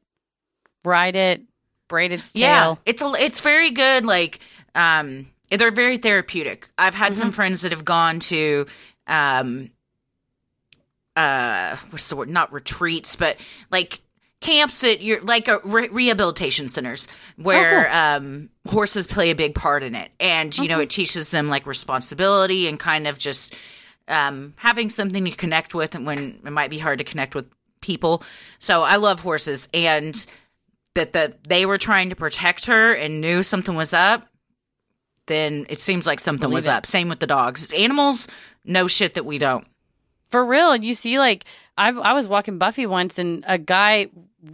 ride 0.85 1.17
it, 1.17 1.43
braid 1.89 2.13
its 2.13 2.35
Yeah, 2.35 2.61
tail. 2.63 2.79
it's 2.87 3.03
a, 3.03 3.13
it's 3.19 3.41
very 3.41 3.71
good. 3.71 4.05
Like, 4.05 4.41
um, 4.75 5.27
they're 5.51 5.71
very 5.71 5.97
therapeutic. 5.99 6.69
I've 6.79 6.95
had 6.95 7.15
some 7.15 7.31
friends 7.33 7.61
that 7.61 7.73
have 7.73 7.85
gone 7.85 8.21
to, 8.21 8.67
um, 9.07 9.71
uh, 11.15 11.77
what's 11.91 12.09
the 12.09 12.17
word? 12.17 12.29
Not 12.31 12.53
retreats, 12.53 13.17
but 13.17 13.37
like 13.71 14.01
camps 14.43 14.85
at 14.85 15.01
your 15.01 15.21
like 15.23 15.49
a 15.49 15.61
re- 15.65 15.89
rehabilitation 15.89 16.69
centers 16.69 17.09
where 17.37 17.91
um 17.95 18.51
horses 18.69 19.07
play 19.07 19.31
a 19.31 19.35
big 19.35 19.55
part 19.55 19.83
in 19.83 19.95
it. 19.95 20.11
And 20.21 20.57
you 20.59 20.69
know 20.69 20.81
it 20.81 20.91
teaches 20.91 21.31
them 21.31 21.49
like 21.49 21.67
responsibility 21.67 22.69
and 22.69 22.79
kind 22.79 23.07
of 23.07 23.19
just 23.19 23.55
um 24.09 24.53
having 24.57 24.91
something 24.91 25.25
to 25.25 25.31
connect 25.31 25.75
with 25.75 25.95
and 25.95 26.05
when 26.05 26.41
it 26.45 26.51
might 26.51 26.71
be 26.71 26.79
hard 26.79 26.99
to 26.99 27.05
connect 27.05 27.35
with 27.35 27.47
people. 27.81 28.23
So 28.59 28.83
i 28.83 28.97
love 28.97 29.21
horses. 29.21 29.69
And 29.73 30.27
that 30.95 31.15
that 31.15 31.45
they 31.45 31.65
were 31.65 31.79
trying 31.79 32.11
to 32.11 32.17
protect 32.17 32.67
her 32.67 32.93
and 32.93 33.21
knew 33.21 33.43
something 33.43 33.75
was 33.75 33.93
up 33.93 34.29
then 35.27 35.67
it 35.69 35.81
seems 35.81 36.05
like 36.07 36.19
something 36.21 36.51
Believe 36.51 36.55
was 36.55 36.67
it. 36.67 36.71
up 36.71 36.85
same 36.87 37.09
with 37.09 37.21
the 37.21 37.27
dogs. 37.27 37.73
Animals 37.73 38.27
know 38.65 38.89
shit 38.89 39.15
that 39.15 39.25
we 39.25 39.39
don't 39.39 39.67
For 40.33 40.45
real. 40.45 40.73
And 40.73 40.85
you 40.85 40.95
see, 40.95 41.19
like, 41.19 41.45
I 41.79 41.91
I 41.91 42.13
was 42.15 42.27
walking 42.27 42.59
Buffy 42.59 42.87
once 42.87 43.19
and 43.19 43.45
a 43.47 43.59
guy 43.59 44.09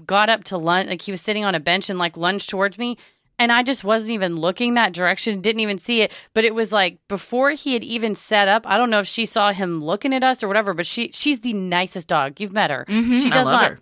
got 0.05 0.29
up 0.29 0.45
to 0.45 0.59
lunge, 0.59 0.91
like, 0.91 1.01
he 1.01 1.11
was 1.13 1.23
sitting 1.23 1.45
on 1.45 1.55
a 1.55 1.61
bench 1.61 1.89
and, 1.89 1.99
like, 1.99 2.17
lunged 2.17 2.51
towards 2.51 2.77
me. 2.77 2.99
And 3.39 3.53
I 3.53 3.63
just 3.63 3.85
wasn't 3.85 4.11
even 4.11 4.35
looking 4.37 4.75
that 4.75 4.93
direction, 4.93 5.41
didn't 5.41 5.61
even 5.61 5.79
see 5.79 6.01
it. 6.03 6.13
But 6.35 6.45
it 6.45 6.57
was 6.57 6.73
like 6.73 6.99
before 7.07 7.53
he 7.53 7.73
had 7.73 7.85
even 7.85 8.17
set 8.17 8.49
up. 8.49 8.67
I 8.67 8.77
don't 8.77 8.91
know 8.91 8.99
if 8.99 9.07
she 9.07 9.27
saw 9.27 9.53
him 9.53 9.83
looking 9.83 10.13
at 10.13 10.25
us 10.25 10.43
or 10.43 10.49
whatever, 10.49 10.75
but 10.75 10.89
she 10.89 11.13
she's 11.13 11.39
the 11.39 11.53
nicest 11.53 12.09
dog. 12.09 12.41
You've 12.41 12.53
met 12.53 12.73
her. 12.73 12.85
Mhm, 12.89 13.23
she 13.23 13.31
does 13.31 13.47
not. 13.47 13.65
her. 13.71 13.79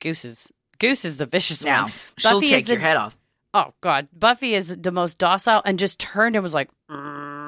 Goose 0.00 0.24
is 0.24 0.52
Goose 0.80 1.04
is 1.04 1.18
the 1.18 1.26
vicious 1.26 1.64
now 1.64 1.82
one. 1.84 1.92
she'll 2.18 2.32
Buffy 2.40 2.48
take 2.48 2.66
your 2.68 2.80
head 2.80 2.96
off 2.96 3.16
Oh 3.54 3.72
God, 3.80 4.08
Buffy 4.12 4.54
is 4.54 4.76
the 4.76 4.90
most 4.90 5.18
docile 5.18 5.62
and 5.64 5.78
just 5.78 6.00
turned 6.00 6.34
and 6.34 6.42
was 6.42 6.52
like, 6.52 6.68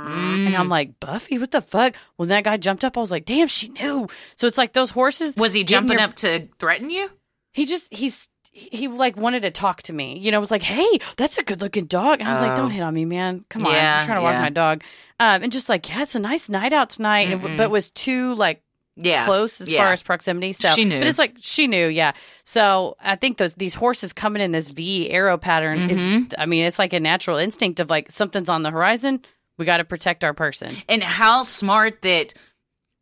and 0.09 0.57
I'm 0.57 0.69
like, 0.69 0.99
Buffy, 1.01 1.39
what 1.39 1.51
the 1.51 1.61
fuck? 1.61 1.95
When 2.17 2.29
that 2.29 2.45
guy 2.45 2.57
jumped 2.57 2.85
up, 2.85 2.97
I 2.97 3.01
was 3.01 3.11
like, 3.11 3.25
damn, 3.25 3.49
she 3.49 3.69
knew. 3.69 4.09
So 4.37 4.47
it's 4.47 4.59
like 4.59 4.73
those 4.73 4.91
horses. 4.91 5.37
was 5.37 5.53
he 5.55 5.65
jumping 5.65 5.93
your- 5.99 6.03
up 6.09 6.15
to 6.17 6.49
threaten 6.59 6.91
you 6.91 7.11
He 7.53 7.67
just 7.67 7.93
he's 7.95 8.29
he 8.51 8.89
like 8.89 9.17
wanted 9.17 9.43
to 9.43 9.51
talk 9.53 9.83
to 9.85 9.93
me. 9.93 10.19
You 10.19 10.33
know, 10.33 10.41
was 10.41 10.51
like, 10.51 10.65
hey, 10.65 10.99
that's 11.17 11.39
a 11.39 11.45
good 11.45 11.61
looking 11.61 11.85
dog. 11.87 12.19
And 12.21 12.29
I 12.29 12.33
was 12.33 12.41
like, 12.41 12.53
Oh. 12.53 12.57
don't 12.57 12.71
hit 12.71 12.83
on 12.83 12.93
me, 12.93 13.05
man. 13.05 13.45
Come 13.51 13.65
on, 13.67 13.73
Yeah, 13.73 13.99
I'm 13.99 14.05
trying 14.05 14.19
to 14.19 14.23
walk 14.23 14.33
yeah. 14.35 14.41
my 14.41 14.51
dog. 14.51 14.83
Um, 15.21 15.43
and 15.45 15.53
just 15.53 15.69
like, 15.69 15.89
yeah, 15.89 16.03
it's 16.03 16.15
a 16.17 16.21
nice 16.21 16.49
night 16.49 16.73
out 16.73 16.91
tonight, 16.91 17.31
and, 17.31 17.41
Mm-mm. 17.41 17.57
but 17.57 17.71
was 17.71 17.91
too 17.93 18.35
like 18.35 18.63
yeah 19.01 19.27
close 19.27 19.61
as 19.61 19.71
yeah. 19.71 19.85
far 19.85 19.93
as 19.93 20.03
proximity. 20.03 20.53
So 20.53 20.71
She 20.75 20.85
knew. 20.85 20.99
but 20.99 21.07
it's 21.07 21.21
like 21.21 21.37
she 21.39 21.69
knew, 21.69 21.87
yeah. 21.87 22.13
So 22.43 22.97
I 23.01 23.15
think 23.15 23.37
those 23.39 23.55
these 23.55 23.75
horses 23.75 24.13
coming 24.13 24.43
in 24.43 24.51
this 24.51 24.71
V 24.71 25.09
arrow 25.11 25.39
pattern 25.39 25.89
is, 25.89 26.01
Mhm. 26.01 26.35
I 26.37 26.47
mean, 26.47 26.65
it's 26.65 26.81
like 26.81 26.93
a 26.93 26.99
natural 26.99 27.37
instinct 27.37 27.79
of 27.79 27.91
like 27.91 28.11
something's 28.11 28.49
on 28.49 28.65
the 28.65 28.73
horizon. 28.73 29.21
We 29.59 29.65
got 29.65 29.79
to 29.79 29.85
protect 29.85 30.25
our 30.25 30.33
person. 30.35 30.75
and 30.89 31.03
how 31.03 31.43
smart 31.43 32.03
that 32.03 32.33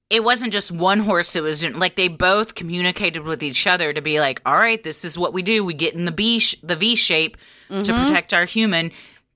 it 0.09 0.23
wasn't 0.25 0.53
just 0.53 0.71
one 0.73 1.01
horse 1.01 1.33
that 1.35 1.43
was 1.43 1.65
like 1.65 1.97
they 1.97 2.09
both 2.09 2.55
communicated 2.55 3.23
with 3.25 3.43
each 3.43 3.67
other 3.67 3.93
to 3.93 4.01
be 4.01 4.21
like 4.21 4.41
all 4.47 4.55
right 4.57 4.83
this 4.83 5.05
is 5.05 5.19
what 5.19 5.33
we 5.33 5.43
do 5.43 5.65
we 5.65 5.75
get 5.75 5.95
in 5.95 6.05
the 6.05 6.13
b 6.13 6.39
sh- 6.39 6.55
the 6.63 6.77
v 6.77 6.95
shape 6.97 7.37
to 7.69 7.75
Mhm. 7.75 8.07
protect 8.07 8.33
our 8.33 8.45
human 8.45 8.93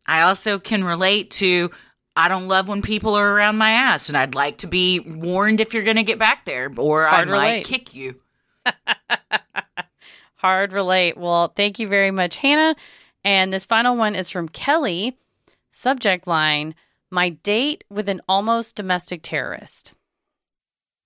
i 0.07 0.23
also 0.23 0.61
can 0.61 0.85
relate 0.85 1.31
to 1.33 1.71
i 2.14 2.29
don't 2.29 2.47
love 2.47 2.68
when 2.68 2.83
people 2.83 3.16
are 3.16 3.33
around 3.35 3.57
my 3.59 3.71
ass 3.73 4.09
and 4.09 4.16
i'd 4.16 4.37
like 4.37 4.59
to 4.59 4.68
be 4.68 5.01
warned 5.01 5.59
if 5.61 5.75
you're 5.75 5.83
going 5.83 5.97
to 5.97 6.05
get 6.05 6.21
back 6.21 6.45
there 6.45 6.73
or 6.77 7.05
Hard 7.07 7.29
i 7.29 7.33
might 7.33 7.64
kick 7.64 7.93
you 7.95 8.21
Hard 10.37 10.73
relate. 10.73 11.18
Well, 11.18 11.53
thank 11.55 11.79
you 11.79 11.87
very 11.87 12.11
much, 12.11 12.37
Hannah. 12.37 12.75
And 13.25 13.53
this 13.53 13.66
final 13.66 13.97
one 13.97 14.14
is 14.14 14.31
from 14.31 14.49
Kelly. 14.49 15.18
Subject 15.71 16.27
line 16.27 16.75
My 17.12 17.30
date 17.30 17.82
with 17.90 18.08
an 18.08 18.20
almost 18.28 18.76
domestic 18.76 19.22
terrorist. 19.22 19.94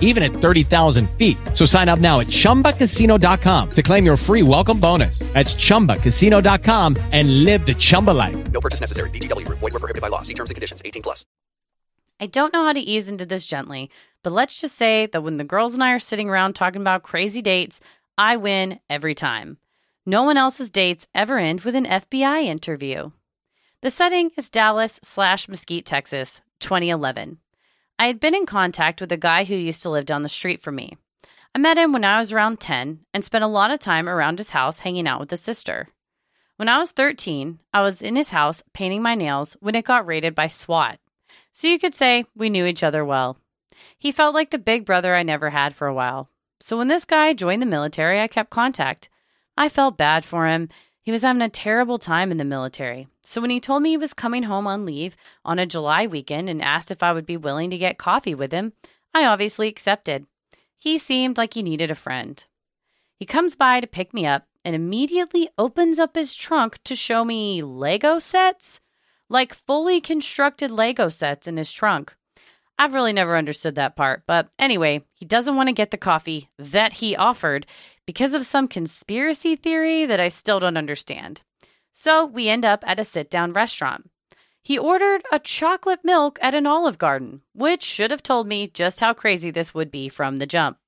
even 0.00 0.22
at 0.22 0.32
30,000 0.32 1.08
feet. 1.10 1.36
So 1.54 1.64
sign 1.64 1.88
up 1.88 2.00
now 2.00 2.18
at 2.20 2.26
chumbacasino.com 2.26 3.70
to 3.70 3.82
claim 3.82 4.04
your 4.04 4.16
free 4.16 4.42
welcome 4.42 4.80
bonus. 4.80 5.20
That's 5.32 5.54
chumbacasino.com 5.54 6.96
and 7.12 7.44
live 7.44 7.64
the 7.64 7.74
Chumba 7.74 8.10
life. 8.10 8.50
No 8.50 8.60
purchase 8.60 8.80
necessary. 8.80 9.10
VGW 9.10 9.46
Group. 9.46 9.58
Void 9.60 9.74
were 9.74 9.78
prohibited 9.78 10.02
by 10.02 10.08
law. 10.08 10.22
See 10.22 10.34
terms 10.34 10.50
and 10.50 10.56
conditions. 10.56 10.82
18 10.84 11.02
plus. 11.02 11.24
I 12.20 12.26
don't 12.26 12.52
know 12.52 12.64
how 12.64 12.72
to 12.72 12.80
ease 12.80 13.08
into 13.08 13.24
this 13.24 13.46
gently, 13.46 13.90
but 14.24 14.32
let's 14.32 14.60
just 14.60 14.74
say 14.74 15.06
that 15.06 15.22
when 15.22 15.36
the 15.36 15.44
girls 15.44 15.74
and 15.74 15.84
I 15.84 15.92
are 15.92 16.00
sitting 16.00 16.28
around 16.28 16.54
talking 16.54 16.80
about 16.80 17.04
crazy 17.04 17.42
dates, 17.42 17.80
I 18.16 18.36
win 18.36 18.80
every 18.90 19.14
time. 19.14 19.58
No 20.04 20.24
one 20.24 20.36
else's 20.36 20.70
dates 20.70 21.06
ever 21.14 21.38
end 21.38 21.60
with 21.60 21.76
an 21.76 21.84
FBI 21.84 22.44
interview. 22.44 23.10
The 23.82 23.90
setting 23.90 24.30
is 24.36 24.50
Dallas 24.50 24.98
slash 25.04 25.48
Mesquite, 25.48 25.86
Texas, 25.86 26.40
2011. 26.58 27.38
I 27.98 28.06
had 28.06 28.20
been 28.20 28.34
in 28.34 28.46
contact 28.46 29.00
with 29.00 29.10
a 29.10 29.16
guy 29.16 29.44
who 29.44 29.56
used 29.56 29.82
to 29.82 29.90
live 29.90 30.06
down 30.06 30.22
the 30.22 30.28
street 30.28 30.62
from 30.62 30.76
me. 30.76 30.96
I 31.54 31.58
met 31.58 31.78
him 31.78 31.92
when 31.92 32.04
I 32.04 32.20
was 32.20 32.32
around 32.32 32.60
10 32.60 33.00
and 33.12 33.24
spent 33.24 33.42
a 33.42 33.48
lot 33.48 33.72
of 33.72 33.80
time 33.80 34.08
around 34.08 34.38
his 34.38 34.50
house 34.50 34.80
hanging 34.80 35.08
out 35.08 35.18
with 35.18 35.30
his 35.30 35.40
sister. 35.40 35.88
When 36.56 36.68
I 36.68 36.78
was 36.78 36.92
13, 36.92 37.58
I 37.72 37.82
was 37.82 38.00
in 38.00 38.14
his 38.14 38.30
house 38.30 38.62
painting 38.72 39.02
my 39.02 39.14
nails 39.16 39.56
when 39.60 39.74
it 39.74 39.84
got 39.84 40.06
raided 40.06 40.34
by 40.34 40.46
SWAT. 40.46 41.00
So 41.52 41.66
you 41.66 41.78
could 41.78 41.94
say 41.94 42.26
we 42.36 42.50
knew 42.50 42.66
each 42.66 42.84
other 42.84 43.04
well. 43.04 43.38
He 43.98 44.12
felt 44.12 44.34
like 44.34 44.50
the 44.50 44.58
big 44.58 44.84
brother 44.84 45.16
I 45.16 45.24
never 45.24 45.50
had 45.50 45.74
for 45.74 45.88
a 45.88 45.94
while. 45.94 46.28
So 46.60 46.78
when 46.78 46.88
this 46.88 47.04
guy 47.04 47.32
joined 47.32 47.62
the 47.62 47.66
military, 47.66 48.20
I 48.20 48.28
kept 48.28 48.50
contact. 48.50 49.08
I 49.56 49.68
felt 49.68 49.98
bad 49.98 50.24
for 50.24 50.46
him. 50.46 50.68
He 51.02 51.12
was 51.12 51.22
having 51.22 51.42
a 51.42 51.48
terrible 51.48 51.98
time 51.98 52.30
in 52.30 52.36
the 52.36 52.44
military. 52.44 53.08
So 53.22 53.40
when 53.40 53.50
he 53.50 53.60
told 53.60 53.82
me 53.82 53.90
he 53.90 53.96
was 53.96 54.12
coming 54.12 54.42
home 54.42 54.66
on 54.66 54.84
leave 54.84 55.16
on 55.44 55.58
a 55.58 55.66
July 55.66 56.06
weekend 56.06 56.48
and 56.48 56.60
asked 56.60 56.90
if 56.90 57.02
I 57.02 57.12
would 57.12 57.26
be 57.26 57.36
willing 57.36 57.70
to 57.70 57.78
get 57.78 57.98
coffee 57.98 58.34
with 58.34 58.52
him, 58.52 58.72
I 59.14 59.24
obviously 59.24 59.68
accepted. 59.68 60.26
He 60.76 60.98
seemed 60.98 61.38
like 61.38 61.54
he 61.54 61.62
needed 61.62 61.90
a 61.90 61.94
friend. 61.94 62.44
He 63.18 63.26
comes 63.26 63.56
by 63.56 63.80
to 63.80 63.86
pick 63.86 64.14
me 64.14 64.26
up 64.26 64.46
and 64.64 64.74
immediately 64.74 65.48
opens 65.56 65.98
up 65.98 66.14
his 66.14 66.36
trunk 66.36 66.78
to 66.84 66.94
show 66.94 67.24
me 67.24 67.62
Lego 67.62 68.18
sets, 68.18 68.80
like 69.28 69.54
fully 69.54 70.00
constructed 70.00 70.70
Lego 70.70 71.08
sets 71.08 71.48
in 71.48 71.56
his 71.56 71.72
trunk. 71.72 72.14
I've 72.78 72.94
really 72.94 73.12
never 73.12 73.36
understood 73.36 73.74
that 73.74 73.96
part, 73.96 74.22
but 74.26 74.50
anyway, 74.58 75.04
he 75.12 75.24
doesn't 75.24 75.56
want 75.56 75.68
to 75.68 75.74
get 75.74 75.90
the 75.90 75.96
coffee 75.96 76.48
that 76.58 76.94
he 76.94 77.16
offered 77.16 77.66
because 78.08 78.32
of 78.32 78.46
some 78.46 78.66
conspiracy 78.66 79.54
theory 79.54 80.06
that 80.06 80.18
I 80.18 80.28
still 80.28 80.58
don't 80.60 80.78
understand. 80.78 81.42
So 81.92 82.24
we 82.24 82.48
end 82.48 82.64
up 82.64 82.82
at 82.86 82.98
a 82.98 83.04
sit 83.04 83.28
down 83.28 83.52
restaurant. 83.52 84.08
He 84.62 84.78
ordered 84.78 85.24
a 85.30 85.38
chocolate 85.38 86.00
milk 86.02 86.38
at 86.40 86.54
an 86.54 86.66
Olive 86.66 86.96
Garden, 86.96 87.42
which 87.52 87.82
should 87.82 88.10
have 88.10 88.22
told 88.22 88.48
me 88.48 88.66
just 88.66 89.00
how 89.00 89.12
crazy 89.12 89.50
this 89.50 89.74
would 89.74 89.90
be 89.90 90.08
from 90.08 90.38
the 90.38 90.46
jump. 90.46 90.78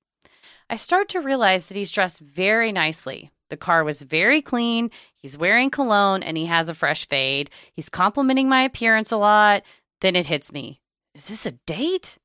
I 0.71 0.77
start 0.77 1.11
to 1.11 1.21
realize 1.21 1.66
that 1.66 1.77
he's 1.77 1.91
dressed 1.91 2.21
very 2.21 2.73
nicely. 2.73 3.31
The 3.51 3.59
car 3.59 3.85
was 3.85 4.01
very 4.01 4.41
clean. 4.41 4.91
He's 5.14 5.37
wearing 5.37 5.68
cologne 5.68 6.23
and 6.23 6.39
he 6.39 6.47
has 6.47 6.71
a 6.71 6.75
fresh 6.75 7.07
fade. 7.07 7.51
He's 7.71 7.91
complimenting 7.91 8.49
my 8.49 8.62
appearance 8.62 9.12
a 9.12 9.18
lot. 9.18 9.62
Then 10.01 10.16
it 10.16 10.25
hits 10.25 10.55
me. 10.55 10.81
Is 11.14 11.29
this 11.29 11.45
a 11.45 11.53
date? 11.66 12.16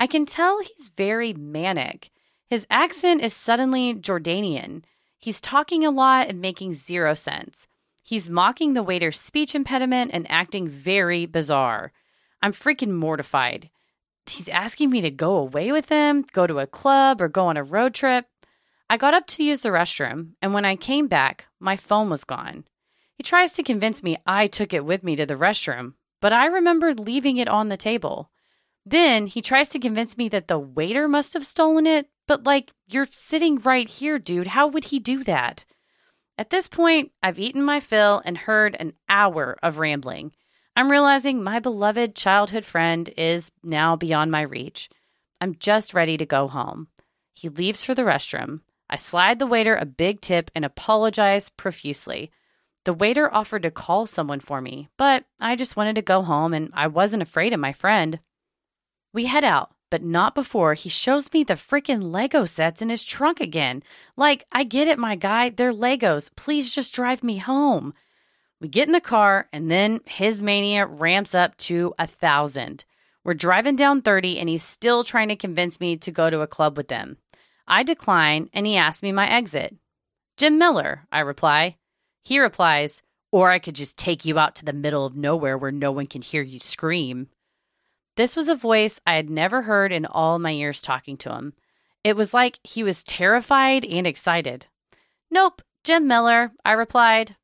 I 0.00 0.06
can 0.06 0.24
tell 0.24 0.62
he's 0.62 0.90
very 0.96 1.34
manic. 1.34 2.10
His 2.48 2.66
accent 2.70 3.22
is 3.22 3.34
suddenly 3.34 3.94
Jordanian. 3.94 4.84
He's 5.18 5.40
talking 5.40 5.84
a 5.84 5.90
lot 5.90 6.28
and 6.28 6.40
making 6.40 6.74
zero 6.74 7.14
sense. 7.14 7.66
He's 8.02 8.28
mocking 8.28 8.74
the 8.74 8.82
waiter's 8.82 9.18
speech 9.18 9.54
impediment 9.54 10.10
and 10.12 10.30
acting 10.30 10.68
very 10.68 11.24
bizarre. 11.24 11.92
I'm 12.42 12.52
freaking 12.52 12.90
mortified. 12.90 13.70
He's 14.26 14.48
asking 14.48 14.90
me 14.90 15.00
to 15.00 15.10
go 15.10 15.36
away 15.36 15.72
with 15.72 15.88
him, 15.88 16.24
go 16.32 16.46
to 16.46 16.58
a 16.58 16.66
club, 16.66 17.22
or 17.22 17.28
go 17.28 17.46
on 17.46 17.56
a 17.56 17.64
road 17.64 17.94
trip. 17.94 18.26
I 18.88 18.98
got 18.98 19.14
up 19.14 19.26
to 19.28 19.44
use 19.44 19.62
the 19.62 19.70
restroom, 19.70 20.32
and 20.42 20.52
when 20.52 20.66
I 20.66 20.76
came 20.76 21.08
back, 21.08 21.46
my 21.58 21.76
phone 21.76 22.10
was 22.10 22.24
gone. 22.24 22.64
He 23.16 23.22
tries 23.22 23.54
to 23.54 23.62
convince 23.62 24.02
me 24.02 24.18
I 24.26 24.46
took 24.46 24.74
it 24.74 24.84
with 24.84 25.02
me 25.02 25.16
to 25.16 25.24
the 25.24 25.34
restroom, 25.34 25.94
but 26.20 26.32
I 26.32 26.46
remembered 26.46 27.00
leaving 27.00 27.38
it 27.38 27.48
on 27.48 27.68
the 27.68 27.76
table. 27.76 28.30
Then 28.84 29.26
he 29.26 29.40
tries 29.40 29.70
to 29.70 29.78
convince 29.78 30.18
me 30.18 30.28
that 30.28 30.48
the 30.48 30.58
waiter 30.58 31.08
must 31.08 31.32
have 31.32 31.46
stolen 31.46 31.86
it, 31.86 32.08
but 32.26 32.44
like, 32.44 32.72
you're 32.86 33.06
sitting 33.10 33.58
right 33.58 33.88
here, 33.88 34.18
dude. 34.18 34.48
How 34.48 34.66
would 34.66 34.84
he 34.84 34.98
do 34.98 35.24
that? 35.24 35.64
At 36.36 36.50
this 36.50 36.68
point, 36.68 37.12
I've 37.22 37.38
eaten 37.38 37.62
my 37.62 37.80
fill 37.80 38.22
and 38.24 38.36
heard 38.36 38.76
an 38.78 38.94
hour 39.08 39.56
of 39.62 39.78
rambling. 39.78 40.32
I'm 40.76 40.90
realizing 40.90 41.42
my 41.42 41.60
beloved 41.60 42.16
childhood 42.16 42.64
friend 42.64 43.08
is 43.16 43.52
now 43.62 43.94
beyond 43.94 44.32
my 44.32 44.42
reach. 44.42 44.90
I'm 45.40 45.54
just 45.54 45.94
ready 45.94 46.16
to 46.16 46.26
go 46.26 46.48
home. 46.48 46.88
He 47.32 47.48
leaves 47.48 47.84
for 47.84 47.94
the 47.94 48.02
restroom. 48.02 48.60
I 48.90 48.96
slide 48.96 49.38
the 49.38 49.46
waiter 49.46 49.76
a 49.76 49.86
big 49.86 50.20
tip 50.20 50.50
and 50.54 50.64
apologize 50.64 51.48
profusely. 51.48 52.32
The 52.84 52.92
waiter 52.92 53.32
offered 53.32 53.62
to 53.62 53.70
call 53.70 54.06
someone 54.06 54.40
for 54.40 54.60
me, 54.60 54.88
but 54.96 55.24
I 55.40 55.56
just 55.56 55.76
wanted 55.76 55.94
to 55.94 56.02
go 56.02 56.22
home 56.22 56.52
and 56.52 56.70
I 56.74 56.88
wasn't 56.88 57.22
afraid 57.22 57.52
of 57.52 57.60
my 57.60 57.72
friend. 57.72 58.20
We 59.12 59.26
head 59.26 59.44
out, 59.44 59.74
but 59.94 60.02
not 60.02 60.34
before 60.34 60.74
he 60.74 60.88
shows 60.88 61.32
me 61.32 61.44
the 61.44 61.54
freaking 61.54 62.10
Lego 62.10 62.46
sets 62.46 62.82
in 62.82 62.88
his 62.88 63.04
trunk 63.04 63.40
again. 63.40 63.80
Like, 64.16 64.42
I 64.50 64.64
get 64.64 64.88
it, 64.88 64.98
my 64.98 65.14
guy, 65.14 65.50
they're 65.50 65.72
Legos. 65.72 66.32
Please 66.34 66.74
just 66.74 66.92
drive 66.92 67.22
me 67.22 67.36
home. 67.36 67.94
We 68.60 68.66
get 68.66 68.88
in 68.88 68.92
the 68.92 69.00
car, 69.00 69.46
and 69.52 69.70
then 69.70 70.00
his 70.04 70.42
mania 70.42 70.84
ramps 70.84 71.32
up 71.32 71.56
to 71.58 71.94
a 71.96 72.08
thousand. 72.08 72.84
We're 73.22 73.34
driving 73.34 73.76
down 73.76 74.02
30, 74.02 74.40
and 74.40 74.48
he's 74.48 74.64
still 74.64 75.04
trying 75.04 75.28
to 75.28 75.36
convince 75.36 75.78
me 75.78 75.96
to 75.98 76.10
go 76.10 76.28
to 76.28 76.40
a 76.40 76.48
club 76.48 76.76
with 76.76 76.88
them. 76.88 77.18
I 77.68 77.84
decline, 77.84 78.50
and 78.52 78.66
he 78.66 78.76
asks 78.76 79.00
me 79.00 79.12
my 79.12 79.30
exit. 79.30 79.76
Jim 80.36 80.58
Miller, 80.58 81.06
I 81.12 81.20
reply. 81.20 81.76
He 82.24 82.40
replies, 82.40 83.00
or 83.30 83.52
I 83.52 83.60
could 83.60 83.76
just 83.76 83.96
take 83.96 84.24
you 84.24 84.40
out 84.40 84.56
to 84.56 84.64
the 84.64 84.72
middle 84.72 85.06
of 85.06 85.14
nowhere 85.14 85.56
where 85.56 85.70
no 85.70 85.92
one 85.92 86.06
can 86.06 86.20
hear 86.20 86.42
you 86.42 86.58
scream. 86.58 87.28
This 88.16 88.36
was 88.36 88.48
a 88.48 88.54
voice 88.54 89.00
I 89.06 89.14
had 89.14 89.28
never 89.28 89.62
heard 89.62 89.92
in 89.92 90.06
all 90.06 90.38
my 90.38 90.50
years 90.50 90.80
talking 90.80 91.16
to 91.18 91.34
him. 91.34 91.54
It 92.04 92.16
was 92.16 92.32
like 92.32 92.60
he 92.62 92.84
was 92.84 93.02
terrified 93.02 93.84
and 93.84 94.06
excited. 94.06 94.66
Nope, 95.30 95.62
Jim 95.82 96.06
Miller, 96.06 96.52
I 96.64 96.72
replied. 96.72 97.36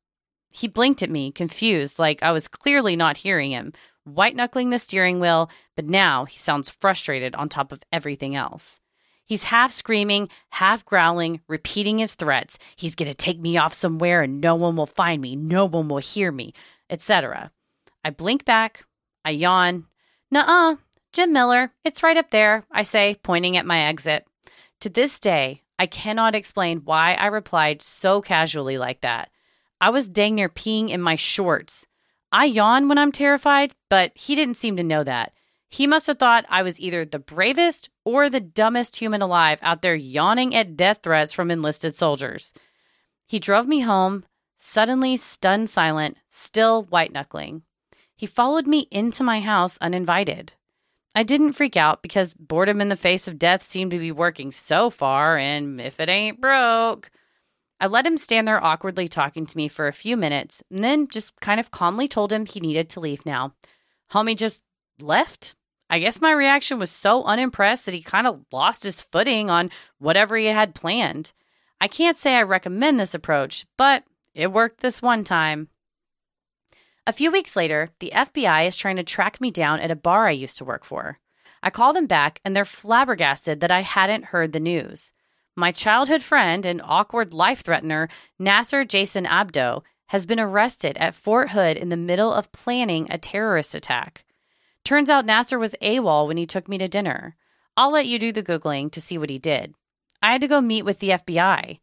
He 0.49 0.67
blinked 0.67 1.01
at 1.01 1.09
me, 1.09 1.31
confused, 1.31 1.99
like 1.99 2.23
I 2.23 2.31
was 2.31 2.47
clearly 2.47 2.95
not 2.95 3.17
hearing 3.17 3.51
him, 3.51 3.73
white 4.03 4.35
knuckling 4.35 4.69
the 4.69 4.79
steering 4.79 5.19
wheel, 5.19 5.49
but 5.75 5.85
now 5.85 6.25
he 6.25 6.37
sounds 6.37 6.69
frustrated 6.69 7.35
on 7.35 7.49
top 7.49 7.71
of 7.71 7.83
everything 7.91 8.35
else. 8.35 8.79
He's 9.25 9.43
half 9.45 9.71
screaming, 9.71 10.29
half 10.49 10.83
growling, 10.85 11.39
repeating 11.47 11.99
his 11.99 12.15
threats. 12.15 12.59
He's 12.75 12.95
going 12.95 13.09
to 13.09 13.15
take 13.15 13.39
me 13.39 13.57
off 13.57 13.73
somewhere 13.73 14.21
and 14.21 14.41
no 14.41 14.55
one 14.55 14.75
will 14.75 14.85
find 14.85 15.21
me, 15.21 15.35
no 15.35 15.65
one 15.65 15.87
will 15.87 15.99
hear 15.99 16.31
me, 16.31 16.53
etc. 16.89 17.51
I 18.03 18.09
blink 18.09 18.43
back, 18.43 18.83
I 19.23 19.31
yawn. 19.31 19.85
Nuh-uh, 20.33 20.77
Jim 21.11 21.33
Miller, 21.33 21.73
it's 21.83 22.03
right 22.03 22.15
up 22.15 22.31
there, 22.31 22.63
I 22.71 22.83
say, 22.83 23.17
pointing 23.21 23.57
at 23.57 23.65
my 23.65 23.81
exit. 23.81 24.25
To 24.79 24.89
this 24.89 25.19
day, 25.19 25.61
I 25.77 25.87
cannot 25.87 26.35
explain 26.35 26.83
why 26.85 27.15
I 27.15 27.25
replied 27.25 27.81
so 27.81 28.21
casually 28.21 28.77
like 28.77 29.01
that. 29.01 29.29
I 29.81 29.89
was 29.89 30.07
dang 30.07 30.35
near 30.35 30.47
peeing 30.47 30.89
in 30.89 31.01
my 31.01 31.15
shorts. 31.15 31.85
I 32.31 32.45
yawn 32.45 32.87
when 32.87 32.97
I'm 32.97 33.11
terrified, 33.11 33.73
but 33.89 34.13
he 34.15 34.35
didn't 34.35 34.55
seem 34.55 34.77
to 34.77 34.83
know 34.83 35.03
that. 35.03 35.33
He 35.69 35.85
must 35.85 36.07
have 36.07 36.17
thought 36.17 36.45
I 36.47 36.63
was 36.63 36.79
either 36.79 37.03
the 37.03 37.19
bravest 37.19 37.89
or 38.05 38.29
the 38.29 38.39
dumbest 38.39 38.95
human 38.97 39.21
alive 39.21 39.59
out 39.61 39.81
there 39.81 39.95
yawning 39.95 40.55
at 40.55 40.77
death 40.77 40.99
threats 41.03 41.33
from 41.33 41.51
enlisted 41.51 41.95
soldiers. 41.95 42.53
He 43.27 43.39
drove 43.39 43.67
me 43.67 43.81
home, 43.81 44.23
suddenly 44.57 45.17
stunned 45.17 45.69
silent, 45.69 46.17
still 46.29 46.83
white 46.83 47.11
knuckling. 47.11 47.63
He 48.21 48.27
followed 48.27 48.67
me 48.67 48.87
into 48.91 49.23
my 49.23 49.39
house 49.39 49.79
uninvited. 49.81 50.53
I 51.15 51.23
didn't 51.23 51.53
freak 51.53 51.75
out 51.75 52.03
because 52.03 52.35
boredom 52.35 52.79
in 52.79 52.89
the 52.89 52.95
face 52.95 53.27
of 53.27 53.39
death 53.39 53.63
seemed 53.63 53.89
to 53.89 53.97
be 53.97 54.11
working 54.11 54.51
so 54.51 54.91
far, 54.91 55.39
and 55.39 55.81
if 55.81 55.99
it 55.99 56.07
ain't 56.07 56.39
broke. 56.39 57.09
I 57.79 57.87
let 57.87 58.05
him 58.05 58.17
stand 58.17 58.47
there 58.47 58.63
awkwardly 58.63 59.07
talking 59.07 59.47
to 59.47 59.57
me 59.57 59.67
for 59.67 59.87
a 59.87 59.91
few 59.91 60.15
minutes 60.15 60.61
and 60.69 60.83
then 60.83 61.07
just 61.07 61.41
kind 61.41 61.59
of 61.59 61.71
calmly 61.71 62.07
told 62.07 62.31
him 62.31 62.45
he 62.45 62.59
needed 62.59 62.89
to 62.89 62.99
leave 62.99 63.25
now. 63.25 63.55
Homie 64.11 64.37
just 64.37 64.61
left. 64.99 65.55
I 65.89 65.97
guess 65.97 66.21
my 66.21 66.31
reaction 66.31 66.77
was 66.77 66.91
so 66.91 67.23
unimpressed 67.23 67.87
that 67.87 67.95
he 67.95 68.03
kind 68.03 68.27
of 68.27 68.45
lost 68.51 68.83
his 68.83 69.01
footing 69.01 69.49
on 69.49 69.71
whatever 69.97 70.37
he 70.37 70.45
had 70.45 70.75
planned. 70.75 71.33
I 71.81 71.87
can't 71.87 72.17
say 72.17 72.35
I 72.35 72.43
recommend 72.43 72.99
this 72.99 73.15
approach, 73.15 73.65
but 73.79 74.03
it 74.35 74.51
worked 74.51 74.81
this 74.81 75.01
one 75.01 75.23
time. 75.23 75.69
A 77.07 77.13
few 77.13 77.31
weeks 77.31 77.55
later, 77.55 77.89
the 77.99 78.11
FBI 78.13 78.67
is 78.67 78.77
trying 78.77 78.97
to 78.97 79.03
track 79.03 79.41
me 79.41 79.49
down 79.49 79.79
at 79.79 79.89
a 79.89 79.95
bar 79.95 80.27
I 80.27 80.31
used 80.31 80.57
to 80.59 80.65
work 80.65 80.85
for. 80.85 81.19
I 81.63 81.71
call 81.71 81.93
them 81.93 82.05
back 82.05 82.39
and 82.45 82.55
they're 82.55 82.63
flabbergasted 82.63 83.59
that 83.59 83.71
I 83.71 83.81
hadn't 83.81 84.25
heard 84.25 84.51
the 84.51 84.59
news. 84.59 85.11
My 85.55 85.71
childhood 85.71 86.21
friend 86.21 86.63
and 86.63 86.81
awkward 86.83 87.33
life 87.33 87.63
threatener, 87.63 88.09
Nasser 88.37 88.85
Jason 88.85 89.25
Abdo, 89.25 89.81
has 90.07 90.27
been 90.27 90.39
arrested 90.39 90.95
at 90.97 91.15
Fort 91.15 91.49
Hood 91.49 91.75
in 91.75 91.89
the 91.89 91.97
middle 91.97 92.31
of 92.31 92.51
planning 92.51 93.07
a 93.09 93.17
terrorist 93.17 93.73
attack. 93.73 94.23
Turns 94.83 95.09
out 95.09 95.25
Nasser 95.25 95.57
was 95.57 95.75
AWOL 95.81 96.27
when 96.27 96.37
he 96.37 96.45
took 96.45 96.67
me 96.69 96.77
to 96.77 96.87
dinner. 96.87 97.35
I'll 97.75 97.91
let 97.91 98.07
you 98.07 98.19
do 98.19 98.31
the 98.31 98.43
Googling 98.43 98.91
to 98.91 99.01
see 99.01 99.17
what 99.17 99.29
he 99.29 99.39
did. 99.39 99.73
I 100.21 100.33
had 100.33 100.41
to 100.41 100.47
go 100.47 100.61
meet 100.61 100.85
with 100.85 100.99
the 100.99 101.09
FBI. 101.09 101.79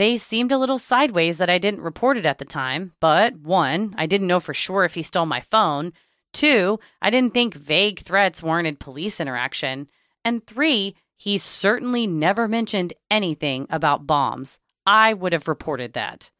They 0.00 0.16
seemed 0.16 0.50
a 0.50 0.56
little 0.56 0.78
sideways 0.78 1.36
that 1.36 1.50
I 1.50 1.58
didn't 1.58 1.82
report 1.82 2.16
it 2.16 2.24
at 2.24 2.38
the 2.38 2.46
time, 2.46 2.94
but 3.00 3.36
one, 3.36 3.94
I 3.98 4.06
didn't 4.06 4.28
know 4.28 4.40
for 4.40 4.54
sure 4.54 4.86
if 4.86 4.94
he 4.94 5.02
stole 5.02 5.26
my 5.26 5.42
phone. 5.42 5.92
Two, 6.32 6.80
I 7.02 7.10
didn't 7.10 7.34
think 7.34 7.52
vague 7.52 7.98
threats 7.98 8.42
warranted 8.42 8.80
police 8.80 9.20
interaction. 9.20 9.88
And 10.24 10.46
three, 10.46 10.96
he 11.18 11.36
certainly 11.36 12.06
never 12.06 12.48
mentioned 12.48 12.94
anything 13.10 13.66
about 13.68 14.06
bombs. 14.06 14.58
I 14.86 15.12
would 15.12 15.34
have 15.34 15.46
reported 15.46 15.92
that. 15.92 16.30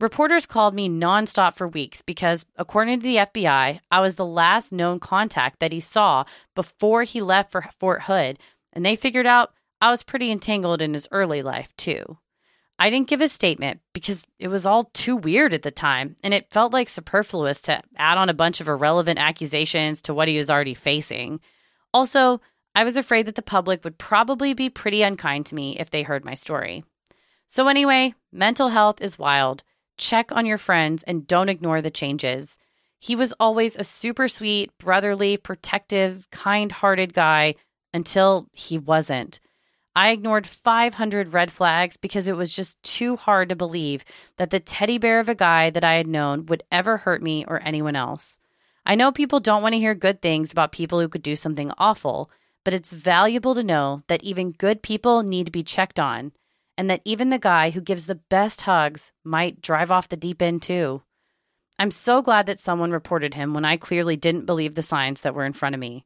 Reporters 0.00 0.44
called 0.46 0.74
me 0.74 0.88
nonstop 0.88 1.54
for 1.54 1.68
weeks 1.68 2.02
because, 2.02 2.44
according 2.56 2.98
to 2.98 3.04
the 3.04 3.18
FBI, 3.18 3.78
I 3.88 4.00
was 4.00 4.16
the 4.16 4.26
last 4.26 4.72
known 4.72 4.98
contact 4.98 5.60
that 5.60 5.70
he 5.70 5.78
saw 5.78 6.24
before 6.56 7.04
he 7.04 7.20
left 7.20 7.52
for 7.52 7.70
Fort 7.78 8.02
Hood, 8.02 8.40
and 8.72 8.84
they 8.84 8.96
figured 8.96 9.28
out 9.28 9.54
I 9.80 9.92
was 9.92 10.02
pretty 10.02 10.32
entangled 10.32 10.82
in 10.82 10.92
his 10.92 11.06
early 11.12 11.40
life, 11.40 11.68
too. 11.76 12.18
I 12.80 12.88
didn't 12.88 13.08
give 13.08 13.20
a 13.20 13.28
statement 13.28 13.80
because 13.92 14.26
it 14.38 14.48
was 14.48 14.64
all 14.64 14.84
too 14.94 15.14
weird 15.14 15.52
at 15.52 15.60
the 15.60 15.70
time, 15.70 16.16
and 16.24 16.32
it 16.32 16.50
felt 16.50 16.72
like 16.72 16.88
superfluous 16.88 17.60
to 17.62 17.82
add 17.96 18.16
on 18.16 18.30
a 18.30 18.34
bunch 18.34 18.62
of 18.62 18.68
irrelevant 18.68 19.18
accusations 19.18 20.00
to 20.02 20.14
what 20.14 20.28
he 20.28 20.38
was 20.38 20.48
already 20.48 20.72
facing. 20.72 21.40
Also, 21.92 22.40
I 22.74 22.84
was 22.84 22.96
afraid 22.96 23.26
that 23.26 23.34
the 23.34 23.42
public 23.42 23.84
would 23.84 23.98
probably 23.98 24.54
be 24.54 24.70
pretty 24.70 25.02
unkind 25.02 25.44
to 25.46 25.54
me 25.54 25.76
if 25.78 25.90
they 25.90 26.02
heard 26.02 26.24
my 26.24 26.32
story. 26.32 26.82
So, 27.48 27.68
anyway, 27.68 28.14
mental 28.32 28.70
health 28.70 29.02
is 29.02 29.18
wild. 29.18 29.62
Check 29.98 30.32
on 30.32 30.46
your 30.46 30.56
friends 30.56 31.02
and 31.02 31.26
don't 31.26 31.50
ignore 31.50 31.82
the 31.82 31.90
changes. 31.90 32.56
He 32.98 33.14
was 33.14 33.34
always 33.38 33.76
a 33.76 33.84
super 33.84 34.26
sweet, 34.26 34.70
brotherly, 34.78 35.36
protective, 35.36 36.26
kind 36.30 36.72
hearted 36.72 37.12
guy 37.12 37.56
until 37.92 38.46
he 38.54 38.78
wasn't. 38.78 39.38
I 39.94 40.10
ignored 40.10 40.46
500 40.46 41.32
red 41.32 41.50
flags 41.50 41.96
because 41.96 42.28
it 42.28 42.36
was 42.36 42.54
just 42.54 42.80
too 42.82 43.16
hard 43.16 43.48
to 43.48 43.56
believe 43.56 44.04
that 44.36 44.50
the 44.50 44.60
teddy 44.60 44.98
bear 44.98 45.18
of 45.18 45.28
a 45.28 45.34
guy 45.34 45.70
that 45.70 45.82
I 45.82 45.94
had 45.94 46.06
known 46.06 46.46
would 46.46 46.62
ever 46.70 46.98
hurt 46.98 47.22
me 47.22 47.44
or 47.48 47.60
anyone 47.64 47.96
else. 47.96 48.38
I 48.86 48.94
know 48.94 49.12
people 49.12 49.40
don't 49.40 49.62
want 49.62 49.72
to 49.74 49.78
hear 49.78 49.94
good 49.94 50.22
things 50.22 50.52
about 50.52 50.72
people 50.72 51.00
who 51.00 51.08
could 51.08 51.22
do 51.22 51.36
something 51.36 51.72
awful, 51.76 52.30
but 52.64 52.72
it's 52.72 52.92
valuable 52.92 53.54
to 53.54 53.64
know 53.64 54.02
that 54.06 54.22
even 54.22 54.52
good 54.52 54.82
people 54.82 55.22
need 55.22 55.46
to 55.46 55.52
be 55.52 55.62
checked 55.62 55.98
on, 55.98 56.32
and 56.78 56.88
that 56.88 57.02
even 57.04 57.30
the 57.30 57.38
guy 57.38 57.70
who 57.70 57.80
gives 57.80 58.06
the 58.06 58.14
best 58.14 58.62
hugs 58.62 59.12
might 59.24 59.60
drive 59.60 59.90
off 59.90 60.08
the 60.08 60.16
deep 60.16 60.40
end 60.40 60.62
too. 60.62 61.02
I'm 61.78 61.90
so 61.90 62.22
glad 62.22 62.46
that 62.46 62.60
someone 62.60 62.92
reported 62.92 63.34
him 63.34 63.54
when 63.54 63.64
I 63.64 63.76
clearly 63.76 64.16
didn't 64.16 64.46
believe 64.46 64.74
the 64.74 64.82
signs 64.82 65.22
that 65.22 65.34
were 65.34 65.46
in 65.46 65.52
front 65.52 65.74
of 65.74 65.80
me. 65.80 66.04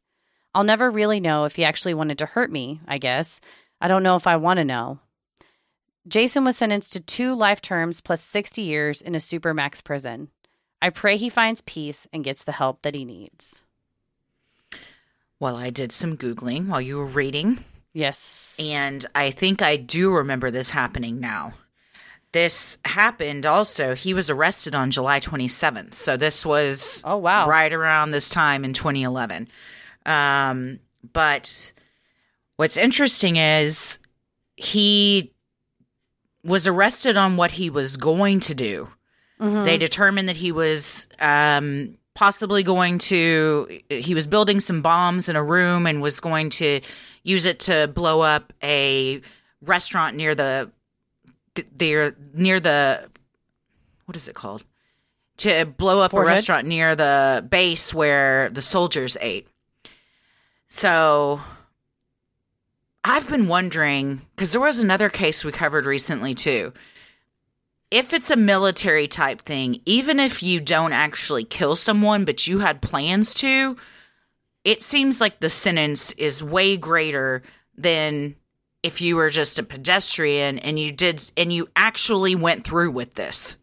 I'll 0.54 0.64
never 0.64 0.90
really 0.90 1.18
know 1.18 1.44
if 1.44 1.56
he 1.56 1.64
actually 1.64 1.94
wanted 1.94 2.18
to 2.18 2.26
hurt 2.26 2.50
me, 2.50 2.80
I 2.86 2.98
guess, 2.98 3.40
I 3.84 3.86
don't 3.86 4.02
know 4.02 4.16
if 4.16 4.26
I 4.26 4.36
want 4.36 4.56
to 4.56 4.64
know. 4.64 4.98
Jason 6.08 6.42
was 6.42 6.56
sentenced 6.56 6.94
to 6.94 7.00
two 7.00 7.34
life 7.34 7.60
terms 7.60 8.00
plus 8.00 8.22
60 8.22 8.62
years 8.62 9.02
in 9.02 9.14
a 9.14 9.18
supermax 9.18 9.84
prison. 9.84 10.28
I 10.80 10.88
pray 10.88 11.18
he 11.18 11.28
finds 11.28 11.60
peace 11.60 12.08
and 12.10 12.24
gets 12.24 12.44
the 12.44 12.52
help 12.52 12.80
that 12.80 12.94
he 12.94 13.04
needs. 13.04 13.62
Well, 15.38 15.56
I 15.56 15.68
did 15.68 15.92
some 15.92 16.16
Googling 16.16 16.68
while 16.68 16.80
you 16.80 16.96
were 16.96 17.04
reading. 17.04 17.62
Yes. 17.92 18.56
And 18.58 19.04
I 19.14 19.30
think 19.30 19.60
I 19.60 19.76
do 19.76 20.14
remember 20.14 20.50
this 20.50 20.70
happening 20.70 21.20
now. 21.20 21.52
This 22.32 22.78
happened 22.86 23.44
also. 23.44 23.94
He 23.94 24.14
was 24.14 24.30
arrested 24.30 24.74
on 24.74 24.92
July 24.92 25.20
27th. 25.20 25.92
So 25.92 26.16
this 26.16 26.46
was 26.46 27.02
oh 27.04 27.18
wow 27.18 27.46
right 27.46 27.74
around 27.74 28.12
this 28.12 28.30
time 28.30 28.64
in 28.64 28.72
2011. 28.72 29.46
Um, 30.06 30.80
but 31.12 31.73
What's 32.56 32.76
interesting 32.76 33.36
is 33.36 33.98
he 34.56 35.32
was 36.44 36.66
arrested 36.66 37.16
on 37.16 37.36
what 37.36 37.50
he 37.52 37.70
was 37.70 37.96
going 37.96 38.40
to 38.40 38.54
do. 38.54 38.88
Mm-hmm. 39.40 39.64
They 39.64 39.78
determined 39.78 40.28
that 40.28 40.36
he 40.36 40.52
was 40.52 41.06
um, 41.18 41.96
possibly 42.14 42.62
going 42.62 42.98
to, 42.98 43.80
he 43.88 44.14
was 44.14 44.26
building 44.26 44.60
some 44.60 44.82
bombs 44.82 45.28
in 45.28 45.36
a 45.36 45.42
room 45.42 45.86
and 45.86 46.00
was 46.00 46.20
going 46.20 46.50
to 46.50 46.80
use 47.24 47.46
it 47.46 47.60
to 47.60 47.88
blow 47.88 48.20
up 48.20 48.52
a 48.62 49.20
restaurant 49.62 50.16
near 50.16 50.34
the, 50.34 50.70
there 51.76 52.14
near 52.34 52.60
the, 52.60 53.08
what 54.04 54.16
is 54.16 54.28
it 54.28 54.34
called? 54.34 54.64
To 55.38 55.64
blow 55.64 56.00
up 56.00 56.12
Fort 56.12 56.26
a 56.26 56.28
restaurant 56.28 56.66
near 56.66 56.94
the 56.94 57.44
base 57.48 57.92
where 57.92 58.50
the 58.50 58.62
soldiers 58.62 59.16
ate. 59.20 59.48
So 60.68 61.40
I've 63.06 63.28
been 63.28 63.48
wondering 63.48 64.22
because 64.34 64.52
there 64.52 64.60
was 64.62 64.78
another 64.78 65.10
case 65.10 65.44
we 65.44 65.52
covered 65.52 65.84
recently 65.84 66.34
too. 66.34 66.72
If 67.90 68.14
it's 68.14 68.30
a 68.30 68.36
military 68.36 69.06
type 69.06 69.42
thing, 69.42 69.82
even 69.84 70.18
if 70.18 70.42
you 70.42 70.58
don't 70.58 70.94
actually 70.94 71.44
kill 71.44 71.76
someone, 71.76 72.24
but 72.24 72.46
you 72.46 72.60
had 72.60 72.80
plans 72.80 73.34
to, 73.34 73.76
it 74.64 74.80
seems 74.80 75.20
like 75.20 75.38
the 75.38 75.50
sentence 75.50 76.12
is 76.12 76.42
way 76.42 76.78
greater 76.78 77.42
than 77.76 78.36
if 78.82 79.02
you 79.02 79.16
were 79.16 79.28
just 79.28 79.58
a 79.58 79.62
pedestrian 79.62 80.58
and 80.58 80.78
you 80.78 80.90
did 80.90 81.30
and 81.36 81.52
you 81.52 81.68
actually 81.76 82.34
went 82.34 82.64
through 82.64 82.90
with 82.90 83.14
this. 83.14 83.56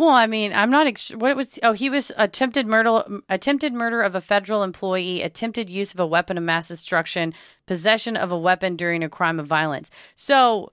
Well, 0.00 0.08
I 0.08 0.26
mean, 0.26 0.54
I'm 0.54 0.70
not. 0.70 0.86
Ex- 0.86 1.10
what 1.14 1.30
it 1.30 1.36
was? 1.36 1.58
Oh, 1.62 1.74
he 1.74 1.90
was 1.90 2.10
attempted 2.16 2.66
murder, 2.66 3.02
attempted 3.28 3.74
murder 3.74 4.00
of 4.00 4.14
a 4.14 4.20
federal 4.22 4.62
employee, 4.62 5.20
attempted 5.20 5.68
use 5.68 5.92
of 5.92 6.00
a 6.00 6.06
weapon 6.06 6.38
of 6.38 6.42
mass 6.42 6.68
destruction, 6.68 7.34
possession 7.66 8.16
of 8.16 8.32
a 8.32 8.38
weapon 8.38 8.76
during 8.76 9.02
a 9.04 9.10
crime 9.10 9.38
of 9.38 9.46
violence. 9.46 9.90
So, 10.16 10.72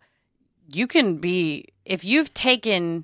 you 0.71 0.87
can 0.87 1.17
be 1.17 1.65
if 1.83 2.05
you've 2.05 2.33
taken 2.33 3.03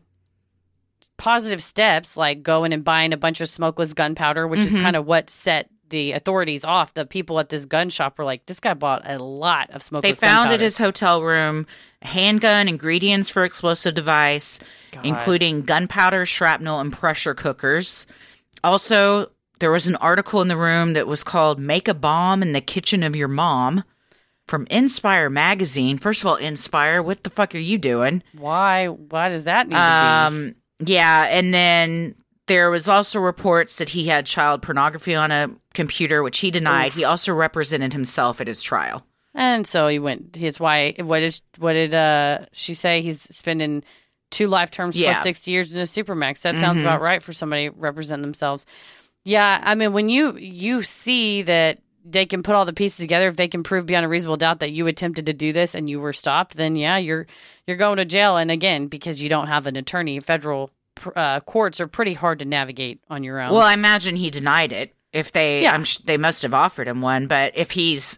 positive 1.18 1.62
steps 1.62 2.16
like 2.16 2.42
going 2.42 2.72
and 2.72 2.86
buying 2.86 3.12
a 3.12 3.18
bunch 3.18 3.42
of 3.42 3.50
smokeless 3.50 3.94
gunpowder, 3.94 4.48
which 4.48 4.62
Mhm. 4.62 4.78
is 4.78 4.78
kind 4.78 4.96
of 4.96 5.06
what 5.06 5.30
set 5.30 5.68
the 5.94 6.14
authorities 6.14 6.66
off. 6.66 6.96
The 6.96 7.06
people 7.06 7.40
at 7.40 7.50
this 7.50 7.66
gun 7.66 7.90
shop 7.90 8.18
were 8.18 8.26
like, 8.26 8.48
"This 8.48 8.60
guy 8.60 8.74
bought 8.74 9.04
a 9.06 9.20
lot 9.20 9.70
of 9.70 9.84
smoking. 9.84 10.10
They 10.10 10.16
found 10.16 10.52
at 10.52 10.60
his 10.60 10.78
hotel 10.78 11.22
room 11.22 11.68
handgun, 12.02 12.68
ingredients 12.68 13.30
for 13.30 13.46
explosive 13.46 13.94
device, 13.94 14.60
God. 14.92 15.06
including 15.06 15.62
gunpowder, 15.62 16.26
shrapnel, 16.26 16.80
and 16.80 16.92
pressure 16.92 17.36
cookers. 17.36 18.08
Also, 18.64 19.32
there 19.60 19.72
was 19.72 19.86
an 19.86 19.96
article 19.98 20.42
in 20.42 20.48
the 20.48 20.58
room 20.58 20.94
that 20.94 21.06
was 21.06 21.24
called 21.24 21.60
Make 21.60 21.88
a 21.88 21.94
Bomb 21.94 22.42
in 22.42 22.54
the 22.54 22.62
Kitchen 22.62 23.04
of 23.04 23.16
Your 23.16 23.28
Mom 23.28 23.84
from 24.48 24.66
Inspire 24.72 25.30
magazine. 25.30 26.00
First 26.00 26.22
of 26.22 26.28
all, 26.28 26.36
Inspire, 26.36 27.04
what 27.04 27.24
the 27.24 27.30
fuck 27.30 27.54
are 27.54 27.60
you 27.60 27.78
doing? 27.78 28.24
Why? 28.34 28.88
Why 28.88 29.30
does 29.30 29.44
that 29.44 29.68
need 29.68 29.76
to 29.76 29.78
be? 29.78 29.80
Um, 29.80 30.56
yeah, 30.86 31.28
and 31.30 31.54
then 31.54 32.16
there 32.54 32.70
was 32.70 32.88
also 32.88 33.20
reports 33.20 33.78
that 33.80 33.90
he 33.90 34.08
had 34.08 34.26
child 34.26 34.62
pornography 34.62 35.16
on 35.16 35.32
a 35.32 35.50
computer, 35.74 36.22
which 36.22 36.40
he 36.40 36.52
denied. 36.52 36.88
Oof. 36.88 36.96
He 36.96 37.04
also 37.04 37.34
represented 37.34 37.94
himself 37.94 38.40
at 38.40 38.48
his 38.48 38.62
trial. 38.62 39.04
And 39.34 39.66
so 39.66 39.88
he 39.88 39.98
went. 39.98 40.36
His 40.36 40.60
why? 40.60 40.94
What 41.00 41.20
did 41.22 41.42
what 41.58 41.74
did 41.74 41.94
uh 41.96 42.46
she 42.52 42.76
say? 42.76 43.02
He's 43.02 43.22
spending 43.22 43.84
two 44.30 44.48
life 44.48 44.70
terms 44.70 44.96
Yeah. 44.96 45.14
plus 45.14 45.24
sixty 45.24 45.50
years 45.52 45.74
in 45.74 45.80
a 45.80 45.84
supermax. 45.84 46.42
That 46.42 46.60
sounds 46.60 46.78
Mhm. 46.78 46.82
about 46.82 47.02
right 47.02 47.24
for 47.24 47.34
somebody 47.34 47.70
representing 47.70 48.22
themselves. 48.22 48.66
Yeah, 49.26 49.60
I 49.64 49.74
mean 49.74 49.92
when 49.94 50.10
you 50.10 50.38
you 50.38 50.84
see 50.84 51.42
that 51.44 51.80
they 52.06 52.26
can 52.26 52.44
put 52.44 52.54
all 52.54 52.66
the 52.66 52.74
pieces 52.74 52.98
together, 53.00 53.28
if 53.30 53.38
they 53.38 53.48
can 53.48 53.64
prove 53.64 53.86
beyond 53.88 54.06
a 54.06 54.10
reasonable 54.10 54.38
doubt 54.38 54.60
that 54.60 54.72
you 54.72 54.86
attempted 54.88 55.26
to 55.26 55.34
do 55.34 55.54
this 55.54 55.74
and 55.74 55.90
you 55.90 56.00
were 56.00 56.14
stopped, 56.14 56.56
then 56.58 56.76
yeah, 56.76 56.98
you're 56.98 57.26
you're 57.66 57.78
going 57.78 57.98
to 57.98 58.06
jail. 58.06 58.38
And 58.38 58.52
again, 58.52 58.88
because 58.88 59.22
you 59.22 59.30
don't 59.30 59.48
have 59.48 59.66
an 59.68 59.76
attorney, 59.78 60.20
federal 60.20 60.70
uh, 61.16 61.40
courts 61.42 61.80
are 61.82 61.88
pretty 61.88 62.14
hard 62.14 62.40
to 62.40 62.46
navigate 62.46 63.00
on 63.10 63.24
your 63.24 63.40
own. 63.40 63.52
Well, 63.52 63.62
I 63.62 63.74
imagine 63.74 64.16
he 64.16 64.30
denied 64.30 64.72
it. 64.72 64.94
If 65.12 65.32
they, 65.32 65.64
Yeah. 65.64 65.74
I'm 65.74 65.84
sh- 65.84 65.98
they 65.98 66.18
must 66.18 66.42
have 66.42 66.54
offered 66.54 66.88
him 66.88 67.02
one. 67.02 67.28
But 67.28 67.56
if 67.56 67.72
he's, 67.72 68.18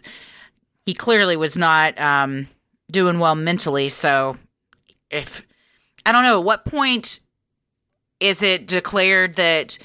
he 0.85 0.93
clearly 0.93 1.35
was 1.35 1.57
not 1.57 1.99
um, 1.99 2.47
doing 2.91 3.19
well 3.19 3.35
mentally. 3.35 3.89
So, 3.89 4.37
if 5.09 5.45
I 6.05 6.11
don't 6.11 6.23
know, 6.23 6.39
at 6.39 6.45
what 6.45 6.65
point 6.65 7.19
is 8.19 8.41
it 8.41 8.67
declared 8.67 9.35
that 9.35 9.77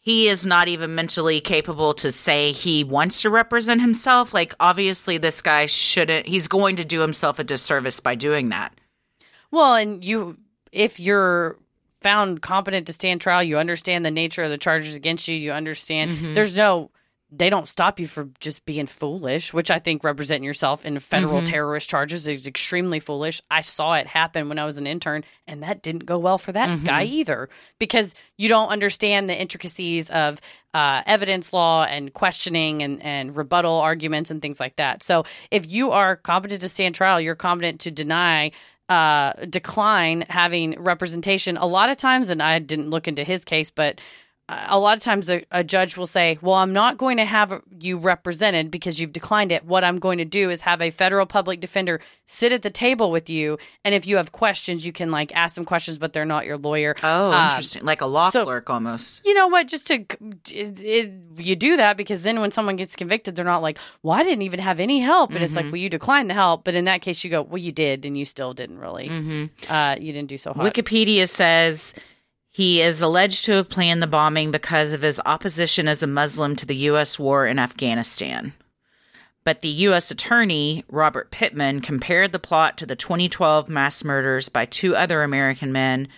he 0.00 0.28
is 0.28 0.44
not 0.46 0.68
even 0.68 0.94
mentally 0.94 1.40
capable 1.40 1.92
to 1.94 2.10
say 2.12 2.52
he 2.52 2.84
wants 2.84 3.22
to 3.22 3.30
represent 3.30 3.80
himself? 3.80 4.34
Like, 4.34 4.54
obviously, 4.60 5.16
this 5.18 5.40
guy 5.40 5.66
shouldn't. 5.66 6.26
He's 6.26 6.48
going 6.48 6.76
to 6.76 6.84
do 6.84 7.00
himself 7.00 7.38
a 7.38 7.44
disservice 7.44 8.00
by 8.00 8.14
doing 8.14 8.50
that. 8.50 8.78
Well, 9.50 9.74
and 9.74 10.04
you, 10.04 10.36
if 10.70 11.00
you're 11.00 11.56
found 12.00 12.40
competent 12.42 12.86
to 12.86 12.92
stand 12.92 13.20
trial, 13.20 13.42
you 13.42 13.58
understand 13.58 14.04
the 14.04 14.10
nature 14.10 14.42
of 14.44 14.50
the 14.50 14.58
charges 14.58 14.94
against 14.94 15.28
you. 15.28 15.36
You 15.36 15.52
understand 15.52 16.10
Mm-hmm. 16.12 16.34
there's 16.34 16.56
no, 16.56 16.90
they 17.30 17.50
don't 17.50 17.68
stop 17.68 17.98
you 18.00 18.06
for 18.06 18.28
just 18.40 18.64
being 18.64 18.86
foolish, 18.86 19.52
which 19.52 19.70
I 19.70 19.78
think 19.78 20.02
representing 20.02 20.44
yourself 20.44 20.86
in 20.86 20.98
federal 21.00 21.42
Mhm. 21.42 21.46
terrorist 21.46 21.90
charges 21.90 22.26
is 22.26 22.46
extremely 22.46 23.00
foolish. 23.00 23.42
I 23.50 23.60
saw 23.60 23.94
it 23.94 24.06
happen 24.06 24.48
when 24.48 24.58
I 24.58 24.64
was 24.64 24.78
an 24.78 24.86
intern, 24.86 25.24
and 25.46 25.62
that 25.62 25.82
didn't 25.82 26.06
go 26.06 26.16
well 26.18 26.38
for 26.38 26.52
that 26.52 26.68
Mhm. 26.70 26.84
guy 26.84 27.02
either 27.02 27.50
because 27.78 28.14
you 28.38 28.48
don't 28.48 28.68
understand 28.68 29.28
the 29.28 29.38
intricacies 29.38 30.08
of 30.08 30.40
uh, 30.74 31.02
evidence 31.06 31.52
law 31.52 31.84
and 31.84 32.12
questioning 32.14 32.82
and, 32.82 33.02
and 33.02 33.34
rebuttal 33.34 33.74
arguments 33.76 34.30
and 34.30 34.40
things 34.40 34.60
like 34.60 34.76
that. 34.76 35.02
So 35.02 35.24
if 35.50 35.68
you 35.68 35.90
are 35.90 36.14
competent 36.16 36.60
to 36.60 36.68
stand 36.68 36.94
trial, 36.94 37.20
you're 37.20 37.34
competent 37.34 37.80
to 37.80 37.90
deny 37.90 38.52
uh, 38.88 39.32
decline 39.48 40.24
having 40.28 40.80
representation. 40.80 41.56
A 41.56 41.66
lot 41.66 41.90
of 41.90 41.96
times, 41.96 42.30
and 42.30 42.42
I 42.42 42.58
didn't 42.58 42.90
look 42.90 43.06
into 43.08 43.24
his 43.24 43.44
case, 43.44 43.70
but 43.70 44.00
a 44.50 44.78
lot 44.78 44.96
of 44.96 45.02
times 45.02 45.28
a, 45.28 45.44
a 45.50 45.62
judge 45.62 45.96
will 45.96 46.06
say, 46.06 46.38
Well, 46.40 46.54
I'm 46.54 46.72
not 46.72 46.96
going 46.96 47.18
to 47.18 47.24
have 47.26 47.60
you 47.80 47.98
represented 47.98 48.70
because 48.70 48.98
you've 48.98 49.12
declined 49.12 49.52
it. 49.52 49.64
What 49.64 49.84
I'm 49.84 49.98
going 49.98 50.18
to 50.18 50.24
do 50.24 50.48
is 50.48 50.62
have 50.62 50.80
a 50.80 50.90
federal 50.90 51.26
public 51.26 51.60
defender 51.60 52.00
sit 52.24 52.50
at 52.52 52.62
the 52.62 52.70
table 52.70 53.10
with 53.10 53.28
you. 53.28 53.58
And 53.84 53.94
if 53.94 54.06
you 54.06 54.16
have 54.16 54.32
questions, 54.32 54.86
you 54.86 54.92
can 54.92 55.10
like 55.10 55.34
ask 55.34 55.54
them 55.54 55.64
questions, 55.66 55.98
but 55.98 56.14
they're 56.14 56.24
not 56.24 56.46
your 56.46 56.56
lawyer. 56.56 56.94
Oh, 57.02 57.30
Um, 57.32 57.44
interesting. 57.50 57.84
Like 57.84 58.00
a 58.00 58.06
law 58.06 58.30
so- 58.30 58.44
clerk 58.44 58.70
almost. 58.70 59.26
you 59.26 59.34
know 59.34 59.48
what? 59.48 59.68
Just 59.68 59.86
to 59.88 59.94
it, 60.50 60.80
it, 60.80 61.12
you 61.36 61.54
do 61.54 61.76
that 61.76 61.96
because 61.96 62.22
then 62.22 62.40
when 62.40 62.50
someone 62.50 62.76
gets 62.76 62.96
convicted, 62.96 63.36
they're 63.36 63.44
not 63.44 63.60
like, 63.62 63.78
"Well, 64.02 64.18
I 64.18 64.22
didn't 64.22 64.42
even 64.42 64.60
have 64.60 64.80
any 64.80 65.00
help," 65.00 65.32
and 65.32 65.42
it's 65.44 65.54
like, 65.56 65.66
Mhm. 65.66 65.72
"Well, 65.72 65.80
you 65.80 65.90
declined 65.90 66.30
the 66.30 66.34
help," 66.34 66.64
but 66.64 66.74
in 66.74 66.86
that 66.86 67.02
case, 67.02 67.22
you 67.22 67.30
go, 67.30 67.42
"Well, 67.42 67.58
you 67.58 67.70
did, 67.72 68.04
and 68.04 68.16
you 68.16 68.24
still 68.24 68.54
didn't 68.54 68.78
really. 68.78 69.08
Mm-hmm. 69.08 69.72
Uh, 69.72 69.96
you 70.00 70.12
didn't 70.12 70.28
do 70.28 70.38
so 70.38 70.52
hot." 70.54 70.64
Wikipedia 70.64 71.28
says 71.28 71.94
he 72.50 72.80
is 72.80 73.00
alleged 73.00 73.44
to 73.44 73.52
have 73.52 73.68
planned 73.68 74.02
the 74.02 74.06
bombing 74.06 74.50
because 74.50 74.92
of 74.92 75.02
his 75.02 75.20
opposition 75.24 75.86
as 75.88 76.02
a 76.02 76.06
Muslim 76.06 76.56
to 76.56 76.66
the 76.66 76.76
U.S. 76.76 77.18
war 77.18 77.46
in 77.46 77.58
Afghanistan. 77.58 78.52
But 79.44 79.62
the 79.62 79.68
U.S. 79.68 80.10
attorney, 80.10 80.84
Robert 80.90 81.30
Pittman, 81.30 81.80
compared 81.80 82.32
the 82.32 82.38
plot 82.38 82.76
to 82.78 82.86
the 82.86 82.96
2012 82.96 83.68
mass 83.68 84.04
murders 84.04 84.48
by 84.48 84.66
two 84.66 84.94
other 84.94 85.22
American 85.22 85.72
men, 85.72 86.08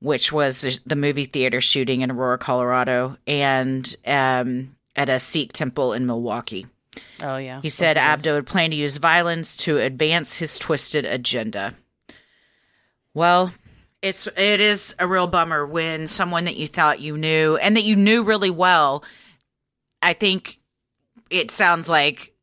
which 0.00 0.32
was 0.32 0.78
the 0.86 0.96
movie 0.96 1.26
theater 1.26 1.60
shooting 1.60 2.00
in 2.02 2.10
Aurora, 2.10 2.38
Colorado, 2.38 3.16
and 3.26 3.94
um, 4.06 4.76
at 4.96 5.08
a 5.08 5.18
Sikh 5.18 5.52
temple 5.52 5.92
in 5.92 6.06
Milwaukee. 6.06 6.66
oh 7.20 7.36
yeah, 7.36 7.60
He 7.60 7.68
said. 7.68 7.96
Abdo 7.96 8.36
had 8.36 8.46
planned 8.46 8.72
to 8.72 8.78
use 8.78 8.96
violence 8.98 9.56
to 9.58 9.78
advance 9.78 10.38
his 10.38 10.58
twisted 10.58 11.04
agenda. 11.04 11.72
Well, 13.12 13.52
it's 14.04 14.26
it 14.36 14.60
is 14.60 14.94
a 14.98 15.06
real 15.06 15.26
bummer 15.26 15.66
when 15.66 16.06
someone 16.06 16.44
that 16.44 16.56
you 16.56 16.66
thought 16.66 17.00
you 17.00 17.16
knew 17.16 17.56
and 17.56 17.74
that 17.74 17.84
you 17.84 17.96
knew 17.96 18.22
really 18.22 18.50
well. 18.50 19.02
I 20.02 20.12
think 20.12 20.60
it 21.30 21.50
sounds 21.50 21.88
like 21.88 22.34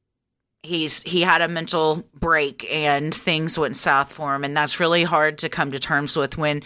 he's 0.63 1.03
he 1.03 1.21
had 1.21 1.41
a 1.41 1.47
mental 1.47 2.03
break 2.19 2.67
and 2.73 3.13
things 3.13 3.59
went 3.59 3.77
south 3.77 4.11
for 4.11 4.33
him 4.33 4.43
and 4.43 4.57
that's 4.57 4.79
really 4.79 5.03
hard 5.03 5.37
to 5.39 5.49
come 5.49 5.71
to 5.71 5.77
terms 5.77 6.17
with 6.17 6.35
when 6.35 6.63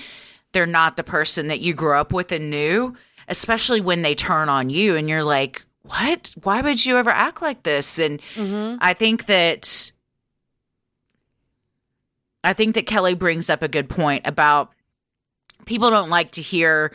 they're 0.54 0.66
not 0.66 0.96
the 0.96 1.04
person 1.04 1.48
that 1.48 1.60
you 1.60 1.74
grew 1.74 1.98
up 1.98 2.14
with 2.14 2.32
and 2.32 2.50
knew, 2.50 2.96
especially 3.28 3.82
when 3.82 4.02
they 4.02 4.16
turn 4.16 4.48
on 4.48 4.70
you 4.70 4.96
and 4.96 5.10
you're 5.10 5.26
like, 5.26 5.66
"What? 5.82 6.34
Why 6.42 6.62
would 6.62 6.86
you 6.86 6.98
ever 6.98 7.10
act 7.10 7.42
like 7.42 7.64
this?" 7.64 8.00
And 8.00 8.22
mm-hmm. 8.36 8.78
I 8.80 8.94
think 8.94 9.26
that 9.26 9.92
I 12.46 12.54
think 12.54 12.76
that 12.76 12.88
Kelly 12.88 13.14
brings 13.14 13.50
up 13.50 13.62
a 13.62 13.68
good 13.68 13.90
point 13.90 14.26
about 14.26 14.72
people 15.66 15.90
don't 15.90 16.10
like 16.10 16.32
to 16.32 16.42
hear 16.42 16.92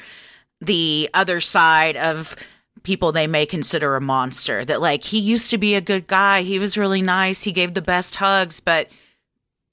the 0.60 1.08
other 1.14 1.40
side 1.40 1.96
of 1.96 2.36
people 2.82 3.12
they 3.12 3.26
may 3.26 3.46
consider 3.46 3.96
a 3.96 4.00
monster. 4.00 4.64
That 4.64 4.80
like 4.80 5.04
he 5.04 5.18
used 5.18 5.50
to 5.50 5.58
be 5.58 5.74
a 5.74 5.80
good 5.80 6.06
guy, 6.06 6.42
he 6.42 6.58
was 6.58 6.78
really 6.78 7.02
nice, 7.02 7.42
he 7.42 7.52
gave 7.52 7.74
the 7.74 7.82
best 7.82 8.16
hugs, 8.16 8.60
but 8.60 8.88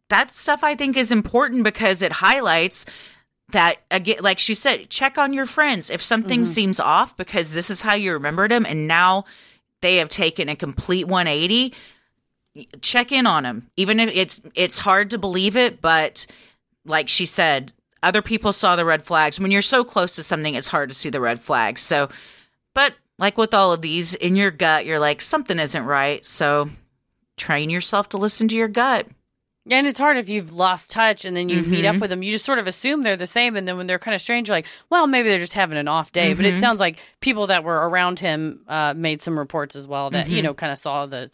that 0.09 0.31
stuff 0.31 0.63
I 0.63 0.75
think 0.75 0.97
is 0.97 1.11
important 1.11 1.63
because 1.63 2.01
it 2.01 2.11
highlights 2.13 2.85
that 3.51 3.77
again 3.91 4.17
like 4.19 4.39
she 4.39 4.53
said 4.53 4.89
check 4.89 5.17
on 5.17 5.31
your 5.31 5.45
friends 5.45 5.89
if 5.89 6.01
something 6.01 6.41
mm-hmm. 6.41 6.51
seems 6.51 6.79
off 6.79 7.15
because 7.15 7.53
this 7.53 7.69
is 7.69 7.81
how 7.81 7.93
you 7.93 8.11
remembered 8.11 8.51
them 8.51 8.65
and 8.65 8.87
now 8.87 9.23
they 9.81 9.97
have 9.97 10.09
taken 10.09 10.49
a 10.49 10.55
complete 10.55 11.07
180 11.07 11.73
check 12.81 13.11
in 13.11 13.25
on 13.25 13.43
them 13.43 13.69
even 13.77 13.99
if 14.01 14.09
it's 14.13 14.41
it's 14.53 14.79
hard 14.79 15.09
to 15.09 15.17
believe 15.17 15.55
it 15.55 15.79
but 15.79 16.25
like 16.85 17.07
she 17.07 17.25
said 17.25 17.71
other 18.03 18.21
people 18.21 18.53
saw 18.53 18.75
the 18.75 18.85
red 18.85 19.03
flags 19.03 19.39
when 19.39 19.51
you're 19.51 19.61
so 19.61 19.83
close 19.83 20.15
to 20.15 20.23
something 20.23 20.53
it's 20.55 20.67
hard 20.67 20.89
to 20.89 20.95
see 20.95 21.09
the 21.09 21.21
red 21.21 21.39
flags 21.39 21.81
so 21.81 22.09
but 22.73 22.93
like 23.19 23.37
with 23.37 23.53
all 23.53 23.73
of 23.73 23.81
these 23.81 24.13
in 24.15 24.35
your 24.35 24.51
gut 24.51 24.85
you're 24.85 24.99
like 24.99 25.21
something 25.21 25.59
isn't 25.59 25.83
right 25.85 26.25
so 26.25 26.69
train 27.37 27.69
yourself 27.69 28.09
to 28.09 28.17
listen 28.17 28.47
to 28.47 28.55
your 28.55 28.67
gut 28.67 29.07
Yeah, 29.69 29.79
and 29.79 29.87
it's 29.87 29.99
hard 29.99 30.15
if 30.17 30.29
you've 30.29 30.53
lost 30.53 30.91
touch 30.91 31.25
and 31.25 31.35
then 31.35 31.49
you 31.49 31.61
meet 31.61 31.83
up 31.83 31.97
Mhm. 31.97 31.99
with 31.99 32.09
them. 32.09 32.23
You 32.23 32.31
just 32.31 32.45
sort 32.45 32.57
of 32.57 32.67
assume 32.67 33.03
they're 33.03 33.17
the 33.17 33.27
same, 33.27 33.57
and 33.57 33.67
then 33.67 33.75
when 33.75 33.85
they're 33.85 33.99
kind 33.99 34.15
of 34.15 34.21
strange, 34.21 34.47
you're 34.47 34.55
like, 34.55 34.65
well, 34.89 35.07
maybe 35.07 35.27
they're 35.27 35.39
just 35.39 35.55
having 35.55 35.77
an 35.77 35.89
off 35.89 36.13
day. 36.13 36.33
But 36.33 36.45
it 36.45 36.55
Mhm. 36.55 36.59
sounds 36.59 36.79
like 36.79 36.99
people 37.19 37.47
that 37.47 37.65
were 37.65 37.89
around 37.89 38.21
him 38.21 38.61
uh, 38.69 38.93
made 38.95 39.21
some 39.21 39.37
reports 39.37 39.75
as 39.75 39.85
well 39.85 40.09
that 40.11 40.29
you 40.29 40.39
Mhm. 40.39 40.43
know 40.45 40.53
kind 40.53 40.71
of 40.71 40.77
saw 40.79 41.05
the 41.05 41.29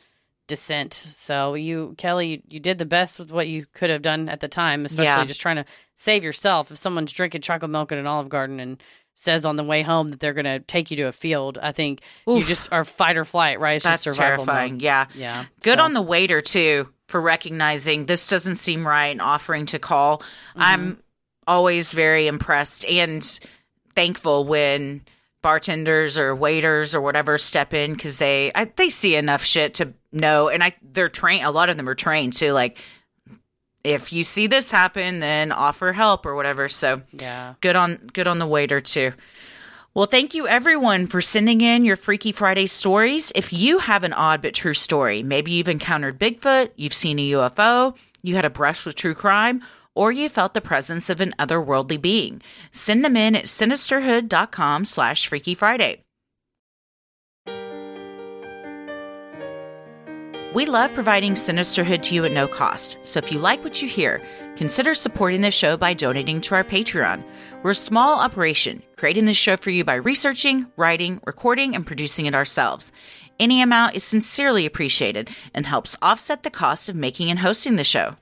descent. 0.54 0.94
So 0.94 1.54
you, 1.56 1.96
Kelly, 1.98 2.28
you, 2.28 2.42
you 2.50 2.60
did 2.60 2.78
the 2.78 2.86
best 2.86 3.18
with 3.20 3.32
what 3.32 3.48
you 3.48 3.66
could 3.74 3.90
have 3.90 4.02
done 4.02 4.30
at 4.30 4.40
the 4.40 4.48
time, 4.48 4.86
especially 4.86 5.06
Yeah. 5.06 5.26
just 5.26 5.42
trying 5.42 5.56
to 5.58 5.66
save 5.96 6.24
yourself. 6.24 6.72
If 6.72 6.78
someone's 6.78 7.12
drinking 7.14 7.42
chocolate 7.42 7.72
milk 7.72 7.92
at 7.92 7.98
an 7.98 8.08
Olive 8.08 8.30
Garden 8.30 8.60
and 8.60 8.82
says 9.16 9.46
on 9.46 9.56
the 9.56 9.64
way 9.64 9.82
home 9.84 10.10
that 10.10 10.20
they're 10.20 10.34
going 10.34 10.46
to 10.46 10.60
take 10.60 10.90
you 10.92 10.98
to 10.98 11.04
a 11.04 11.12
field, 11.12 11.58
I 11.62 11.72
think 11.72 12.02
you 12.28 12.44
just 12.44 12.72
are 12.72 12.84
fight 12.86 13.18
or 13.18 13.26
flight, 13.26 13.60
right? 13.60 13.76
It's 13.76 13.84
That's 13.86 14.04
just 14.04 14.16
survival 14.18 14.46
terrifying. 14.46 14.74
mode. 14.74 14.82
Yeah. 14.82 15.06
Yeah. 15.16 15.46
Good 15.62 15.80
So- 15.80 15.86
on 15.86 15.94
the 15.94 16.02
waiter 16.02 16.42
too 16.42 16.90
for 17.08 17.20
recognizing 17.22 18.06
this 18.06 18.28
doesn't 18.28 18.56
seem 18.56 18.88
right 18.88 19.08
and 19.12 19.22
offering 19.22 19.66
to 19.68 19.80
call. 19.80 20.18
Mm-hmm. 20.20 20.62
I'm 20.62 20.98
always 21.46 21.92
very 21.92 22.28
impressed 22.28 22.86
and 22.86 23.22
thankful 23.96 24.46
when 24.46 25.02
bartenders 25.44 26.18
or 26.18 26.36
waiters 26.36 26.96
or 26.96 27.02
whatever 27.02 27.38
step 27.38 27.74
in 27.76 27.94
because 27.94 28.18
they 28.18 28.52
I, 28.56 28.66
they 28.76 28.90
see 28.90 29.16
enough 29.16 29.44
shit 29.44 29.76
to 29.76 29.94
know 30.12 30.50
and 30.50 30.64
I 30.64 30.74
they're 30.82 31.10
trained. 31.10 31.46
A 31.46 31.52
lot 31.52 31.70
of 31.70 31.78
them 31.78 31.88
are 31.88 31.94
trained 31.96 32.34
to 32.38 32.52
Like 32.54 32.80
if 33.84 34.14
you 34.14 34.24
see 34.24 34.48
this 34.48 34.72
happen, 34.72 35.20
then 35.20 35.52
offer 35.52 35.92
help 35.94 36.26
or 36.26 36.36
whatever. 36.36 36.70
So 36.70 37.02
Yeah. 37.12 37.54
good 37.62 37.76
on 37.76 38.10
good 38.14 38.28
on 38.28 38.40
the 38.40 38.48
waiter 38.48 38.82
too. 38.82 39.12
Well, 39.94 40.08
thank 40.08 40.34
you 40.34 40.48
everyone 40.48 41.06
for 41.06 41.22
sending 41.22 41.62
in 41.62 41.86
your 41.86 41.96
Freaky 41.98 42.32
Friday 42.32 42.66
stories. 42.66 43.32
If 43.36 43.54
you 43.54 43.78
have 43.78 44.04
an 44.04 44.14
odd 44.14 44.42
but 44.42 44.56
true 44.56 44.74
story, 44.74 45.22
maybe 45.22 45.52
you've 45.52 45.68
encountered 45.68 46.18
Bigfoot, 46.18 46.72
you've 46.78 46.96
seen 46.96 47.20
a 47.20 47.30
UFO, 47.34 47.96
you 48.24 48.36
had 48.36 48.44
a 48.46 48.50
brush 48.50 48.88
with 48.88 48.96
true 48.96 49.14
crime, 49.14 49.62
or 49.96 50.12
you 50.12 50.30
felt 50.30 50.54
the 50.54 50.62
presence 50.62 51.10
of 51.10 51.22
an 51.22 51.34
otherworldly 51.40 52.02
being, 52.02 52.42
send 52.72 53.04
them 53.04 53.18
in 53.18 53.36
at 53.36 53.46
sinisterhood.com 53.46 54.86
slash 54.86 55.28
Freaky 55.28 55.54
Friday. 55.54 56.04
We 60.54 60.68
love 60.68 60.94
providing 60.94 61.34
Sinisterhood 61.34 62.04
to 62.04 62.14
you 62.14 62.26
at 62.26 62.32
no 62.32 62.48
cost. 62.48 63.00
So 63.02 63.18
if 63.18 63.32
you 63.32 63.40
like 63.40 63.64
what 63.64 63.82
you 63.82 63.88
hear, 63.88 64.22
consider 64.56 64.94
supporting 64.94 65.42
the 65.42 65.50
show 65.50 65.78
by 65.78 65.96
donating 65.96 66.42
to 66.42 66.54
our 66.54 66.64
Patreon. 66.64 67.24
We're 67.64 67.72
a 67.72 67.76
small 67.76 68.20
operation, 68.20 68.84
creating 68.96 69.26
this 69.26 69.36
show 69.36 69.58
for 69.58 69.72
you 69.72 69.84
by 69.84 69.96
researching, 69.96 70.68
writing, 70.78 71.20
recording, 71.26 71.76
and 71.76 71.88
producing 71.88 72.28
it 72.28 72.36
ourselves. 72.36 72.92
Any 73.40 73.64
amount 73.64 73.96
is 73.96 74.04
sincerely 74.04 74.68
appreciated 74.68 75.32
and 75.56 75.66
helps 75.66 75.98
offset 76.04 76.44
the 76.44 76.52
cost 76.52 76.88
of 76.88 76.96
making 76.96 77.32
and 77.32 77.40
hosting 77.40 77.76
the 77.76 77.84
show. 77.84 78.16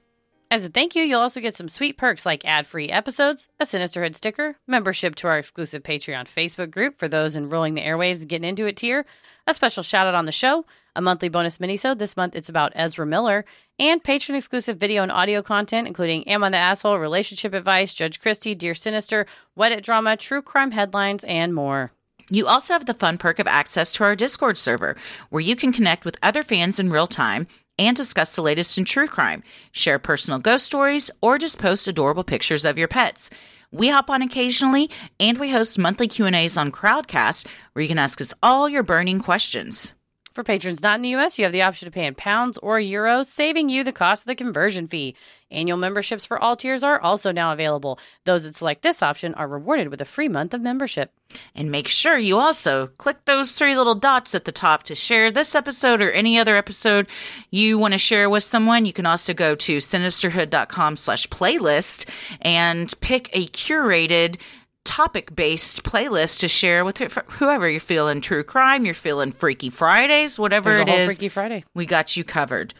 As 0.51 0.65
a 0.65 0.69
thank 0.69 0.97
you, 0.97 1.03
you'll 1.03 1.21
also 1.21 1.39
get 1.39 1.55
some 1.55 1.69
sweet 1.69 1.95
perks 1.97 2.25
like 2.25 2.43
ad 2.43 2.67
free 2.67 2.89
episodes, 2.89 3.47
a 3.57 3.63
Sinisterhood 3.63 4.15
sticker, 4.15 4.57
membership 4.67 5.15
to 5.15 5.27
our 5.27 5.37
exclusive 5.37 5.81
Patreon 5.81 6.25
Facebook 6.25 6.69
group 6.69 6.99
for 6.99 7.07
those 7.07 7.37
enrolling 7.37 7.73
the 7.73 7.81
airwaves 7.81 8.19
and 8.19 8.27
getting 8.27 8.49
into 8.49 8.65
it 8.65 8.75
tier, 8.75 9.05
a 9.47 9.53
special 9.53 9.81
shout 9.81 10.07
out 10.07 10.13
on 10.13 10.25
the 10.25 10.31
show, 10.33 10.65
a 10.93 11.01
monthly 11.01 11.29
bonus 11.29 11.59
minisode. 11.59 11.99
This 11.99 12.17
month 12.17 12.35
it's 12.35 12.49
about 12.49 12.73
Ezra 12.75 13.05
Miller, 13.05 13.45
and 13.79 14.03
patron 14.03 14.35
exclusive 14.35 14.75
video 14.75 15.03
and 15.03 15.11
audio 15.13 15.41
content, 15.41 15.87
including 15.87 16.27
Am 16.27 16.43
I 16.43 16.49
the 16.49 16.57
Asshole, 16.57 16.99
Relationship 16.99 17.53
Advice, 17.53 17.93
Judge 17.93 18.19
Christy, 18.19 18.53
Dear 18.53 18.75
Sinister, 18.75 19.27
Wedded 19.55 19.85
Drama, 19.85 20.17
True 20.17 20.41
Crime 20.41 20.71
Headlines, 20.71 21.23
and 21.23 21.55
more. 21.55 21.93
You 22.29 22.47
also 22.47 22.73
have 22.73 22.87
the 22.87 22.93
fun 22.93 23.17
perk 23.17 23.39
of 23.39 23.47
access 23.47 23.93
to 23.93 24.03
our 24.03 24.17
Discord 24.17 24.57
server, 24.57 24.97
where 25.29 25.41
you 25.41 25.55
can 25.55 25.71
connect 25.71 26.03
with 26.03 26.19
other 26.21 26.43
fans 26.43 26.77
in 26.77 26.89
real 26.89 27.07
time 27.07 27.47
and 27.81 27.97
discuss 27.97 28.35
the 28.35 28.43
latest 28.43 28.77
in 28.77 28.85
true 28.85 29.07
crime, 29.07 29.41
share 29.71 29.97
personal 29.97 30.39
ghost 30.39 30.65
stories, 30.65 31.09
or 31.19 31.39
just 31.39 31.57
post 31.57 31.87
adorable 31.87 32.23
pictures 32.23 32.63
of 32.63 32.77
your 32.77 32.87
pets. 32.87 33.29
We 33.71 33.89
hop 33.89 34.09
on 34.09 34.21
occasionally, 34.21 34.89
and 35.19 35.37
we 35.39 35.51
host 35.51 35.79
monthly 35.79 36.07
Q&As 36.07 36.57
on 36.57 36.71
Crowdcast, 36.71 37.47
where 37.73 37.81
you 37.81 37.89
can 37.89 37.97
ask 37.97 38.21
us 38.21 38.33
all 38.43 38.69
your 38.69 38.83
burning 38.83 39.19
questions. 39.19 39.93
For 40.33 40.45
patrons 40.45 40.81
not 40.81 40.95
in 40.95 41.01
the 41.01 41.15
US, 41.15 41.37
you 41.37 41.43
have 41.43 41.51
the 41.51 41.63
option 41.63 41.87
to 41.87 41.91
pay 41.91 42.05
in 42.05 42.15
pounds 42.15 42.57
or 42.59 42.79
euros, 42.79 43.25
saving 43.25 43.67
you 43.67 43.83
the 43.83 43.91
cost 43.91 44.23
of 44.23 44.27
the 44.27 44.35
conversion 44.35 44.87
fee. 44.87 45.15
Annual 45.51 45.77
memberships 45.77 46.25
for 46.25 46.41
all 46.41 46.55
tiers 46.55 46.83
are 46.83 47.01
also 47.01 47.33
now 47.33 47.51
available. 47.51 47.99
Those 48.23 48.45
that 48.45 48.55
select 48.55 48.81
this 48.81 49.03
option 49.03 49.33
are 49.33 49.47
rewarded 49.47 49.89
with 49.89 49.99
a 49.99 50.05
free 50.05 50.29
month 50.29 50.53
of 50.53 50.61
membership. 50.61 51.11
And 51.53 51.69
make 51.69 51.89
sure 51.89 52.17
you 52.17 52.39
also 52.39 52.87
click 52.87 53.25
those 53.25 53.51
three 53.51 53.75
little 53.75 53.95
dots 53.95 54.33
at 54.33 54.45
the 54.45 54.53
top 54.53 54.83
to 54.83 54.95
share 54.95 55.31
this 55.31 55.53
episode 55.53 56.01
or 56.01 56.11
any 56.11 56.39
other 56.39 56.55
episode 56.55 57.07
you 57.49 57.77
want 57.77 57.93
to 57.93 57.97
share 57.97 58.29
with 58.29 58.43
someone. 58.43 58.85
You 58.85 58.93
can 58.93 59.05
also 59.05 59.33
go 59.33 59.55
to 59.55 59.77
sinisterhood.com 59.77 60.95
slash 60.95 61.27
playlist 61.27 62.07
and 62.41 62.93
pick 63.01 63.29
a 63.33 63.47
curated 63.47 64.39
topic 64.83 65.35
based 65.35 65.83
playlist 65.83 66.39
to 66.39 66.47
share 66.47 66.83
with 66.85 66.97
whoever 66.97 67.69
you're 67.69 67.79
feeling 67.79 68.21
true 68.21 68.43
crime, 68.43 68.85
you're 68.85 68.93
feeling 68.93 69.31
Freaky 69.31 69.69
Fridays, 69.69 70.39
whatever 70.39 70.71
it 70.71 70.89
is. 70.89 71.07
Freaky 71.07 71.29
Friday. 71.29 71.63
We 71.73 71.85
got 71.85 72.17
you 72.17 72.23
covered. 72.23 72.73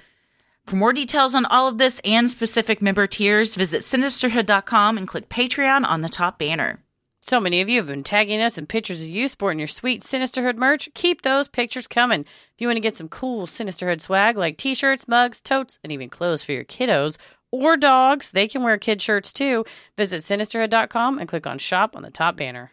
For 0.66 0.76
more 0.76 0.94
details 0.94 1.34
on 1.36 1.46
all 1.46 1.68
of 1.68 1.78
this 1.78 2.00
and 2.06 2.30
specific 2.30 2.82
member 2.82 3.08
tiers, 3.08 3.56
visit 3.56 3.82
sinisterhood.com 3.82 4.98
and 4.98 5.08
click 5.08 5.28
Patreon 5.28 5.86
on 5.86 6.02
the 6.02 6.10
top 6.10 6.38
banner. 6.38 6.84
So 7.24 7.40
many 7.40 7.62
of 7.62 7.70
you 7.70 7.78
have 7.78 7.88
been 7.88 8.04
tagging 8.04 8.42
us 8.42 8.58
in 8.58 8.66
pictures 8.66 9.04
of 9.04 9.08
you 9.08 9.28
sporting 9.28 9.60
your 9.60 9.68
sweet 9.68 10.02
Sinisterhood 10.02 10.58
merch. 10.58 10.90
Keep 10.96 11.22
those 11.22 11.48
pictures 11.48 11.86
coming. 11.86 12.22
If 12.22 12.56
you 12.60 12.68
want 12.68 12.78
to 12.78 12.82
get 12.82 12.96
some 12.96 13.10
cool 13.10 13.46
Sinisterhood 13.46 14.02
swag 14.02 14.38
like 14.38 14.58
t 14.58 14.74
shirts, 14.74 15.08
mugs, 15.08 15.40
totes, 15.40 15.78
and 15.84 15.92
even 15.92 16.10
clothes 16.10 16.44
for 16.44 16.52
your 16.52 16.64
kiddos 16.64 17.18
or 17.52 17.78
dogs, 17.78 18.32
they 18.32 18.48
can 18.48 18.64
wear 18.64 18.78
kid 18.78 19.02
shirts 19.02 19.32
too. 19.32 19.66
Visit 19.98 20.22
sinisterhood.com 20.22 21.20
and 21.20 21.30
click 21.30 21.46
on 21.46 21.58
shop 21.58 21.96
on 21.96 22.04
the 22.04 22.10
top 22.10 22.38
banner. 22.38 22.72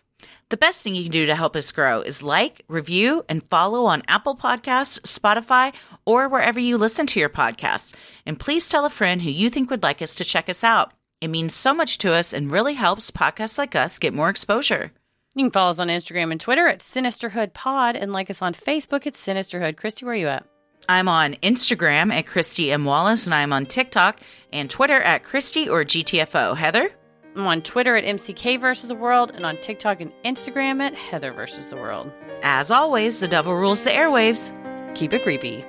The 0.48 0.56
best 0.56 0.82
thing 0.82 0.94
you 0.94 1.02
can 1.02 1.12
do 1.12 1.26
to 1.26 1.34
help 1.34 1.54
us 1.56 1.72
grow 1.72 2.00
is 2.00 2.22
like, 2.22 2.64
review, 2.68 3.24
and 3.28 3.44
follow 3.50 3.84
on 3.84 4.02
Apple 4.08 4.34
Podcasts, 4.34 4.98
Spotify, 5.00 5.74
or 6.06 6.28
wherever 6.28 6.58
you 6.58 6.78
listen 6.78 7.06
to 7.08 7.20
your 7.20 7.28
podcast. 7.28 7.94
And 8.24 8.40
please 8.40 8.68
tell 8.68 8.84
a 8.84 8.90
friend 8.90 9.20
who 9.20 9.30
you 9.30 9.50
think 9.50 9.70
would 9.70 9.82
like 9.82 10.00
us 10.00 10.14
to 10.16 10.24
check 10.24 10.48
us 10.48 10.64
out. 10.64 10.92
It 11.20 11.28
means 11.28 11.54
so 11.54 11.74
much 11.74 11.98
to 11.98 12.14
us 12.14 12.32
and 12.32 12.50
really 12.50 12.74
helps 12.74 13.10
podcasts 13.10 13.58
like 13.58 13.74
us 13.74 13.98
get 13.98 14.14
more 14.14 14.30
exposure. 14.30 14.92
You 15.34 15.44
can 15.44 15.50
follow 15.50 15.70
us 15.70 15.80
on 15.80 15.88
Instagram 15.88 16.32
and 16.32 16.40
Twitter 16.40 16.66
at 16.66 16.80
Sinisterhood 16.80 17.52
Pod 17.52 17.94
and 17.94 18.12
like 18.12 18.30
us 18.30 18.42
on 18.42 18.54
Facebook 18.54 19.06
at 19.06 19.14
Sinisterhood. 19.14 19.76
Christy, 19.76 20.04
where 20.04 20.14
are 20.14 20.16
you 20.16 20.28
at? 20.28 20.46
I'm 20.90 21.06
on 21.06 21.34
Instagram 21.42 22.10
at 22.12 22.26
Christy 22.26 22.72
M. 22.72 22.86
Wallace, 22.86 23.26
and 23.26 23.34
I'm 23.34 23.52
on 23.52 23.66
TikTok 23.66 24.20
and 24.54 24.70
Twitter 24.70 25.00
at 25.02 25.22
Christy 25.22 25.68
or 25.68 25.84
GTFO. 25.84 26.56
Heather? 26.56 26.90
I'm 27.36 27.46
on 27.46 27.60
Twitter 27.60 27.94
at 27.94 28.04
MCK 28.04 28.58
versus 28.58 28.88
the 28.88 28.94
world 28.94 29.30
and 29.34 29.44
on 29.44 29.58
TikTok 29.58 30.00
and 30.00 30.12
Instagram 30.24 30.80
at 30.80 30.94
Heather 30.94 31.30
versus 31.32 31.68
the 31.68 31.76
world. 31.76 32.10
As 32.42 32.70
always, 32.70 33.20
the 33.20 33.28
devil 33.28 33.54
rules 33.54 33.84
the 33.84 33.90
airwaves. 33.90 34.54
Keep 34.94 35.12
it 35.12 35.22
creepy. 35.22 35.62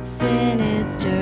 Sinisterhood. 0.00 1.21